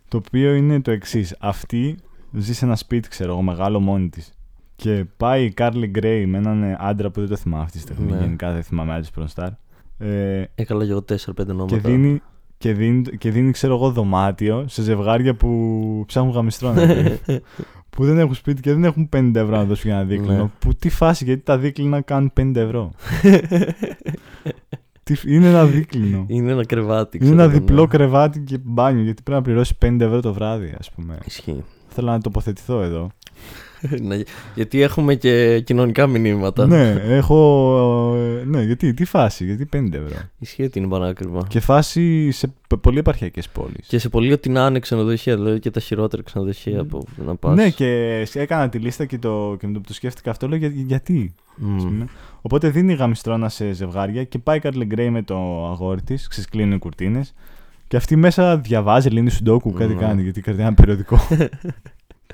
το 0.08 0.16
οποίο 0.26 0.54
είναι 0.54 0.80
το 0.80 0.90
εξής. 0.90 1.36
Αυτή 1.40 1.96
ζει 2.32 2.54
σε 2.54 2.64
ένα 2.64 2.76
σπίτι, 2.76 3.08
ξέρω 3.08 3.32
εγώ, 3.32 3.42
μεγάλο 3.42 3.80
μόνη 3.80 4.08
της. 4.08 4.33
Και 4.76 5.04
πάει 5.16 5.44
η 5.44 5.54
Carly 5.56 5.90
Gray 5.98 6.24
με 6.26 6.38
έναν 6.38 6.62
ε, 6.62 6.76
άντρα 6.78 7.10
που 7.10 7.20
δεν 7.20 7.28
το 7.28 7.36
θυμάμαι 7.36 7.62
αυτή 7.62 7.76
τη 7.76 7.82
στιγμή. 7.82 8.12
Ναι. 8.12 8.18
Γενικά 8.18 8.52
δεν 8.52 8.62
θυμάμαι 8.62 8.94
άντρε 8.94 9.10
πρωτοστάρ. 9.12 9.50
Ε, 9.98 10.44
Έκανα 10.54 10.84
και 10.84 10.90
εγώ 10.90 11.04
4-5 11.08 11.46
ονόματα. 11.48 11.76
και, 11.76 11.88
δίνει, 11.88 12.22
και, 12.58 12.72
δίνει, 12.72 13.02
και 13.02 13.30
δίνει, 13.30 13.50
ξέρω 13.50 13.74
εγώ, 13.74 13.90
δωμάτιο 13.90 14.64
σε 14.68 14.82
ζευγάρια 14.82 15.34
που 15.34 16.04
ψάχνουν 16.06 16.32
γαμιστρόνα. 16.32 16.82
που 17.94 18.04
δεν 18.04 18.18
έχουν 18.18 18.34
σπίτι 18.34 18.60
και 18.60 18.72
δεν 18.72 18.84
έχουν 18.84 19.08
50 19.12 19.30
ευρώ 19.34 19.56
να 19.56 19.64
δώσουν 19.64 19.90
για 19.90 19.98
ένα 19.98 20.08
δίκλινο. 20.08 20.42
Ναι. 20.42 20.50
Που 20.58 20.74
τι 20.74 20.88
φάση, 20.88 21.24
γιατί 21.24 21.42
τα 21.42 21.58
δίκλινα 21.58 22.00
κάνουν 22.00 22.32
50 22.40 22.54
ευρώ; 22.54 22.90
τι, 25.02 25.14
είναι 25.26 25.48
ένα 25.48 25.64
δίκλινο. 25.66 26.24
Είναι 26.28 26.52
ένα 26.52 26.64
κρεβάτι. 26.64 27.16
Είναι 27.16 27.26
ξέρω 27.26 27.42
ένα 27.42 27.52
εγώ, 27.52 27.60
διπλό 27.60 27.80
ναι. 27.80 27.86
κρεβάτι 27.86 28.40
και 28.40 28.58
μπάνιο, 28.62 29.02
γιατί 29.02 29.22
πρέπει 29.22 29.38
να 29.38 29.44
πληρώσει 29.44 29.76
50 29.82 30.00
ευρώ 30.00 30.20
το 30.20 30.32
βράδυ, 30.32 30.74
ας 30.78 30.90
πούμε. 30.90 31.18
Ισχύει. 31.24 31.64
Θέλω 31.88 32.10
να 32.10 32.20
τοποθετηθώ 32.20 32.80
εδώ. 32.80 33.08
Ναι, 34.02 34.18
γιατί 34.54 34.80
έχουμε 34.82 35.14
και 35.14 35.60
κοινωνικά 35.60 36.06
μηνύματα. 36.06 36.66
ναι, 36.66 36.90
έχω. 37.06 38.14
ε, 38.16 38.44
Ναι, 38.44 38.62
γιατί, 38.62 38.94
τι 38.94 39.04
φάση, 39.04 39.44
γιατί 39.44 39.68
50 39.72 39.92
ευρώ. 39.92 40.16
Ισχύει 40.38 40.62
ότι 40.62 40.78
είναι 40.78 40.88
πανάκριβα. 40.88 41.40
Και... 41.40 41.46
Και 41.48 41.60
φάση 41.60 42.30
σε 42.30 42.46
π- 42.68 42.76
πολύ 42.80 42.98
επαρχιακές 42.98 43.48
πόλεις. 43.48 43.86
σε 43.88 44.08
πολύ 44.08 44.32
ότι 44.32 44.48
να 44.48 44.66
είναι 44.66 44.78
ξενοδοχεία, 44.78 45.36
δηλαδή 45.36 45.58
και 45.58 45.70
τα 45.70 45.80
χειρότερα 45.80 46.22
ξενοδοχεία 46.22 46.84
που 46.84 47.04
να 47.26 47.36
πας. 47.36 47.54
Ναι, 47.54 47.70
και 47.70 48.22
σ- 48.26 48.36
έκανα 48.36 48.68
τη 48.68 48.78
λίστα 48.78 49.04
και, 49.04 49.18
το, 49.18 49.56
και 49.60 49.66
με 49.66 49.72
το 49.72 49.78
που 49.80 49.86
το 49.86 49.94
σκέφτηκα 49.94 50.30
αυτό, 50.30 50.48
λέω 50.48 50.58
«Για- 50.58 50.72
γιατί. 50.74 51.34
Μμ. 51.56 51.76
ας 51.76 51.82
πούμε. 51.84 52.06
Οπότε 52.42 52.68
δίνει 52.68 52.94
γαμιστρώνα 52.94 53.48
σε 53.48 53.72
ζευγάρια 53.72 54.24
και 54.24 54.38
πάει 54.38 54.56
η 54.56 54.60
Κάρλι 54.60 54.84
Γκρέι 54.84 55.10
με 55.10 55.22
το 55.22 55.66
αγόρι 55.70 56.02
της, 56.02 56.28
ξεσκλίνουν 56.28 56.72
οι 56.72 56.78
κουρτίνες. 56.78 57.34
Και 57.88 57.96
αυτή 57.96 58.16
μέσα 58.16 58.56
διαβάζει, 58.58 59.08
λύνει 59.08 59.30
σουντόκου, 59.30 59.72
κάτι 59.72 59.94
Ναι. 59.94 60.00
κάνει, 60.00 60.22
γιατί 60.22 60.40
κρατάει 60.40 60.66
ένα 60.66 60.74
περιοδικό. 60.74 61.18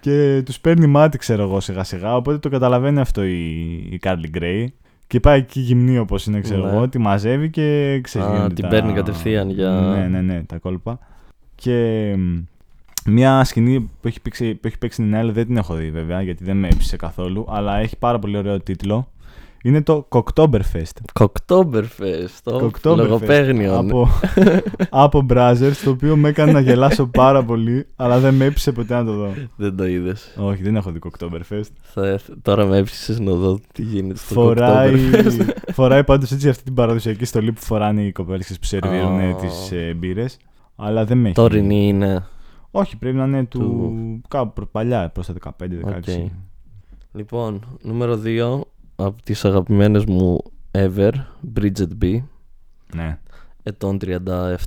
και 0.01 0.43
τους 0.45 0.61
παίρνει 0.61 0.87
μάτι, 0.87 1.19
ξέρω 1.19 1.43
εγώ, 1.43 1.61
σιγά 1.61 1.85
σιγά. 1.85 2.17
Οπότε 2.17 2.39
το 2.39 2.49
καταλαβαίνει 2.49 3.01
αυτό 3.01 3.25
η, 3.25 3.71
η 3.91 3.99
Κάρλι 3.99 4.29
Γκρέι. 4.29 4.75
Και 5.07 5.21
πάει 5.21 5.39
εκεί 5.39 5.61
γυμνή 5.61 5.99
όπως 5.99 6.27
είναι, 6.27 6.41
ξέρω 6.41 6.65
Ναι. 6.65 6.71
εγώ, 6.71 6.89
τη 6.89 6.99
μαζεύει 6.99 7.51
και 7.51 7.99
ξέρει. 8.03 8.25
Α, 8.25 8.29
γίνονται 8.33 8.55
την 8.55 8.63
τα- 8.65 8.71
παίρνει 8.71 8.93
κατευθείαν 8.93 9.51
για- 9.51 9.71
Ναι, 9.71 10.07
ναι, 10.09 10.21
ναι, 10.21 10.43
τα 10.45 10.59
κόλπα. 10.59 10.99
Και 11.55 12.15
μ, 12.19 12.39
μια 13.11 13.45
σκηνή 13.45 13.81
που 14.01 14.09
έχει, 14.09 14.21
παίξει, 14.21 14.55
που 14.55 14.67
έχει 14.67 14.79
παίξει 14.79 15.01
την 15.03 15.11
Νέλ 15.11 15.33
δεν 15.33 15.47
την 15.47 15.57
έχω 15.57 15.75
δει 15.75 15.91
βέβαια, 15.91 16.23
γιατί 16.23 16.45
δεν 16.45 16.57
με 16.57 16.69
έψησε 16.69 16.97
καθόλου, 16.97 17.47
αλλά 17.49 17.77
έχει 17.79 17.97
πάρα 17.97 18.19
πολύ 18.19 18.37
ωραίο 18.37 18.61
τίτλο. 18.61 19.09
Είναι 19.65 19.83
το 19.83 20.09
Cocktoberfest. 20.09 20.97
Cocktoberfest. 21.13 22.45
Το 22.51 22.71
Cocktoberfest 22.83 22.97
λογοπαίγνιο. 22.97 23.79
Από, 23.79 24.09
από 24.91 25.27
Brazzers, 25.31 25.73
το 25.85 25.91
οποίο 25.91 26.17
με 26.17 26.29
έκανε 26.29 26.53
να 26.53 26.61
γελάσω 26.61 27.07
πάρα 27.07 27.45
πολύ, 27.45 27.87
αλλά 27.97 28.19
δεν 28.19 28.35
με 28.35 28.45
έψησε 28.45 28.73
ποτέ 28.73 28.95
να 28.95 29.05
το 29.05 29.13
δω. 29.13 29.29
Δεν 29.57 29.77
το 29.77 29.87
είδες. 29.87 30.35
Όχι, 30.37 30.63
δεν 30.63 30.77
έχω 30.77 30.91
δει 30.91 30.99
Cocktoberfest. 31.11 32.03
Τώρα 32.43 32.67
με 32.67 32.77
έψησε 32.79 33.23
να 33.23 33.33
δω 33.33 33.59
τι 33.73 33.83
γίνεται 33.83 34.19
στο 34.19 34.35
Φοράει, 34.35 34.95
Cocktoberfest. 35.13 35.47
φοράει 35.73 36.05
πάντως 36.05 36.31
έτσι 36.33 36.49
αυτή 36.49 36.63
την 36.63 36.75
παραδοσιακή 36.75 37.25
στολή 37.25 37.53
που 37.53 37.61
φοράνε 37.61 38.03
οι 38.03 38.13
κοπέλες 38.13 38.49
που 38.61 38.65
σερβίρουν 38.67 39.21
Α. 39.21 39.35
τις 39.35 39.71
ε, 39.73 39.95
μπύρες. 39.97 40.37
Αλλά 40.77 41.05
δεν 41.05 41.19
με 41.19 41.25
έχει. 41.25 41.35
Τωρινή 41.35 41.89
είναι. 41.89 42.25
Όχι, 42.71 42.97
πρέπει 42.97 43.17
να 43.17 43.25
είναι 43.25 43.45
του, 43.45 43.59
Του- 43.59 44.21
κάπου 44.29 44.53
προ- 44.53 44.69
παλιά, 44.71 45.11
προς 45.15 45.27
τα 45.27 45.33
15-16. 45.33 45.53
Οκ. 45.97 46.31
Λοιπόν, 47.13 47.61
νούμερο 47.83 48.21
2 48.25 48.61
από 49.05 49.23
τις 49.23 49.45
αγαπημένες 49.45 50.05
μου 50.05 50.43
ever, 50.71 51.13
Bridget 51.57 51.89
B. 52.03 52.23
Ναι. 52.95 53.19
Ετών 53.63 53.99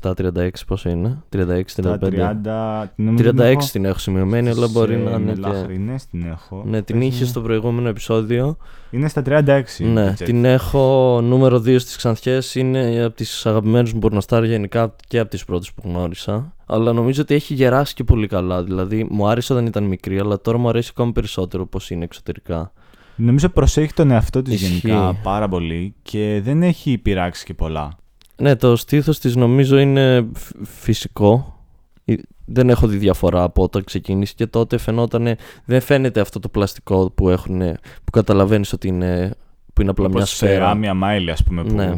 37-36 0.01 0.49
πόσο 0.67 0.89
είναι, 0.89 1.23
36-35. 1.35 1.63
Τα 1.75 1.99
30, 2.01 2.89
την 2.95 3.05
νομίζω 3.05 3.29
την 3.29 3.39
36 3.39 3.41
έχω 3.41 3.67
την 3.71 3.85
έχω 3.85 3.99
σημειωμένη, 3.99 4.49
αλλά 4.49 4.67
μπορεί 4.67 4.93
σε 4.93 4.99
να 4.99 5.11
είναι 5.11 5.33
και... 5.33 5.39
μελαχρινές 5.39 6.05
την 6.05 6.25
έχω. 6.25 6.63
Ναι, 6.65 6.81
την 6.81 6.99
Πες 6.99 7.07
είχε 7.07 7.23
μου. 7.23 7.29
στο 7.29 7.41
προηγούμενο 7.41 7.89
επεισόδιο. 7.89 8.57
Είναι 8.91 9.07
στα 9.07 9.21
36. 9.25 9.61
Ναι, 9.77 10.07
έτσι. 10.07 10.23
την 10.23 10.45
έχω 10.45 11.19
νούμερο 11.23 11.57
2 11.57 11.79
στις 11.79 11.95
ξανθιές. 11.95 12.55
Είναι 12.55 13.03
από 13.03 13.15
τις 13.15 13.45
αγαπημένες 13.45 13.93
μου 13.93 13.99
πορνοστάρ 13.99 14.43
γενικά 14.43 14.95
και 15.07 15.19
από 15.19 15.29
τις 15.29 15.45
πρώτες 15.45 15.73
που 15.73 15.81
γνώρισα. 15.85 16.53
αλλά 16.65 16.93
νομίζω 16.93 17.21
ότι 17.21 17.33
έχει 17.33 17.53
γεράσει 17.53 17.93
και 17.93 18.03
πολύ 18.03 18.27
καλά. 18.27 18.63
Δηλαδή, 18.63 19.07
μου 19.09 19.27
άρεσε 19.27 19.53
όταν 19.53 19.65
ήταν 19.65 19.83
μικρή, 19.83 20.19
αλλά 20.19 20.41
τώρα 20.41 20.57
μου 20.57 20.69
αρέσει 20.69 20.89
ακόμα 20.93 21.11
περισσότερο 21.11 21.65
πώς 21.65 21.89
είναι 21.89 22.03
εξωτερικά. 22.03 22.71
Νομίζω 23.15 23.49
προσέχει 23.49 23.93
τον 23.93 24.11
εαυτό 24.11 24.41
της 24.41 24.53
Ισχύει. 24.61 24.87
γενικά 24.87 25.13
πάρα 25.23 25.47
πολύ 25.47 25.93
και 26.01 26.41
δεν 26.43 26.63
έχει 26.63 26.97
πειράξει 26.97 27.45
και 27.45 27.53
πολλά. 27.53 27.97
Ναι, 28.35 28.55
το 28.55 28.75
στήθος 28.75 29.19
της 29.19 29.35
νομίζω 29.35 29.77
είναι 29.77 30.27
φ- 30.33 30.55
φυσικό. 30.63 31.57
Ε, 32.05 32.13
Δεν 32.45 32.69
έχω 32.69 32.87
δει 32.87 32.97
διαφορά 32.97 33.43
από 33.43 33.63
όταν 33.63 33.83
ξεκίνησε 33.83 34.33
και 34.35 34.47
τότε 34.47 34.77
φαινόταν. 34.77 35.35
Δεν 35.65 35.81
φαίνεται 35.81 36.19
αυτό 36.19 36.39
το 36.39 36.49
πλαστικό 36.49 37.11
που 37.15 37.29
έχουν. 37.29 37.59
που 38.03 38.11
καταλαβαίνεις 38.11 38.73
ότι 38.73 38.87
είναι. 38.87 39.33
που 39.73 39.81
είναι 39.81 39.89
απλά 39.91 40.07
μια 40.07 40.17
Όπως 40.17 40.29
σε 40.29 40.35
σφαίρα. 40.35 40.69
Άμια 40.69 40.93
Μάιλι, 40.93 41.31
ας 41.31 41.43
πούμε. 41.43 41.63
Που... 41.63 41.73
Ναι, 41.73 41.97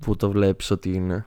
που 0.00 0.16
το 0.16 0.30
βλέπεις 0.30 0.70
ότι 0.70 0.92
είναι. 0.94 1.26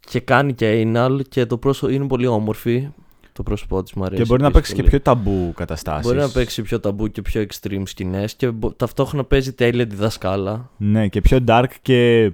Και 0.00 0.20
κάνει 0.20 0.52
και 0.54 0.82
anal 0.94 1.18
και 1.28 1.46
το 1.46 1.58
πρόσωπο 1.58 1.92
είναι 1.92 2.06
πολύ 2.06 2.26
όμορφη. 2.26 2.88
Το 3.36 3.42
πρόσωπό 3.42 3.82
της 3.82 3.92
μου 3.92 4.04
αρέσει. 4.04 4.22
Και 4.22 4.28
μπορεί 4.28 4.42
να 4.42 4.48
επίσης 4.48 4.68
παίξει 4.68 4.82
και 4.82 4.88
πολύ. 4.88 5.02
πιο 5.02 5.12
ταμπού 5.12 5.52
καταστάσεις. 5.56 6.06
Μπορεί 6.06 6.18
να 6.18 6.28
παίξει 6.28 6.62
πιο 6.62 6.80
ταμπού 6.80 7.08
και 7.10 7.22
πιο 7.22 7.46
extreme 7.48 7.82
σκηνές 7.84 8.34
και 8.34 8.50
μπο- 8.50 8.72
ταυτόχρονα 8.72 9.24
παίζει 9.24 9.52
τέλεια 9.52 9.86
τη 9.86 9.96
δασκάλα. 9.96 10.70
Ναι, 10.76 11.08
και 11.08 11.20
πιο 11.20 11.38
dark 11.48 11.64
και, 11.82 12.32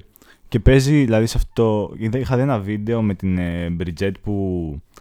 και 0.49 0.61
παίζει, 0.61 1.05
δηλαδή 1.05 1.27
σε 1.27 1.37
αυτό. 1.37 1.93
είδα- 1.97 2.19
Είχα 2.19 2.37
δει 2.37 2.43
ένα 2.43 2.59
βίντεο 2.59 3.03
με 3.03 3.15
την 3.15 3.39
ε, 3.39 3.77
Bridget 3.81 4.13
που 4.23 4.35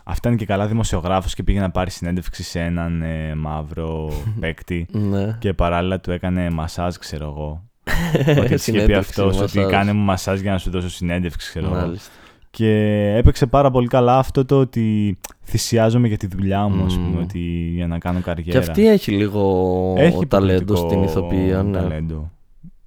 αυτά 0.05 0.29
είναι 0.29 0.37
και 0.37 0.45
καλά 0.45 0.67
δημοσιογράφος 0.67 1.33
και 1.33 1.43
πήγε 1.43 1.59
να 1.59 1.69
πάρει 1.71 1.89
συνέντευξη 1.89 2.43
σε 2.43 2.59
έναν 2.59 3.01
ε, 3.01 3.35
μαύρο 3.35 4.11
παίκτη 4.39 4.85
Ναι. 4.91 5.35
και 5.39 5.53
παράλληλα 5.53 5.99
του 5.99 6.11
έκανε 6.11 6.49
μασάζ, 6.49 6.95
ξέρω 6.95 7.25
εγώ. 7.25 7.63
ότι 8.17 8.23
της 8.25 8.37
είχε 8.37 8.47
πει 8.49 8.57
Συνέντευξη, 8.57 8.97
αυτός 8.97 9.39
ότι 9.41 9.57
μασάζ. 9.57 9.71
κάνε 9.71 9.93
μου 9.93 10.03
μασάζ 10.03 10.39
για 10.41 10.51
να 10.51 10.57
σου 10.57 10.69
δώσω 10.69 10.89
συνέντευξη, 10.89 11.49
ξέρω 11.49 11.65
εγώ. 11.65 11.75
Μάλιστα. 11.75 12.11
Και 12.51 12.69
έπαιξε 13.17 13.45
πάρα 13.45 13.71
πολύ 13.71 13.87
καλά 13.87 14.17
αυτό 14.17 14.45
το 14.45 14.59
ότι 14.59 15.17
θυσιάζομαι 15.43 16.07
για 16.07 16.17
τη 16.17 16.27
δουλειά 16.27 16.67
μου, 16.67 16.85
ας 16.85 16.93
πούμε, 16.95 17.07
Μμμ. 17.07 17.21
ότι 17.21 17.39
για 17.75 17.87
να 17.87 17.97
κάνω 17.97 18.19
καριέρα. 18.19 18.51
Και 18.51 18.57
αυτή 18.57 18.87
έχει 18.87 19.11
λίγο 19.11 19.93
Έχει 19.97 20.27
ταλέντος 20.27 20.79
υποκριτικό 20.79 21.07
στην 21.07 21.21
ηθοποιία. 21.23 21.63
Ναι. 21.63 21.77
ταλέντο 21.77 22.31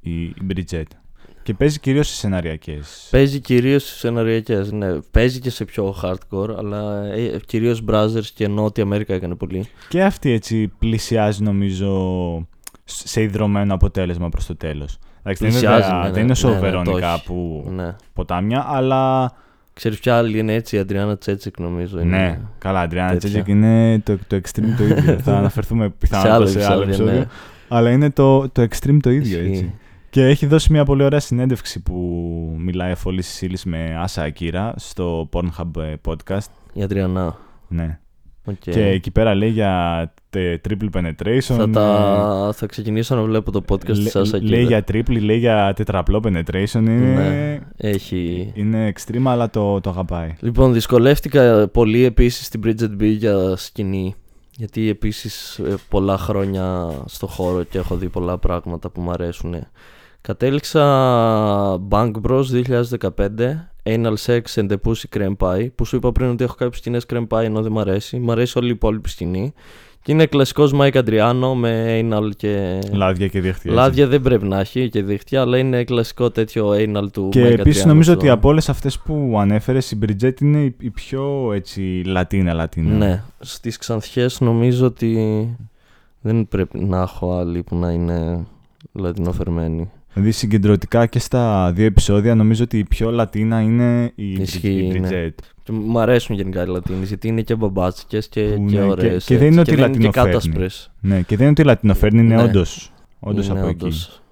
η, 0.00 0.22
η 0.22 0.34
Bridget. 0.54 0.82
Και 1.42 1.54
παίζει 1.54 1.80
κυρίως 1.80 2.08
σε 2.08 2.14
σεναριακές. 2.14 3.08
Παίζει 3.10 3.40
κυρίως 3.40 3.82
στι 3.88 3.98
σεναριακές. 3.98 4.72
Ναι. 4.72 5.00
Παίζει 5.10 5.40
και 5.40 5.50
σε 5.50 5.64
πιο 5.64 5.94
hardcore, 6.02 6.48
αλλά 6.58 7.04
ε, 7.04 7.40
κυρίως 7.46 7.82
Brothers 7.90 8.26
και 8.34 8.48
Νότια 8.48 8.84
Αμέρικα 8.84 9.14
έκανε 9.14 9.34
πολύ. 9.34 9.66
Και 9.88 10.02
αυτή 10.02 10.30
έτσι 10.30 10.68
πλησιάζει 10.78 11.42
νομίζω 11.42 12.46
σε 12.84 13.22
ιδρωμένο 13.22 13.74
αποτέλεσμα 13.74 14.28
προς 14.28 14.46
το 14.46 14.56
τέλος. 14.56 14.98
Εντάξει, 15.22 15.42
δεν 15.44 15.52
είναι, 15.52 15.58
Πλησιάζει, 15.60 15.82
βέβαια- 15.82 15.98
ναι, 16.02 16.06
ναι, 16.08 16.12
δεν 16.14 16.22
είναι 16.22 16.32
όσο 16.32 16.48
ναι, 16.48 16.54
ναι, 16.54 16.60
το 16.60 16.66
Βερόνικα 16.66 17.12
έχει. 17.12 17.24
που 17.24 17.64
Ναι. 17.74 17.96
ποτάμια, 18.12 18.64
αλλά 18.68 19.32
Ξέρεις 19.74 19.98
ποια 19.98 20.16
άλλη 20.16 20.38
είναι 20.38 20.54
έτσι, 20.54 20.76
η 20.76 20.78
Αντριάννα 20.78 21.18
Τσέτσικ 21.18 21.58
νομίζω. 21.58 22.00
Είναι... 22.00 22.16
ναι, 22.16 22.40
καλά, 22.58 22.80
Αντριάννα 22.80 23.12
τέτοια. 23.12 23.28
Τσέτζικ 23.28 23.48
είναι 23.48 24.00
το, 24.04 24.18
το 24.26 24.36
extreme 24.36 24.74
το 24.76 24.84
ίδιο. 24.84 25.18
Θα 25.24 25.36
αναφερθούμε 25.36 25.84
σε 25.84 25.92
πιθανότατα 25.98 26.34
άλλο 26.34 26.46
σε 26.46 26.64
άλλο 26.64 26.82
επεισόδιο. 26.82 27.12
επεισόδιο. 27.12 27.20
Ναι. 27.20 27.26
Αλλά 27.68 27.90
είναι 27.90 28.10
το, 28.10 28.48
το 28.48 28.62
extreme 28.62 28.98
το 29.02 29.10
ίδιο 29.10 29.38
Ισχύει. 29.38 29.50
έτσι. 29.50 29.74
Και 30.10 30.24
έχει 30.26 30.46
δώσει 30.46 30.72
μια 30.72 30.84
πολύ 30.84 31.02
ωραία 31.02 31.20
συνέντευξη 31.20 31.80
που 31.80 31.94
μιλάει 32.58 32.92
ο 32.92 32.96
Φόλης 32.96 33.26
Σίλης 33.28 33.64
με 33.64 33.96
Άσα 33.98 34.22
Ακύρα 34.22 34.74
στο 34.76 35.28
Pornhub 35.32 35.82
ε, 35.82 35.94
podcast. 36.08 36.46
Η 36.72 36.82
Αντριανά. 36.82 37.36
Ναι. 37.68 37.98
Οκ. 38.46 38.54
Και 38.70 38.86
εκεί 38.86 39.10
πέρα 39.10 39.34
λέει 39.34 39.48
για 39.50 40.12
τε- 40.30 40.66
triple 40.68 40.88
penetration. 41.00 41.38
Θα, 41.40 41.62
ε, 41.62 41.66
τα... 41.70 42.50
θα 42.54 42.66
ξεκινήσω 42.66 43.14
να 43.14 43.22
βλέπω 43.22 43.50
το 43.50 43.64
podcast 43.68 43.86
λέ- 43.86 43.96
της 44.02 44.10
Σάσα 44.10 44.38
λέει 44.42 44.64
για 44.64 44.84
triple, 44.92 45.20
λέει 45.20 45.38
για 45.38 45.72
τετραπλό 45.76 46.20
penetration. 46.24 46.74
Είναι, 46.74 46.90
Ναι, 47.14 47.58
έχει... 47.76 48.52
είναι 48.54 48.92
extreme, 48.96 49.22
αλλά 49.26 49.50
το, 49.50 49.80
το 49.80 49.90
αγαπάει. 49.90 50.34
Λοιπόν, 50.40 50.72
δυσκολεύτηκα 50.72 51.68
πολύ 51.68 52.04
επίσης 52.04 52.46
στην 52.46 52.60
Bridget 52.64 53.02
B 53.02 53.16
για 53.16 53.56
σκηνή. 53.56 54.14
Γιατί 54.56 54.88
επίσης 54.88 55.58
ε, 55.58 55.74
πολλά 55.88 56.18
χρόνια 56.18 56.88
στο 57.06 57.26
χώρο 57.26 57.62
και 57.62 57.78
έχω 57.78 57.96
δει 57.96 58.08
πολλά 58.08 58.38
πράγματα 58.38 58.90
που 58.90 59.00
μου 59.00 59.10
αρέσουν. 59.10 59.54
Κατέληξα 60.20 60.82
Bank 61.88 62.10
Bros 62.28 62.44
2015, 62.98 63.10
Anal 63.86 64.14
Sex 64.26 64.40
and 64.54 64.68
the 64.70 64.76
Pussy 64.86 65.16
Creme 65.18 65.36
Pie, 65.38 65.66
που 65.74 65.84
σου 65.84 65.96
είπα 65.96 66.12
πριν 66.12 66.28
ότι 66.30 66.44
έχω 66.44 66.54
κάποιες 66.54 66.78
σκηνές 66.78 67.06
Creme 67.12 67.26
Pie 67.28 67.42
ενώ 67.42 67.62
δεν 67.62 67.72
μου 67.72 67.80
αρέσει. 67.80 68.18
Μ' 68.18 68.30
αρέσει 68.30 68.58
όλη 68.58 68.66
η 68.66 68.70
υπόλοιπη 68.70 69.08
σκηνή. 69.08 69.52
Και 70.02 70.12
είναι 70.12 70.26
κλασικός 70.26 70.72
Mike 70.74 70.92
Adriano 70.92 71.52
με 71.56 72.00
Anal 72.02 72.28
και... 72.36 72.78
Λάδια 72.92 73.28
και 73.28 73.40
δίχτυα. 73.40 73.70
έτσι. 73.72 73.82
Λάδια 73.84 74.06
δεν 74.06 74.20
πρέπει 74.22 74.46
να 74.46 74.60
έχει 74.60 74.88
και 74.88 75.02
δίχτυα, 75.02 75.40
αλλά 75.40 75.58
είναι 75.58 75.84
κλασικό 75.84 76.30
τέτοιο 76.30 76.70
Anal 76.70 77.10
του 77.12 77.28
Και 77.30 77.46
Mike 77.46 77.50
επίσης 77.58 77.82
Adriano 77.82 77.86
νομίζω 77.86 78.10
στο- 78.12 78.20
ότι 78.20 78.28
από 78.28 78.48
όλες 78.48 78.68
αυτές 78.68 78.98
που 78.98 79.34
ανέφερες, 79.38 79.90
η 79.90 79.98
Bridget 80.06 80.40
είναι 80.40 80.60
η- 80.62 80.74
η 80.80 80.90
πιο 80.90 81.52
έτσι 81.54 82.02
Λατίνα-Λατίνα. 82.06 82.96
Ναι, 82.96 83.22
στις 83.40 83.76
ξανθιές 83.76 84.40
νομίζω 84.40 84.86
ότι 84.86 85.18
δεν 86.20 86.48
πρέπει 86.48 86.78
να 86.78 87.00
έχω 87.00 87.32
άλλη 87.38 87.62
που 87.62 87.76
να 87.76 87.90
είναι 87.90 88.44
λατινοφερμένη. 88.92 89.90
Δηλαδή 90.14 90.32
συγκεντρωτικά 90.32 91.06
και 91.06 91.18
στα 91.18 91.72
δύο 91.74 91.84
επεισόδια 91.86 92.34
νομίζω 92.34 92.64
ότι 92.64 92.78
η 92.78 92.84
πιο 92.84 93.10
Λατίνα 93.10 93.60
είναι 93.60 94.12
η, 94.14 94.32
Ισχύει, 94.32 94.68
η 94.94 94.98
ναι. 95.00 95.08
Bridget. 95.10 95.34
Και 95.62 95.72
μου 95.72 95.98
αρέσουν 95.98 96.36
γενικά 96.36 96.62
οι 96.62 96.66
Λατίνες 96.66 97.08
γιατί 97.08 97.28
είναι 97.28 97.42
και 97.42 97.54
μπαμπάτσικες 97.54 98.28
και, 98.28 98.40
Που 98.42 98.64
και 98.66 98.78
ναι, 98.78 98.84
και- 98.84 98.90
ωραίες. 98.90 99.24
και 99.24 99.36
δεν 99.38 99.46
έτσι. 99.46 99.52
είναι 99.52 99.60
ότι 99.60 99.70
και 99.70 99.76
δεν 99.76 99.84
είναι 99.92 99.96
και 99.96 100.02
λατινοφέρνει. 100.06 100.30
κάτασπρες. 100.32 100.90
Ναι, 101.00 101.20
και 101.22 101.36
δεν 101.36 101.40
είναι 101.46 101.50
ότι 101.58 101.64
λατινοφέρνει, 101.64 102.20
είναι 102.20 102.34
Ναι. 102.34 102.42
όντως, 102.42 102.92
όντως 103.20 103.48
Είναι 103.48 103.58
από 103.60 103.68
όντως. 103.68 104.22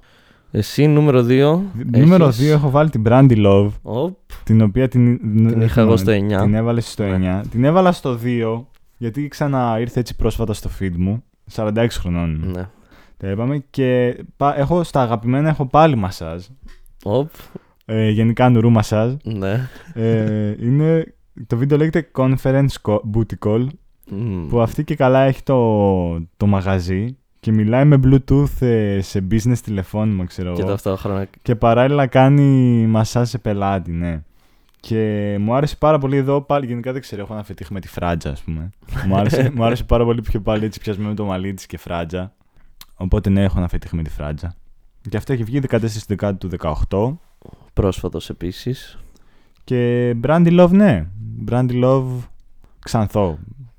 Εσύ 0.51 0.87
νούμερο 0.87 1.23
2. 1.23 1.61
Νούμερο 1.97 2.27
2 2.29 2.43
έχω 2.53 2.71
βάλει 2.71 2.91
την 2.91 3.03
Brandy 3.09 3.47
Love, 3.47 3.69
Οπ, 3.83 4.17
την 4.45 4.61
οποία 4.63 4.89
την, 4.89 5.19
την 5.49 5.61
είχα 5.61 5.81
εγώ 5.81 5.97
στο 5.97 6.11
9. 6.13 6.43
την 6.43 6.55
έβαλες 6.55 6.91
στο 6.91 7.03
Ναι. 7.05 7.41
9. 7.43 7.49
Την 7.51 7.65
έβαλα 7.65 7.93
στο 7.93 8.19
2, 8.25 8.65
γιατί 8.97 9.29
ξανά 9.29 9.77
ήρθε 9.81 10.01
έτσι 10.01 10.17
πρόσφατα 10.17 10.53
στο 10.53 10.71
feed 10.81 10.93
μου. 10.97 11.23
46 11.55 11.87
χρονών. 11.91 12.45
Ναι. 12.55 12.69
Τα 13.23 13.31
είπαμε. 13.31 13.65
Και 13.71 14.17
πα- 14.37 14.59
έχω, 14.59 14.83
στα 14.83 15.03
αγαπημένα 15.03 15.49
έχω 15.49 15.67
πάλι 15.67 15.97
μασάζ. 15.97 16.45
Οπ, 17.03 17.31
Ε, 17.85 18.09
γενικά 18.11 18.49
νουρού 18.49 18.71
μασάζ. 18.71 19.13
ναι. 19.25 19.69
Ε, 19.95 20.55
είναι, 20.61 21.15
το 21.47 21.57
βίντεο 21.57 21.79
λέγεται 21.79 22.11
Conference 22.17 22.67
Co- 22.83 23.01
Booty 23.15 23.47
Call. 23.47 23.67
Μμμ. 24.11 24.47
Που 24.49 24.61
αυτή 24.61 24.85
και 24.85 24.95
καλά 24.97 25.21
έχει 25.21 25.43
το, 25.43 25.57
το 26.37 26.47
μαγαζί 26.47 27.17
και 27.41 27.53
μιλάει 27.53 27.85
με 27.85 28.01
Bluetooth 28.05 28.61
ε, 28.67 29.01
σε 29.01 29.27
business 29.31 29.59
τηλεφώνημα, 29.65 30.25
ξέρω 30.25 30.53
Και 30.55 30.61
εγώ. 30.61 30.71
ταυτόχρονα. 30.71 31.27
Και 31.43 31.55
παράλληλα 31.55 32.07
κάνει 32.07 32.43
μασάζ 32.87 33.29
σε 33.29 33.39
πελάτη, 33.39 33.93
ναι. 33.93 34.23
Και 34.81 35.37
μου 35.41 35.55
άρεσε 35.55 35.77
πάρα 35.77 35.99
πολύ 35.99 36.17
εδώ 36.17 36.41
πάλι. 36.41 36.67
Γενικά 36.67 36.93
δεν 36.93 37.01
ξέρω, 37.01 37.23
έχω 37.23 37.33
ένα 37.33 37.45
φετίχ 37.45 37.71
με 37.71 37.81
τη 37.81 37.89
φράτζα, 37.89 38.31
ας 38.31 38.43
πούμε. 38.43 38.71
μου, 39.07 39.17
άρεσε, 39.17 39.51
μου 39.55 39.65
άρεσε 39.65 39.85
πάρα 39.85 40.05
πολύ 40.05 40.21
πιο 40.23 40.41
πάλι 40.41 40.65
έτσι 40.65 40.81
πιασμένο 40.81 41.09
με 41.09 41.15
το 41.15 41.25
μαλλί 41.25 41.55
της 41.55 41.67
και 41.67 41.79
φράτζα. 41.79 42.33
Οπότε 43.03 43.31
ναι, 43.31 43.43
έχω 43.43 43.59
ένα 43.59 43.69
φετίχ 43.69 43.93
με 43.93 44.03
τη 44.03 44.11
φράτζα. 44.11 44.55
Και 45.09 45.17
αυτό 45.17 45.33
έχει 45.33 45.45
βγει 45.45 45.61
14 45.69 45.79
Δεκάτου 46.07 46.49
του 46.49 46.57
18. 46.89 47.15
Πρόσφατος 47.73 48.31
επίσης. 48.31 48.99
Και 49.65 50.11
Brandy 50.23 50.61
Love, 50.61 50.71
ναι. 50.71 51.07
Brandy 51.51 51.85
Love 51.85 52.05
ξανθό 52.79 53.39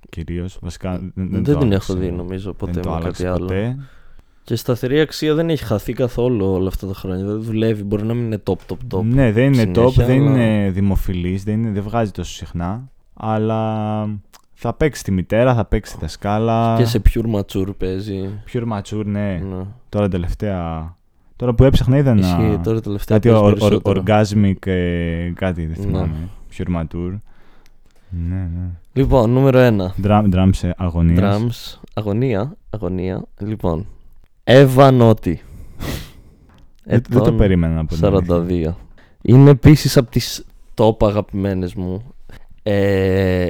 κυρίως. 0.09 0.57
Βασικά 0.61 0.97
δεν, 0.99 1.11
Δεν, 1.15 1.43
το 1.43 1.57
την 1.57 1.67
άλλαξε. 1.67 1.91
έχω 1.91 2.01
δει 2.01 2.11
νομίζω 2.11 2.53
ποτέ 2.53 2.71
δεν 2.71 2.81
το 2.81 2.89
με 2.89 2.95
άλλαξε 2.95 3.23
κάτι 3.23 3.35
άλλο. 3.35 3.45
ποτέ. 3.45 3.77
Και 4.43 4.55
σταθερή 4.55 4.99
αξία 4.99 5.33
δεν 5.35 5.49
έχει 5.49 5.63
χαθεί 5.63 5.93
καθόλου 5.93 6.45
όλα 6.45 6.67
αυτά 6.67 6.87
τα 6.87 6.93
χρόνια. 6.93 7.25
Δεν 7.25 7.41
δουλεύει. 7.41 7.83
Μπορεί 7.83 8.03
να 8.03 8.13
μην 8.13 8.25
είναι 8.25 8.41
top, 8.47 8.55
top, 8.67 8.97
top. 8.97 9.03
Ναι, 9.03 9.31
δεν 9.31 9.53
είναι 9.53 9.63
top, 9.63 9.73
συνέχεια, 9.73 10.05
δεν 10.05 10.21
αλλά- 10.27 10.29
είναι 10.31 10.69
δημοφιλής, 10.71 11.43
δεν, 11.43 11.59
είναι, 11.59 11.71
δεν 11.71 11.83
βγάζει 11.83 12.11
τόσο 12.11 12.33
συχνά. 12.33 12.89
Αλλά 13.13 14.03
θα 14.65 14.73
παίξει 14.73 15.03
τη 15.03 15.11
μητέρα, 15.11 15.55
θα 15.55 15.65
παίξει 15.65 15.97
τα 15.99 16.07
σκάλα. 16.07 16.75
Και 16.77 16.85
σε 16.85 17.01
pure 17.09 17.35
mature 17.35 17.77
παίζει. 17.77 18.29
Pure 18.53 18.63
mature, 18.73 19.05
ναι. 19.05 19.41
Ναι. 19.49 19.63
Τώρα 19.89 20.07
τελευταία. 20.09 20.95
Τώρα 21.35 21.53
που 21.53 21.63
έψαχνα 21.63 21.97
είδα 21.97 22.15
Ισχύει, 22.15 22.41
ένα. 22.41 22.59
τώρα 22.61 22.81
τελευταία 22.81 23.19
Κάτι 23.19 23.29
παίζει 23.29 23.43
or, 23.45 23.47
or, 23.49 23.51
περισσότερο. 23.59 24.03
orgasmic, 24.05 24.67
ε, 24.67 25.31
κάτι 25.35 25.65
δεν 25.65 25.75
Ναι. 25.79 25.85
θυμάμαι. 25.85 26.29
Pure 26.57 26.75
mature. 26.81 27.17
Ναι, 28.09 28.35
ναι. 28.35 28.69
Λοιπόν, 28.93 29.29
νούμερο 29.31 29.59
1. 29.59 30.05
Drum, 30.05 30.23
drums 30.33 30.49
ε, 30.61 30.69
αγωνίας. 30.77 31.41
Drums. 31.41 31.79
Αγωνία. 31.93 32.55
Αγωνία. 32.69 33.23
Λοιπόν. 33.39 33.85
Εύα 34.43 34.91
Νότι. 34.91 35.41
Δεν, 36.85 37.01
δεν 37.09 37.23
το 37.23 37.33
περίμενα 37.33 37.79
από 37.79 37.95
την 37.95 38.05
αλήθεια. 38.05 38.75
42. 38.75 38.75
Είναι 39.21 39.49
επίσης 39.49 39.97
από 39.97 40.11
τις 40.11 40.45
top 40.75 40.95
αγαπημένες 41.07 41.73
μου. 41.73 42.03
Ε, 42.63 43.47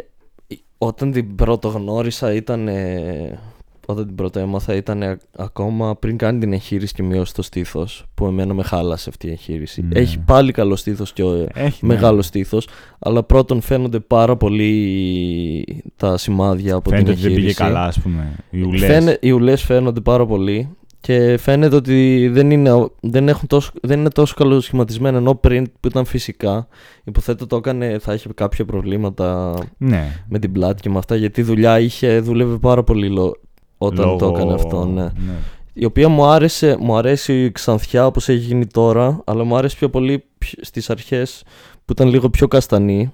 όταν 0.86 1.12
την 1.12 1.36
πρώτο 1.36 1.68
γνώρισα 1.68 2.34
ήταν. 2.34 2.68
ε, 2.68 3.40
όταν 3.86 4.06
την 4.06 4.16
πρώτο 4.16 4.40
έμαθα 4.40 4.76
ήταν 4.76 5.02
ε, 5.02 5.18
ακόμα 5.38 5.96
πριν 5.96 6.18
κάνει 6.18 6.40
την 6.40 6.54
εγχείρηση 6.54 6.94
και 6.94 7.04
μειώσει 7.04 7.34
το 7.34 7.42
στήθος. 7.42 8.06
Που 8.14 8.26
εμένα 8.26 8.54
με 8.54 8.64
χάλασε 8.64 9.10
αυτή 9.10 9.28
η 9.28 9.32
εγχείρηση. 9.32 9.82
Ναι. 9.82 10.00
Έχει 10.00 10.20
πάλι 10.20 10.52
καλό 10.52 10.76
στήθος 10.76 11.14
και 11.14 11.24
ε, 11.24 11.46
Έχει, 11.54 11.86
ναι. 11.86 11.94
μεγάλο 11.94 12.22
στήθος. 12.22 12.68
Αλλά 13.00 13.24
πρώτον 13.24 13.62
φαίνονται 13.62 14.00
πάρα 14.00 14.36
πολύ 14.38 15.84
τα 15.96 16.18
σημάδια 16.18 16.76
από 16.76 16.90
Φαίνεται 16.90 17.12
την 17.14 17.14
ότι 17.14 17.22
δεν 17.22 17.32
εγχείρηση. 17.32 17.56
πήγε 17.58 17.68
καλά, 17.70 17.86
ας 17.86 18.00
πούμε. 18.00 18.36
Οι 18.50 18.62
ουλές. 18.62 18.86
Φαίνε, 18.86 19.18
οι 19.22 19.32
ουλές 19.32 19.62
φαίνονται 19.64 20.00
πάρα 20.02 20.26
πολύ 20.26 20.70
Και 21.06 21.38
φαίνεται 21.38 21.76
ότι 21.76 22.28
δεν 22.34 22.52
είναι, 22.52 22.88
δεν 23.02 23.28
έχουν 23.28 23.48
τόσο, 23.48 23.72
δεν 23.82 24.00
είναι 24.00 24.10
τόσο 24.10 24.34
καλοσχηματισμένο 24.38 25.18
ενώ 25.18 25.36
πριν 25.36 25.72
που 25.80 25.88
ήταν 25.88 26.06
φυσικά. 26.06 26.68
Υποθέτω 27.04 27.48
το 27.48 27.56
έκανε, 27.56 27.98
θα 28.00 28.14
είχε 28.14 28.30
κάποια 28.36 28.66
προβλήματα 28.66 29.54
Ναι. 29.78 30.24
με 30.28 30.40
την 30.40 30.52
πλάτη 30.52 30.82
και 30.82 30.90
με 30.90 30.98
αυτά 30.98 31.16
γιατί 31.16 31.42
δουλειά 31.42 31.80
είχε, 31.80 32.20
δούλευε 32.20 32.58
πάρα 32.58 32.84
πολύ 32.84 33.08
λο- 33.10 33.40
όταν 33.78 34.18
το 34.18 34.26
Λόγω- 34.26 34.36
έκανε 34.38 34.54
αυτό. 34.54 34.86
Ναι. 34.86 35.02
ναι. 35.02 35.34
Η 35.74 35.86
οποία 35.86 36.10
μου 36.10 36.26
άρεσε, 36.26 36.78
μου 36.80 36.96
αρέσει 36.98 37.44
η 37.44 37.52
ξανθιά 37.52 38.06
όπως 38.06 38.30
έχει 38.30 38.40
γίνει 38.40 38.66
τώρα, 38.68 39.22
αλλά 39.26 39.44
μου 39.44 39.56
άρεσε 39.58 39.76
πιο 39.78 39.90
πολύ 39.90 40.24
πιο- 40.38 40.60
στις 40.62 40.90
αρχές 40.90 41.44
που 41.86 41.92
ήταν 41.92 42.08
λίγο 42.08 42.30
πιο 42.30 42.48
καστανή. 42.48 43.12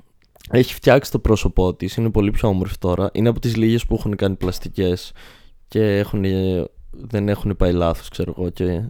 Έχει 0.51 0.73
φτιάξει 0.73 1.11
το 1.11 1.19
πρόσωπό 1.19 1.73
της, 1.73 1.95
είναι 1.95 2.09
πολύ 2.09 2.31
πιο 2.31 2.49
όμορφη 2.49 2.75
τώρα. 2.79 3.09
Είναι 3.13 3.29
από 3.29 3.39
τις 3.39 3.55
λίγες 3.55 3.85
που 3.85 3.95
έχουν 3.95 4.15
κάνει 4.15 4.35
πλαστικές 4.35 5.11
και 5.67 5.97
έχουν, 5.97 6.23
δεν 6.91 7.29
έχουν 7.29 7.55
πάει 7.57 7.71
λάθος, 7.71 8.09
ξέρω 8.09 8.33
εγώ. 8.37 8.49
Και, 8.49 8.81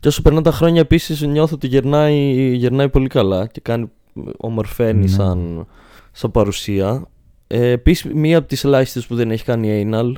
και 0.00 0.08
όσο 0.08 0.22
περνάνε 0.22 0.44
τα 0.44 0.50
χρόνια 0.52 0.80
επίσης 0.80 1.20
νιώθω 1.20 1.54
ότι 1.54 1.66
γερνάει, 1.66 2.32
γερνάει 2.54 2.88
πολύ 2.88 3.06
καλά 3.08 3.46
και 3.46 3.60
κάνει 3.60 3.90
ομορφαίνει 4.36 5.00
Ναι. 5.00 5.06
σαν, 5.06 5.66
σαν 6.12 6.30
παρουσία. 6.30 7.08
Ε, 7.46 7.70
επίσης 7.70 8.12
μία 8.14 8.38
από 8.38 8.48
τις 8.48 8.64
ελάχιστες 8.64 9.06
που 9.06 9.14
δεν 9.14 9.30
έχει 9.30 9.44
κάνει 9.44 9.88
anal 9.92 10.12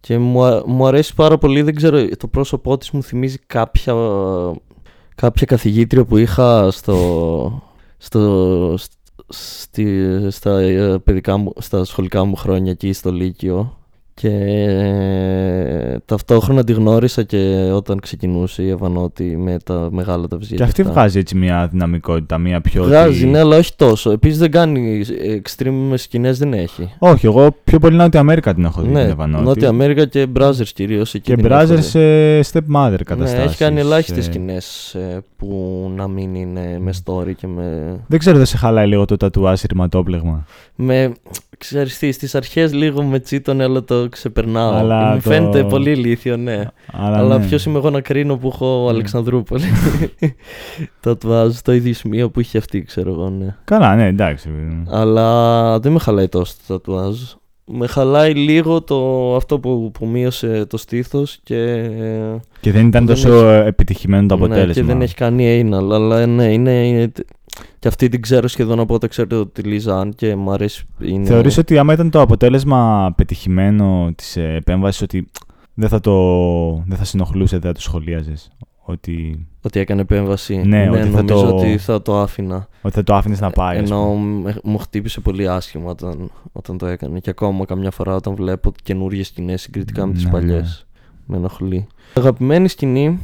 και 0.00 0.18
μου, 0.18 0.44
α- 0.44 0.62
μου 0.66 0.86
αρέσει 0.86 1.14
πάρα 1.14 1.38
πολύ, 1.38 1.62
δεν 1.62 1.74
ξέρω, 1.74 2.08
το 2.16 2.26
πρόσωπό 2.28 2.78
της 2.78 2.90
μου 2.90 3.02
θυμίζει 3.02 3.38
κάποια, 3.46 3.94
κάποια 5.14 5.46
καθηγήτρια 5.46 6.04
που 6.04 6.16
είχα 6.16 6.70
στο, 6.70 7.62
στο, 7.96 8.74
στη, 9.28 10.08
στα, 10.30 10.58
ε, 10.60 10.98
παιδικά 10.98 11.36
μου, 11.36 11.52
στα 11.58 11.84
σχολικά 11.84 12.24
μου 12.24 12.36
χρόνια 12.36 12.70
εκεί 12.70 12.92
στο 12.92 13.12
Λύκειο 13.12 13.77
και 14.20 14.28
ε, 14.28 15.96
ταυτόχρονα 16.04 16.64
τη 16.64 16.72
γνώρισα 16.72 17.22
και 17.22 17.70
όταν 17.74 18.00
ξεκινούσε 18.00 18.62
η 18.62 18.68
Ευανότη 18.68 19.24
με 19.36 19.56
τα 19.64 19.88
μεγάλα 19.92 20.26
τα 20.28 20.36
βυζιά. 20.36 20.56
Και 20.56 20.62
αυτή 20.62 20.80
αυτά. 20.80 20.92
βγάζει 20.92 21.18
έτσι 21.18 21.36
μια 21.36 21.68
δυναμικότητα, 21.72 22.38
μια 22.38 22.60
πιο. 22.60 22.84
Βγάζει, 22.84 23.18
ότι- 23.22 23.30
ναι, 23.32 23.38
αλλά 23.38 23.56
όχι 23.56 23.72
τόσο. 23.76 24.10
Επίσης 24.10 24.38
δεν 24.38 24.50
κάνει 24.50 25.04
extreme 25.42 25.92
σκηνές, 25.94 26.38
δεν 26.38 26.52
έχει. 26.52 26.92
Όχι, 26.98 27.26
εγώ 27.26 27.56
πιο 27.64 27.78
πολύ 27.78 27.96
Νότια 27.96 28.20
Αμέρικα 28.20 28.54
την 28.54 28.64
έχω 28.64 28.82
δει 28.82 28.88
ναι, 28.88 29.00
την 29.02 29.10
Ευανότη. 29.10 29.44
Νότια 29.44 29.68
Αμέρικα 29.68 30.04
και 30.06 30.26
Brothers 30.38 30.68
κυρίως. 30.74 31.14
εκεί 31.14 31.24
Και 31.34 31.36
την 31.36 31.46
έχω 31.52 31.60
Brothers 31.62 31.74
δει. 31.74 31.82
σε 31.82 32.58
stepmother 32.58 33.00
καταστάσεις. 33.04 33.38
Ναι, 33.38 33.42
έχει 33.44 33.56
κάνει 33.56 33.80
ελάχιστες 33.80 34.18
Ε, 34.18 34.22
σκηνές 34.30 34.96
που 35.36 35.90
να 35.96 36.08
μην 36.08 36.34
είναι 36.34 36.78
με 36.80 36.92
story 37.04 37.32
και 37.36 37.46
με. 37.46 37.96
Δεν 38.06 38.18
ξέρω, 38.18 38.36
δεν 38.36 38.46
σε 38.46 38.56
χαλάει 38.56 38.86
λίγο 38.86 39.04
το 39.04 39.16
τατουάζ 39.16 39.60
ρηματόπλεγμα. 39.68 40.46
με 40.74 41.12
ξέρεις 41.58 41.98
τι, 41.98 42.12
στις 42.12 42.34
αρχές 42.34 42.72
λίγο 42.74 43.02
με 43.02 43.18
τσίτωνε 43.20 43.62
αλλά 43.64 43.84
το 43.84 44.07
ξεπερνάω. 44.08 44.72
Αλλά 44.72 45.08
Μου 45.08 45.14
το- 45.22 45.30
φαίνεται 45.30 45.64
πολύ 45.64 45.90
ηλίθιο, 45.90 46.36
ναι. 46.36 46.64
Αλλά, 46.92 47.16
Αλλά 47.18 47.38
ναι. 47.38 47.46
ποιος 47.46 47.64
είμαι 47.64 47.78
εγώ 47.78 47.90
να 47.90 48.00
κρίνω 48.00 48.36
που 48.36 48.48
έχω 48.48 48.82
Ναι. 48.84 48.88
Αλεξανδρούπολη; 48.90 49.62
Τατουάζ 51.00 51.56
το 51.58 51.72
ίδιο 51.72 51.94
σημείο 51.94 52.30
που 52.30 52.40
είχε 52.40 52.58
αυτή, 52.58 52.82
ξέρω 52.82 53.10
εγώ, 53.10 53.28
ναι. 53.30 53.56
Καλά, 53.64 53.94
ναι, 53.96 54.06
εντάξει. 54.06 54.48
παιδί 54.48 54.74
μου. 54.74 54.84
Αλλά 54.90 55.78
δεν 55.80 55.92
με 55.92 55.98
χαλάει 55.98 56.28
τόσο 56.28 56.54
το 56.66 56.74
τατουάζ. 56.74 57.16
Με 57.70 57.86
χαλάει 57.86 58.34
λίγο 58.34 58.82
το, 58.82 59.36
αυτό 59.36 59.58
που, 59.58 59.90
που 59.98 60.06
μείωσε 60.06 60.64
το 60.68 60.76
στήθος 60.76 61.38
και, 61.42 61.90
Και 62.60 62.72
δεν 62.72 62.86
ήταν 62.86 63.06
δεν 63.06 63.14
τόσο 63.14 63.48
επιτυχημένο 63.48 64.26
το 64.26 64.34
αποτέλεσμα. 64.34 64.66
ναι, 64.66 64.72
και 64.72 64.82
δεν 64.82 65.00
έχει 65.02 65.14
κάνει 65.14 65.68
anal. 65.72 65.88
Αλλά 65.92 66.26
ναι, 66.26 66.44
είναι, 66.52 66.86
είναι, 66.86 67.12
και 67.78 67.88
αυτή 67.88 68.08
την 68.08 68.22
ξέρω 68.22 68.48
σχεδόν 68.48 68.80
από 68.80 68.94
όταν 68.94 69.08
ξέρω 69.08 69.46
τη 69.46 69.62
Λίζα 69.62 69.98
Αν 70.00 70.14
και 70.14 70.36
μου 70.36 70.50
αρέσει. 70.52 70.86
Είναι... 71.00 71.26
Θεωρείς 71.26 71.58
ότι 71.58 71.78
άμα 71.78 71.92
ήταν 71.92 72.10
το 72.10 72.20
αποτέλεσμα 72.20 73.12
πετυχημένο 73.16 74.12
της 74.16 74.36
ε, 74.36 74.54
επέμβασης 74.54 75.02
ότι 75.02 75.28
δεν 75.74 75.88
θα, 75.88 76.00
το, 76.00 76.12
δεν 76.86 76.96
θα 76.98 77.04
συνοχλούσε, 77.04 77.58
δεν 77.58 77.66
θα 77.68 77.72
το 77.74 77.80
σχολίαζες. 77.80 78.50
Ότι, 78.90 79.46
Ότι 79.62 79.80
έκανε 79.80 80.00
επέμβαση. 80.00 80.56
Ναι, 80.56 80.90
ότι 80.90 80.98
θα 80.98 81.22
νομίζω 81.22 81.46
το- 81.46 81.56
ότι 81.56 81.78
θα 81.78 82.02
το 82.02 82.20
άφηνα. 82.20 82.68
ότι 82.82 82.94
θα 82.94 83.02
το 83.02 83.14
άφηνες 83.14 83.40
να 83.40 83.50
πάει. 83.50 83.78
ας 83.78 83.90
Ενώ 83.90 84.02
πούμε. 84.04 84.40
με- 84.42 84.60
μου 84.64 84.78
χτύπησε 84.78 85.20
πολύ 85.20 85.48
άσχημα 85.48 85.90
όταν, 85.90 86.30
όταν 86.52 86.78
το 86.78 86.86
έκανε. 86.86 87.20
Και 87.20 87.30
ακόμα 87.30 87.64
καμιά 87.64 87.90
φορά 87.90 88.14
όταν 88.14 88.34
βλέπω 88.34 88.72
καινούργιες 88.82 89.26
σκηνές 89.26 89.60
συγκριτικά 89.62 90.06
με 90.06 90.12
τις 90.12 90.24
Ναι, 90.24 90.30
παλιές. 90.30 90.86
ναι. 91.26 91.32
Με 91.32 91.36
ενοχλεί. 91.36 91.86
Αγαπημένη 92.14 92.68
σκηνή. 92.68 93.18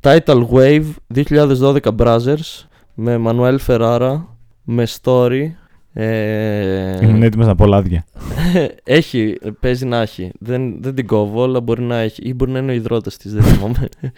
Tidal 0.00 0.46
Wave 0.52 0.84
2012 1.14 1.78
Brazzers 1.98 2.64
με 3.02 3.20
Manuel 3.24 3.56
Ferrara 3.66 4.22
με 4.62 4.86
story. 5.02 5.50
Ε, 5.92 7.04
Ήμουν 7.06 7.22
έτοιμος 7.22 7.46
να 7.46 7.54
πω 7.54 7.66
λάδια. 7.66 8.04
έχει, 8.84 9.38
παίζει 9.60 9.86
να 9.86 10.00
έχει. 10.00 10.30
Δεν, 10.38 10.82
δεν 10.82 10.94
την 10.94 11.06
κόβω, 11.06 11.42
αλλά 11.42 11.60
μπορεί 11.60 11.82
να 11.82 11.96
έχει. 11.96 12.22
Ή 12.22 12.34
μπορεί 12.34 12.50
να 12.50 12.58
είναι 12.58 12.70
ο 12.70 12.74
ιδρώτας 12.74 13.16
της, 13.16 13.34
δεν 13.34 13.42
θυμάμαι. 13.42 13.88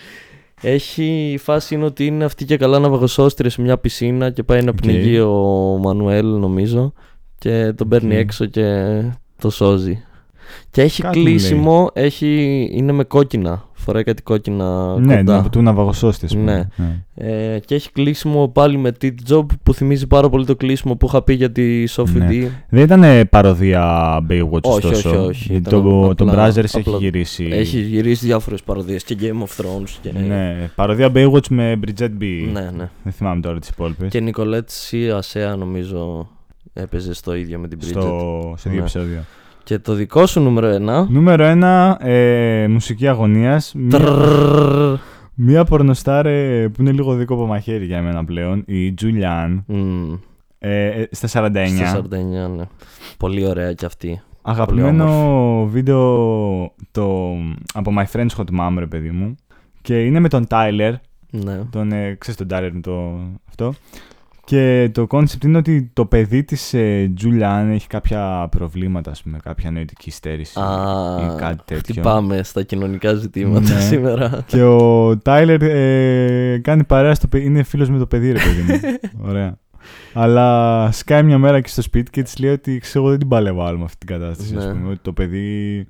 Έχει 0.65 1.31
η 1.33 1.39
φάση 1.39 1.75
είναι 1.75 1.85
ότι 1.85 2.07
είναι 2.07 2.25
αυτή 2.25 2.45
και 2.45 2.57
καλά 2.57 2.79
ναυαγοσώστρια 2.79 3.51
σε 3.51 3.61
μια 3.63 3.79
πισίνα 3.79 4.31
και 4.31 4.43
πάει 4.43 4.63
να 4.63 4.71
Οκ. 4.71 4.77
πνιγεί 4.77 5.19
ο 5.21 5.33
Manuel 5.83 6.27
νομίζω 6.27 6.93
και 7.39 7.73
τον 7.77 7.89
παίρνει 7.89 8.15
Οκ. 8.15 8.21
έξω 8.21 8.47
και 8.47 9.01
το 9.39 9.51
σώζει. 9.51 10.05
Και 10.71 10.83
έχει 10.83 11.03
Κάτι 11.03 11.19
μου 11.19 11.25
κλείσιμο, 11.25 11.91
έχει, 11.93 12.69
είναι 12.73 12.93
με 12.93 13.05
κόκκινα. 13.05 13.65
Φοράει 13.85 14.03
κάτι 14.03 14.23
κόκκινα 14.23 14.99
Ναι, 14.99 15.17
κοντά. 15.17 15.43
ναι, 15.43 15.49
του 15.49 15.63
ναυαγοσώστη, 15.63 16.25
ας 16.25 16.33
πούμε. 16.35 16.69
Ναι. 16.77 17.03
Ε, 17.55 17.59
και 17.59 17.75
έχει 17.75 17.93
κλείσιμο 17.93 18.49
πάλι 18.49 18.77
με 18.79 18.93
Tit 19.03 19.13
Job 19.31 19.47
που 19.63 19.75
θυμίζει 19.75 20.07
πάρα 20.07 20.29
πολύ 20.29 20.45
το 20.47 20.57
κλείσιμο 20.57 20.97
που 20.97 21.07
είχα 21.07 21.23
πει 21.23 21.35
για 21.35 21.53
τη 21.53 21.85
Sophie 21.89 22.13
Ναι. 22.13 22.29
D. 22.31 22.47
Δεν 22.69 22.83
ήταν 22.83 23.29
παροδία 23.29 24.17
Baywatch, 24.31 24.61
Όχι, 24.63 24.87
ωστόσο. 24.87 25.09
όχι, 25.11 25.19
όχι. 25.19 25.47
Γιατί 25.53 25.69
Ήταν 25.69 25.83
το, 25.83 26.15
το 26.15 26.25
απλά- 26.25 26.49
Brothers 26.51 26.57
έχει 26.65 26.79
απλά- 26.79 26.97
γυρίσει. 26.99 27.49
Έχει 27.53 27.81
γυρίσει 27.81 28.27
διάφορες 28.27 28.63
παροδίες 28.63 29.05
και 29.05 29.17
Game 29.21 29.43
of 29.43 29.61
Thrones. 29.65 29.91
Και... 30.03 30.13
Ναι, 30.29 30.71
παροδία 30.75 31.11
Baywatch 31.15 31.49
με 31.51 31.79
Bridget 31.87 32.11
B. 32.21 32.49
ναι, 32.53 32.71
ναι. 32.77 32.89
Δεν 33.03 33.13
θυμάμαι 33.13 33.41
τώρα 33.41 33.59
τις 33.59 33.69
υπόλοιπες. 33.69 34.11
Και 34.11 34.21
Νικολέτ 34.21 34.69
Σι 34.71 35.11
Ασέα 35.11 35.57
νομίζω 35.57 36.29
έπαιζε 36.73 37.15
στο 37.15 37.35
ίδιο 37.35 37.59
με 37.59 37.69
την 37.69 37.79
Bridget. 37.83 37.87
Στο, 37.87 38.55
σε 38.57 38.69
δύο 38.69 38.79
Ναι. 38.79 38.85
επεισόδια. 38.85 39.25
Και 39.65 39.79
το 39.79 39.95
δικό 39.95 40.27
σου 40.27 40.41
νούμερο 40.41 40.69
1. 41.05 41.07
Νούμερο 41.09 41.45
1, 41.45 41.97
ε, 41.99 42.67
μουσική 42.69 43.09
αγωνίας. 43.09 43.73
Μία, 43.75 45.01
μία 45.35 45.65
πορνοστάρ 45.65 46.27
ε, 46.27 46.69
που 46.69 46.83
είναι 46.83 46.93
λίγο 46.93 47.15
δίκοπο 47.15 47.47
μαχαίρι 47.47 47.85
για 47.85 48.03
μένα 48.03 48.25
πλέον. 48.25 48.65
Η 48.67 48.95
Julian. 49.01 49.63
Ε, 50.59 50.87
ε, 50.87 51.09
στα 51.11 51.29
49. 51.29 51.67
Στα 51.67 52.03
49, 52.11 52.11
ναι. 52.57 52.65
Πολύ 53.17 53.47
ωραία 53.47 53.73
κι 53.73 53.85
αυτή. 53.85 54.23
Αγαπημένο 54.43 55.67
βίντεο 55.67 56.75
το, 56.91 57.35
από 57.75 57.93
My 57.99 58.05
Friends 58.13 58.37
Hot 58.37 58.61
Mom, 58.61 58.75
ρε 58.79 58.87
παιδί 58.87 59.11
μου. 59.11 59.35
Και 59.83 60.05
είναι 60.05 60.21
με 60.21 60.29
τον 60.29 60.47
Tyler. 60.49 60.93
Ναι. 61.31 61.61
Τον, 61.71 61.93
ε, 61.93 62.15
ξέρεις 62.19 62.47
τον 62.47 62.47
Tyler 62.51 62.71
με 62.73 62.81
το 62.81 63.19
αυτό. 63.49 63.75
Και 64.45 64.91
το 64.95 65.07
concept 65.11 65.45
είναι 65.45 65.57
ότι 65.59 65.91
το 65.93 66.07
παιδί 66.07 66.45
της 66.45 66.75
ε, 66.75 67.13
Julian 67.23 67.67
έχει 67.71 67.87
κάποια 67.87 68.49
προβλήματα, 68.51 69.11
ας 69.11 69.23
πούμε, 69.23 69.39
κάποια 69.43 69.71
νοητική 69.71 70.11
στέρηση 70.11 70.61
Α, 70.61 70.65
ή 71.23 71.37
κάτι 71.39 71.63
τέτοιο. 71.65 71.77
χτυπάμε 71.93 72.43
στα 72.43 72.63
κοινωνικά 72.63 73.15
ζητήματα 73.15 73.75
Ναι. 73.75 73.81
σήμερα. 73.81 74.43
Και 74.47 74.63
ο 74.63 75.19
Τάιλερ 75.19 75.63
ε, 75.63 76.59
κάνει 76.59 76.85
παρέα 76.85 77.15
στο 77.15 77.27
παιδί. 77.29 77.45
Είναι 77.47 77.63
φίλος 77.63 77.91
με 77.91 77.99
το 77.99 78.07
παιδί, 78.07 78.33
ρε 78.33 78.39
παιδί 78.39 78.63
μου. 78.73 78.81
Ωραία. 79.29 79.59
Αλλά 80.13 80.89
σκάει 80.93 81.23
μια 81.23 81.39
μέρα 81.39 81.61
και 81.61 81.69
στο 81.69 81.83
σπίτι 81.83 82.11
και 82.11 82.23
της 82.23 82.39
λέει 82.39 82.51
ότι 82.53 82.79
ξέρω 82.79 83.01
εγώ 83.01 83.11
δεν 83.11 83.19
την 83.19 83.29
παλεύω 83.29 83.65
άλλο 83.65 83.79
με 83.79 83.85
αυτή 83.85 84.07
την 84.07 84.19
κατάσταση. 84.19 84.57
Ας 84.57 84.67
Ναι. 84.67 84.73
πούμε, 84.73 84.89
ότι 84.91 84.99
το 85.03 85.13
παιδί 85.13 85.87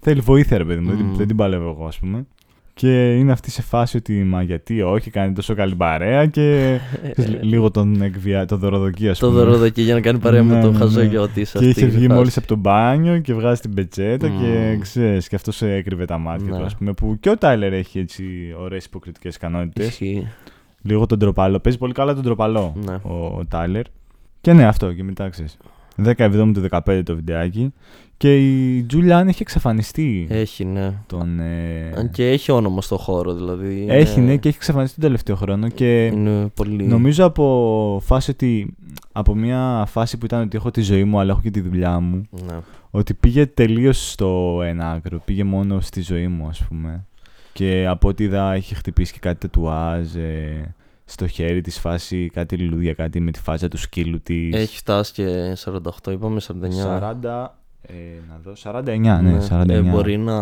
θέλει 0.00 0.20
βοήθεια, 0.20 0.58
ρε 0.58 0.64
παιδί 0.64 0.80
μου. 0.80 0.88
δεν 0.88 0.96
την- 0.96 1.06
Μμμ. 1.06 1.16
Δεν 1.16 1.26
την 1.26 1.36
παλεύω 1.36 1.68
εγώ, 1.70 1.86
ας 1.86 1.98
πούμε. 1.98 2.26
Και 2.74 3.14
είναι 3.16 3.32
αυτή 3.32 3.50
σε 3.50 3.62
φάση 3.62 3.96
ότι 3.96 4.22
μα 4.24 4.42
γιατί 4.42 4.82
όχι, 4.82 5.10
κάνει 5.10 5.32
τόσο 5.32 5.54
καλή 5.54 5.74
παρέα 5.74 6.26
και 6.26 6.78
ξέρεις, 7.16 7.36
λίγο 7.42 7.70
τον 7.70 8.02
εκβιά, 8.02 8.46
το 8.46 8.56
δωροδοκεί, 8.56 9.08
ας 9.08 9.18
Ε, 9.18 9.20
Το 9.20 9.28
πούμε. 9.30 9.40
δωροδοκεί 9.40 9.82
για 9.82 9.94
να 9.94 10.00
κάνει 10.00 10.18
παρέα 10.18 10.42
με 10.42 10.54
Ναι, 10.54 10.60
το 10.62 10.70
ναι, 10.70 10.78
χαζό 10.78 11.00
ναι. 11.00 11.06
γιο 11.06 11.28
τη. 11.28 11.42
Και 11.42 11.68
είχε 11.68 11.86
βγει 11.86 12.08
μόλις 12.08 12.36
από 12.36 12.46
το 12.46 12.56
μπάνιο 12.56 13.18
και 13.18 13.34
βγάζει 13.34 13.60
την 13.60 13.74
πετσέτα 13.74 14.28
και 14.28 14.72
Μμμ. 14.74 14.80
ξέρεις, 14.80 15.28
και 15.28 15.34
αυτό 15.36 15.52
σε 15.52 15.72
έκρυβε 15.72 16.04
τα 16.04 16.18
μάτια 16.18 16.50
Ναι. 16.50 16.58
του, 16.58 16.64
ας 16.64 16.76
πούμε. 16.76 16.92
Που 16.92 17.16
και 17.20 17.30
ο 17.30 17.36
Τάιλερ 17.36 17.72
έχει 17.72 17.98
έτσι 17.98 18.24
ωραίες 18.60 18.84
υποκριτικές 18.84 19.34
ικανότητες. 19.34 19.86
Ισχύει. 19.86 20.26
Λίγο 20.82 21.06
τον 21.06 21.18
τροπαλό. 21.18 21.58
Παίζει 21.58 21.78
πολύ 21.78 21.92
καλά 21.92 22.14
τον 22.14 22.22
τροπαλό 22.22 22.76
Ναι. 22.84 22.94
ο, 23.02 23.14
ο 23.38 23.44
Τάιλερ. 23.48 23.82
Και 24.40 24.52
ναι, 24.52 24.64
αυτό 24.66 24.92
και 24.92 25.02
μετά 25.04 25.28
ξέρεις. 25.28 25.56
17 26.04 26.50
του 26.54 26.64
15 26.70 27.02
το 27.04 27.14
βιντεάκι. 27.14 27.72
Και 28.16 28.36
η 28.36 28.82
Τζούλιαν 28.82 29.28
έχει 29.28 29.42
εξαφανιστεί. 29.42 30.26
Έχει, 30.30 30.64
ναι. 30.64 30.92
τον, 31.06 31.40
ε, 31.40 31.92
Αν 31.96 32.10
και 32.10 32.30
έχει 32.30 32.52
όνομα 32.52 32.80
στο 32.82 32.96
χώρο, 32.96 33.34
δηλαδή. 33.34 33.86
Έχει, 33.88 34.20
είναι- 34.20 34.30
ναι, 34.30 34.36
και 34.36 34.48
έχει 34.48 34.56
εξαφανιστεί 34.56 34.94
τον 34.94 35.04
τελευταίο 35.04 35.36
χρόνο. 35.36 35.68
Και 35.68 36.06
Είναι 36.06 36.46
πολύ. 36.54 36.84
νομίζω 36.86 37.24
από 37.24 38.00
φάση 38.04 38.30
ότι. 38.30 38.74
Από 39.12 39.34
μια 39.34 39.84
φάση 39.88 40.18
που 40.18 40.24
ήταν 40.24 40.40
ότι 40.42 40.56
έχω 40.56 40.70
τη 40.70 40.80
ζωή 40.80 41.04
μου, 41.04 41.18
αλλά 41.20 41.30
έχω 41.32 41.40
και 41.40 41.50
τη 41.50 41.60
δουλειά 41.60 42.00
μου. 42.00 42.28
Ναι. 42.46 42.54
Ότι 42.90 43.14
πήγε 43.14 43.46
τελείως 43.46 44.10
στο 44.10 44.60
ένα 44.64 44.90
άκρο. 44.90 45.22
Πήγε 45.24 45.44
μόνο 45.44 45.80
στη 45.80 46.00
ζωή 46.02 46.28
μου, 46.28 46.46
ας 46.48 46.64
πούμε. 46.68 47.04
Και 47.52 47.86
από 47.88 48.08
ό,τι 48.08 48.24
είδα, 48.24 48.52
έχει 48.52 48.74
χτυπήσει 48.74 49.12
και 49.12 49.18
κάτι 49.18 49.38
τετουάζ 49.38 50.14
ε, 50.14 50.74
στο 51.10 51.26
χέρι 51.26 51.60
της 51.60 51.78
φάση, 51.78 52.30
κάτι 52.32 52.56
λουλούδια, 52.58 52.94
κάτι 52.94 53.20
με 53.20 53.30
τη 53.30 53.40
φάζα 53.40 53.68
του 53.68 53.76
σκύλου 53.78 54.20
της. 54.22 54.54
Έχει 54.54 54.76
φτάσει 54.76 55.12
και 55.12 55.56
48, 55.64 56.12
είπαμε 56.12 56.40
49. 56.40 56.52
40. 57.22 57.46
Ε, 57.82 57.92
να 58.28 58.38
δω. 58.42 58.52
49, 58.56 59.20
ναι, 59.22 59.38
49. 59.50 59.68
Ε, 59.68 59.80
μπορεί 59.80 60.16
να, 60.16 60.38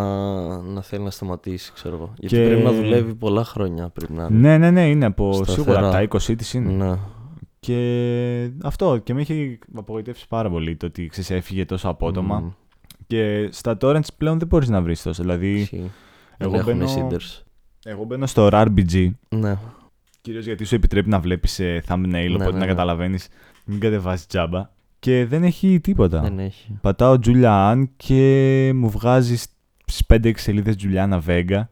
να 0.63 0.83
θέλει 0.83 1.03
να 1.05 1.11
σταματήσει, 1.11 1.73
ξέρω 1.73 1.95
εγώ. 1.95 2.13
Γιατί 2.19 2.37
Και- 2.37 2.45
πρέπει 2.47 2.63
να 2.63 2.73
δουλεύει 2.73 3.15
πολλά 3.15 3.45
χρόνια 3.45 3.89
πριν 3.89 4.09
να 4.17 4.23
είναι. 4.31 4.39
Ναι, 4.39 4.59
ναι, 4.59 4.71
ναι, 4.71 4.89
είναι 4.89 5.05
από 5.05 5.33
Σταθερά. 5.33 5.57
σίγουρα 5.57 5.91
τα 5.91 6.03
20 6.03 6.35
της 6.37 6.55
είναι. 6.55 6.73
Ναι. 6.85 6.99
Και 7.61 8.51
αυτό 8.63 8.99
και 8.99 9.15
με 9.15 9.21
έχει 9.21 9.59
απογοητεύσει 9.77 10.29
πάρα 10.29 10.51
πολύ 10.51 10.77
το 10.77 10.87
ότι 10.87 11.07
ξέρεις, 11.07 11.31
έφυγε 11.31 11.65
τόσο 11.65 11.89
απότομα. 11.89 12.39
Μμμ. 12.41 12.51
Και 13.07 13.49
στα 13.53 13.77
torrents 13.81 14.09
πλέον 14.17 14.39
δεν 14.39 14.49
μπορείς 14.49 14.69
να 14.69 14.83
βρεις 14.83 15.03
τόσο. 15.03 15.23
Δηλαδή, 15.23 15.53
Ισχύει. 15.55 15.91
εγώ 16.39 16.51
Δεν 16.51 16.61
έχουν 16.61 16.73
μπαίνω- 16.77 16.91
seeders. 17.13 17.43
εγώ 17.85 18.05
μπαίνω 18.05 18.27
στο 18.27 18.49
RBG, 18.53 19.11
Ναι. 19.29 19.59
Κυρίως 20.29 20.47
γιατί 20.47 20.65
σου 20.65 20.75
επιτρέπει 20.75 21.09
να 21.09 21.21
βλέπεις 21.21 21.59
ε, 21.59 21.83
thumbnail, 21.89 22.07
Ναι, 22.09 22.35
οπότε 22.35 22.45
ναι, 22.45 22.53
να 22.53 22.59
ναι. 22.59 22.67
καταλαβαίνεις 22.67 23.29
μην 23.65 23.81
κατεβάσεις 23.81 24.27
τζάμπα. 24.27 24.71
Και 24.99 25.27
δεν 25.27 25.43
έχει 25.43 25.81
τίποτα. 25.81 26.21
Δεν 26.21 26.39
έχει. 26.39 26.79
Πατάω 26.81 27.17
Julian 27.27 27.83
και 27.97 28.73
μου 28.75 28.91
βγάζει 28.91 29.37
στις 29.37 30.03
5-6 30.09 30.33
σελίδες 30.37 30.77
Juliana 30.83 31.21
Vega. 31.27 31.63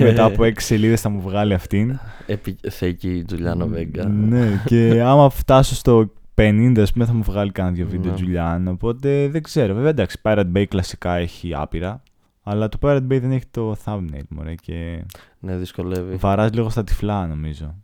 Μετά 0.00 0.24
από 0.24 0.42
6 0.50 0.52
σελίδες 0.56 1.00
θα 1.00 1.08
μου 1.08 1.20
βγάλει 1.20 1.54
αυτήν. 1.54 1.98
Επι... 2.26 2.56
Θεϊκή 2.70 3.10
η 3.10 3.24
Τζουλιάνα 3.24 3.66
Βέγκα. 3.66 4.08
Ναι, 4.08 4.62
και 4.64 5.02
άμα 5.04 5.30
φτάσω 5.30 5.74
στο 5.74 6.12
50, 6.34 6.74
ας 6.78 6.92
πούμε, 6.92 7.04
θα 7.04 7.12
μου 7.12 7.22
βγάλει 7.22 7.50
κανένα 7.52 7.74
δύο 7.74 7.86
βίντεο 7.86 8.12
Ναι. 8.12 8.18
Julian. 8.20 8.70
Οπότε 8.72 9.28
δεν 9.28 9.42
ξέρω. 9.42 9.74
Βέβαια, 9.74 9.90
εντάξει, 9.90 10.18
Pirate 10.22 10.52
Bay 10.56 10.64
κλασικά 10.68 11.14
έχει 11.16 11.54
άπειρα. 11.54 12.02
Αλλά 12.46 12.68
το 12.68 12.78
Pirate 12.82 12.96
Bay 12.96 13.20
δεν 13.20 13.30
έχει 13.32 13.46
το 13.50 13.76
thumbnail, 13.84 14.22
μωρέ, 14.28 14.54
και 14.54 15.04
Ναι, 15.38 15.56
δυσκολεύει. 15.56 16.16
βαράς 16.16 16.52
λίγο 16.52 16.68
στα 16.70 16.84
τυφλά, 16.84 17.26
νομίζω, 17.26 17.74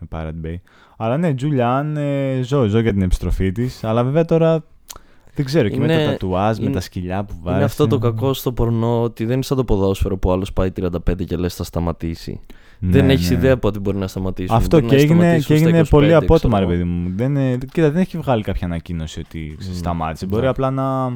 με 0.00 0.06
Pirate 0.10 0.46
Bay. 0.46 0.54
Αλλά 0.96 1.16
ναι, 1.16 1.34
Julian, 1.42 1.94
ε, 1.96 2.42
ζω, 2.42 2.64
ζω 2.66 2.78
για 2.78 2.92
την 2.92 3.02
επιστροφή 3.02 3.52
της. 3.52 3.84
Αλλά 3.84 4.04
βέβαια 4.04 4.24
τώρα, 4.24 4.64
δεν 5.34 5.44
ξέρω, 5.44 5.68
και 5.68 5.78
με 5.78 5.84
Είναι- 5.84 6.04
τα 6.04 6.10
τατουάζ, 6.10 6.58
με 6.58 6.64
είναι- 6.64 6.72
τα 6.74 6.80
σκυλιά 6.80 7.24
που 7.24 7.34
βάζει. 7.42 7.56
Είναι 7.56 7.64
αυτό 7.64 7.86
το 7.86 7.98
κακό 7.98 8.32
στο 8.34 8.52
πορνό 8.52 9.02
ότι 9.02 9.24
δεν 9.24 9.34
είναι 9.34 9.42
σαν 9.42 9.56
το 9.56 9.64
ποδόσφαιρο 9.64 10.18
που 10.18 10.32
άλλος 10.32 10.52
πάει 10.52 10.70
35 10.70 11.24
και 11.24 11.36
λες 11.36 11.54
θα 11.54 11.64
σταματήσει. 11.64 12.40
δεν 12.84 13.04
Ναι, 13.06 13.12
έχεις 13.12 13.30
ναι. 13.30 13.36
ιδέα 13.36 13.56
πότε 13.58 13.78
μπορεί 13.78 13.96
να 13.96 14.06
σταματήσει. 14.06 14.54
Αυτό 14.54 14.76
Μπορεί 14.76 14.88
και 14.88 14.94
να 14.96 15.00
έγινε, 15.00 15.18
σταματήσουν 15.18 15.48
και 15.48 15.56
στα 15.56 15.66
έγινε 15.68 15.78
25, 15.82 15.90
πολύ 15.90 16.14
απότομα, 16.14 16.58
ρε 16.60 16.64
ξέρω 16.66 16.78
παιδί 16.78 16.90
μου. 16.90 17.12
Δεν, 17.16 17.36
ε, 17.36 17.56
κοίτα, 17.72 17.90
δεν 17.90 18.00
έχει 18.00 18.18
βγάλει 18.18 18.42
κάποια 18.42 18.66
ανακοίνωση 18.66 19.20
ότι 19.20 19.56
Μμ, 19.58 19.74
σταμάτησε. 19.74 20.24
ναι. 20.26 20.30
Μπορεί 20.34 20.46
απλά 20.46 20.70
να, 20.70 21.06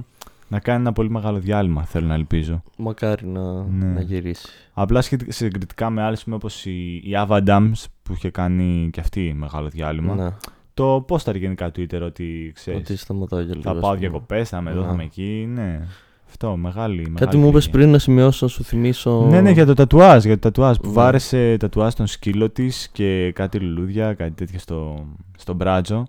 να 0.49 0.59
κάνει 0.61 0.81
ένα 0.81 0.93
πολύ 0.93 1.11
μεγάλο 1.11 1.39
διάλειμμα, 1.39 1.85
θέλω 1.85 2.07
να 2.07 2.15
ελπίζω. 2.15 2.53
εγώ. 2.53 2.63
Μακάρι 2.77 3.27
να, 3.27 3.63
Ναι. 3.63 3.87
να 3.87 4.01
γυρίσει. 4.01 4.49
Απλά 4.73 5.01
σχετικά- 5.03 5.33
συγκριτικά 5.33 5.91
με 5.91 6.03
άλλε 6.03 6.17
όπως 6.31 6.65
η, 6.67 6.95
η 6.97 7.11
Ava 7.29 7.45
Dams 7.47 7.85
που 8.03 8.13
είχε 8.13 8.31
κάνει 8.31 8.89
και 8.93 9.01
αυτή 9.01 9.35
μεγάλο 9.39 9.69
διάλειμμα. 9.69 10.15
Ναι, 10.15 10.29
Το 10.75 11.05
πόσταρ 11.07 11.37
γενικά 11.37 11.67
Twitter 11.69 12.01
ότι 12.03 12.53
ξέρεις. 12.55 12.81
ότι 12.81 12.97
σταματάω 12.97 13.41
για 13.41 13.49
λίγο. 13.55 13.63
Θα 13.63 13.71
ας 13.71 13.79
πάω 13.81 13.89
πούμε. 13.91 14.01
διακοπές, 14.01 14.49
θα 14.49 14.59
είμαι 14.59 14.71
εδώ, 14.71 14.81
θα 14.81 14.87
Ναι. 14.87 14.93
είμαι 14.93 15.03
εκεί. 15.03 15.49
Ναι. 15.55 15.81
Αυτό, 16.29 16.57
μεγάλη. 16.57 17.03
Κάτι 17.03 17.13
μεγάλη 17.25 17.39
μου 17.39 17.49
είπες 17.49 17.63
πληγή. 17.63 17.79
πριν 17.79 17.91
να 17.91 17.99
σημειώσω, 17.99 18.45
να 18.45 18.51
σου 18.51 18.65
θυμίσω. 18.65 19.27
Ναι, 19.31 19.41
ναι, 19.41 19.51
για 19.51 19.67
το 19.67 19.75
τατουάζ. 19.75 20.25
Για 20.25 20.35
το 20.35 20.41
τατουάζ 20.41 20.77
που 20.77 20.87
Ναι. 20.87 20.93
βάρεσε 20.93 21.57
τατουάζ 21.57 21.93
στον 21.93 22.07
σκύλο 22.07 22.51
της 22.51 22.89
και 22.93 23.33
κάτι 23.35 23.59
λουλούδια, 23.59 24.15
κάτι 24.15 24.31
τέτοιο 24.33 24.59
στο, 24.59 25.07
στο 25.39 25.55
μπράτζο. 25.55 26.07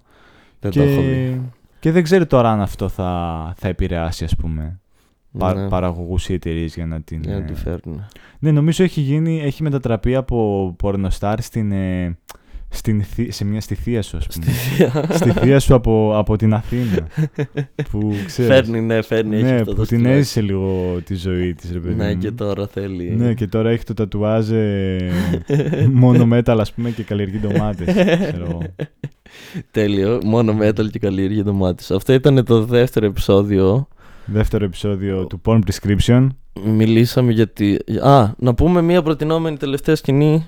Δεν 0.60 0.72
και, 0.72 0.80
το 0.80 0.86
έχω 0.86 1.02
δει. 1.02 1.42
Και 1.80 1.92
δεν 1.92 2.04
ξέρω 2.04 2.26
τώρα 2.26 2.52
αν 2.52 2.62
αυτό 2.62 2.90
θα, 2.90 3.54
θα 3.58 3.68
επηρεάσει, 3.68 4.24
ας 4.24 4.36
πούμε, 4.36 4.80
πα, 5.38 5.54
Ναι, 5.54 5.68
παραγωγούς 5.68 6.30
ή 6.30 6.34
εταιρείες 6.34 6.76
για 6.76 6.86
να 6.86 7.02
την... 7.02 7.22
για 7.24 7.38
να 7.38 7.44
ε, 7.44 7.48
τη 7.48 7.54
φέρουν. 7.54 8.06
Ναι, 8.40 8.52
νομίζω 8.52 8.84
έχει 8.84 9.02
γίνει, 9.02 9.42
έχει 9.42 9.64
μετατραπεί 9.64 10.16
από 10.16 10.74
πορνοστάρ 10.78 11.42
στην, 11.42 11.72
ε, 11.72 12.18
στην, 12.70 13.04
θη- 13.04 13.32
σε 13.34 13.46
μια 13.46 13.62
στη 13.62 13.76
θεία 13.76 14.02
σου, 14.02 14.18
ας 14.18 14.24
Στη 14.24 14.40
πούμε. 14.40 14.52
θεία. 14.52 15.08
στη 15.16 15.32
θεία 15.32 15.60
σου 15.60 15.74
από, 15.76 16.12
από 16.18 16.36
την 16.36 16.54
Αθήνα. 16.54 17.08
που 17.92 18.14
ξέρεις. 18.26 18.52
Φέρνει, 18.54 18.82
ναι, 18.82 19.02
φέρνει. 19.02 19.36
έχει 19.36 19.44
ναι, 19.44 19.52
αυτό 19.52 19.64
το 19.66 19.72
που 19.76 19.86
την 19.86 19.98
στυλάκι. 19.98 20.18
έζησε 20.18 20.42
λίγο 20.42 20.98
τη 21.06 21.16
ζωή 21.16 21.54
της, 21.54 21.72
ρε 21.72 21.80
παιδί 21.80 21.96
Ναι, 21.96 22.14
μου. 22.14 22.18
και 22.18 22.32
τώρα 22.32 22.68
θέλει. 22.68 23.10
Ναι, 23.18 23.34
και 23.34 23.48
τώρα 23.48 23.70
έχει 23.70 23.84
το 23.84 23.94
τατουάζ 23.94 24.52
ε, 24.52 24.98
μόνο 25.94 26.26
μέταλλ, 26.26 26.60
ας 26.60 26.74
πούμε, 26.74 26.90
και 26.90 27.04
καλλιεργεί 27.04 27.38
ντομάτες. 27.40 27.86
ξέρω 28.32 28.46
εγώ. 28.50 28.62
Τέλειο. 29.72 30.20
Μόνο 30.24 30.58
metal 30.62 30.90
και 30.92 31.00
καλλιέργεια 31.00 31.44
ντομάτες. 31.44 31.92
Αυτό 31.92 32.14
ήταν 32.14 32.46
το 32.46 32.64
δεύτερο 32.64 33.06
επεισόδιο. 33.06 33.88
Δεύτερο 34.26 34.66
επεισόδιο 34.66 35.26
του 35.28 35.42
Porn 35.46 35.60
Prescription. 35.60 36.28
Μιλήσαμε 36.66 37.32
για 37.32 37.48
τη. 37.48 37.76
Α, 38.04 38.34
να 38.38 38.54
πούμε 38.54 38.82
μία 38.82 39.02
προτινόμενη 39.02 39.58
τελευταία 39.58 39.96
σκηνή. 39.96 40.48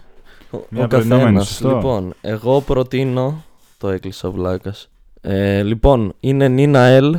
Ο, 0.52 0.58
Μία 0.70 0.84
ο 0.84 0.88
προτινόμενη, 0.88 1.24
καθένας. 1.26 1.47
σωστό. 1.47 1.70
Λοιπόν, 1.76 2.14
εγώ 2.22 2.62
προτείνω. 2.62 3.43
Το 3.78 3.89
έκλεισα 3.89 4.28
ο 4.28 4.32
Βλάκας. 4.32 4.89
Ε, 5.22 5.64
λοιπόν, 5.64 6.14
είναι 6.20 6.47
Νίνα 6.47 6.80
Ελ. 6.80 7.18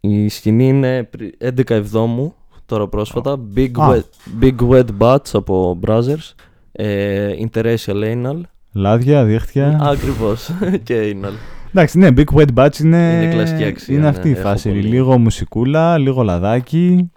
Η 0.00 0.28
σκηνή 0.28 0.68
είναι 0.68 1.02
πρι- 1.02 1.34
11 1.44 1.70
Εβδόμου, 1.74 2.34
τώρα 2.66 2.88
πρόσφατα. 2.88 3.36
Big, 3.56 3.70
Α. 3.78 3.88
wet, 3.90 4.42
Big 4.44 4.68
Wet 4.68 4.86
Butts 4.98 5.30
από 5.32 5.78
Brothers. 5.86 6.32
Ε, 6.72 7.30
interracial 7.38 8.02
Anal. 8.04 8.40
Λάδια, 8.72 9.24
δίχτυα. 9.24 9.78
Ακριβώς. 9.82 10.50
και 10.84 11.16
Anal. 11.16 11.32
Εντάξει, 11.70 11.98
ναι, 11.98 12.08
Big 12.16 12.24
Wet 12.34 12.48
Batch 12.54 12.78
είναι, 12.78 13.20
Είναι 13.22 13.32
κλασική 13.32 13.64
αξία, 13.64 13.94
είναι 13.94 14.02
ναι, 14.02 14.08
αυτή 14.08 14.28
η 14.28 14.32
έχω 14.32 14.40
φάση. 14.40 14.68
πολύ. 14.68 14.80
Λίγο 14.82 15.18
μουσικούλα, 15.18 15.98
λίγο 15.98 16.22
λαδάκι 16.22 17.10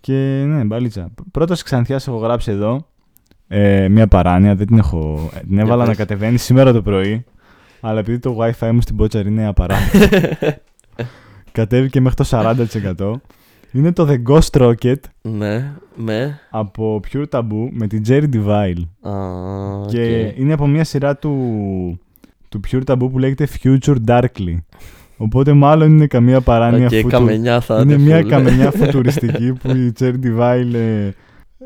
και 0.00 0.12
ναι, 0.46 0.64
μπαλίτσα. 0.64 1.08
Πρώτος 1.30 1.62
Ξανθιάς 1.62 2.08
έχω 2.08 2.16
γράψει 2.16 2.50
εδώ 2.50 2.86
ε, 3.48 3.88
μια 3.88 4.06
παράνοια, 4.06 4.54
δεν 4.54 4.66
την 4.66 4.78
έχω... 4.78 5.30
ε, 5.34 5.40
Την 5.40 5.58
έβαλα 5.58 5.78
πες. 5.84 5.88
να 5.88 5.94
κατεβαίνει 5.94 6.36
σήμερα 6.38 6.72
το 6.72 6.82
πρωί, 6.82 7.24
αλλά 7.80 7.98
επειδή 7.98 8.18
το 8.18 8.36
wifi 8.40 8.70
μου 8.72 8.80
στην 8.80 8.96
Πότσαρ 8.96 9.26
είναι 9.26 9.46
απαράδεκτο, 9.46 10.18
κατέβηκε 11.52 12.00
μέχρι 12.00 12.24
το 12.24 12.54
40%. 12.98 13.12
Είναι 13.72 13.92
το 13.92 14.08
The 14.10 14.22
Ghost 14.32 14.60
Rocket 14.62 14.94
ναι, 15.22 15.72
με. 15.96 16.38
από 16.50 17.00
Pure 17.12 17.24
Taboo 17.30 17.68
με 17.70 17.86
την 17.86 18.02
Cherie 18.08 18.24
DeVille. 18.34 19.10
Α, 19.10 19.12
Και 19.88 20.26
οκ. 20.32 20.38
είναι 20.38 20.52
από 20.52 20.66
μια 20.66 20.84
σειρά 20.84 21.16
του, 21.16 21.30
του 22.48 22.60
Pure 22.70 22.82
Taboo 22.86 23.10
που 23.10 23.18
λέγεται 23.18 23.48
Future 23.62 23.96
Darkly. 24.08 24.56
Οπότε 25.16 25.52
μάλλον 25.52 25.90
είναι 25.90 26.06
καμία 26.06 26.40
παράνοια 26.40 26.86
Οκ, 26.86 26.92
φουτου- 26.94 27.10
καμενιά 27.10 27.60
θα 27.60 27.80
Είναι 27.80 27.98
μια 27.98 28.18
full. 28.20 28.26
καμενιά 28.28 28.70
φουτουριστική 28.76 29.52
που 29.52 29.70
η 29.70 29.92
Cherry 29.98 30.14
Divine 30.24 30.74
ε, 30.74 31.08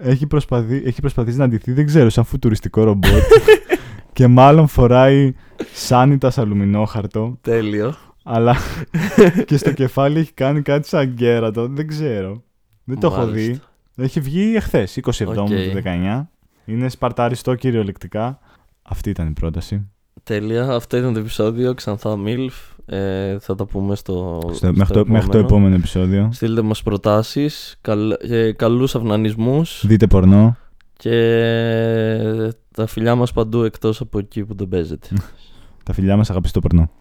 έχει, 0.01 0.27
προσπαθεί, 0.27 0.83
έχει 0.85 1.01
προσπαθήσει 1.01 1.39
να 1.39 1.45
αντιθεί, 1.45 1.73
δεν 1.73 1.87
ξέρω, 1.87 2.09
σαν 2.11 2.25
φουτουριστικό 2.25 2.85
ρομπότ. 2.85 3.23
και 4.13 4.27
μάλλον 4.27 4.67
φοράει 4.67 5.35
σάνιτας 5.75 6.39
αλουμινόχαρτο, 6.39 7.39
Τέλειο. 7.41 7.95
αλλά 8.25 8.57
και 9.47 9.57
στο 9.57 9.73
κεφάλι 9.73 10.19
έχει 10.19 10.33
κάνει 10.33 10.63
κάτι 10.63 10.89
σαν 10.89 11.07
γκέρατο, 11.07 11.69
δεν 11.69 11.87
ξέρω. 11.87 12.43
Δεν 12.85 13.01
το 13.01 13.07
έχω 13.07 13.17
Μάλιστα. 13.17 13.53
δει. 13.95 14.05
Έχει 14.05 14.21
βγει 14.21 14.55
εχθές, 14.57 14.99
27 15.03 15.27
Οκ. 15.27 15.35
του 15.35 15.49
19. 15.85 16.27
Είναι 16.65 16.89
σπαρταριστό 16.89 17.55
κυριολεκτικά. 17.55 18.39
Αυτή 18.83 19.11
ήταν 19.11 19.27
η 19.27 19.33
πρόταση. 19.33 19.89
Τέλεια. 20.23 20.69
Αυτό 20.75 20.97
ήταν 20.97 21.13
το 21.13 21.19
επεισόδιο. 21.19 21.75
Ξανθά 21.75 22.17
Μίλφ. 22.17 22.55
Ε, 22.91 23.39
θα 23.39 23.55
τα 23.55 23.65
πούμε 23.65 23.95
στο, 23.97 24.41
Στο- 24.53 24.73
μέχρι, 24.75 24.95
το, 24.95 25.05
μέχρι 25.07 25.29
το 25.29 25.39
επόμενο 25.39 25.75
επεισόδιο. 25.75 26.29
Στείλτε 26.33 26.63
μας 26.63 26.83
προτάσεις, 26.83 27.77
καλ, 27.81 28.11
ε, 28.21 28.53
καλούς 28.53 28.95
αυνανισμούς 28.95 29.85
Δείτε 29.87 30.07
πορνό. 30.07 30.57
και 30.97 31.13
τα 32.75 32.87
φιλιά 32.87 33.15
μας 33.15 33.33
παντού 33.33 33.63
εκτός 33.63 34.01
από 34.01 34.19
εκεί 34.19 34.45
που 34.45 34.55
δεν 34.55 34.69
παίζετε. 34.69 35.09
Τα 35.85 35.93
φιλιά 35.93 36.17
μας 36.17 36.31
αγαπήστε 36.31 36.61
το 36.61 36.69
πορνό. 36.69 36.91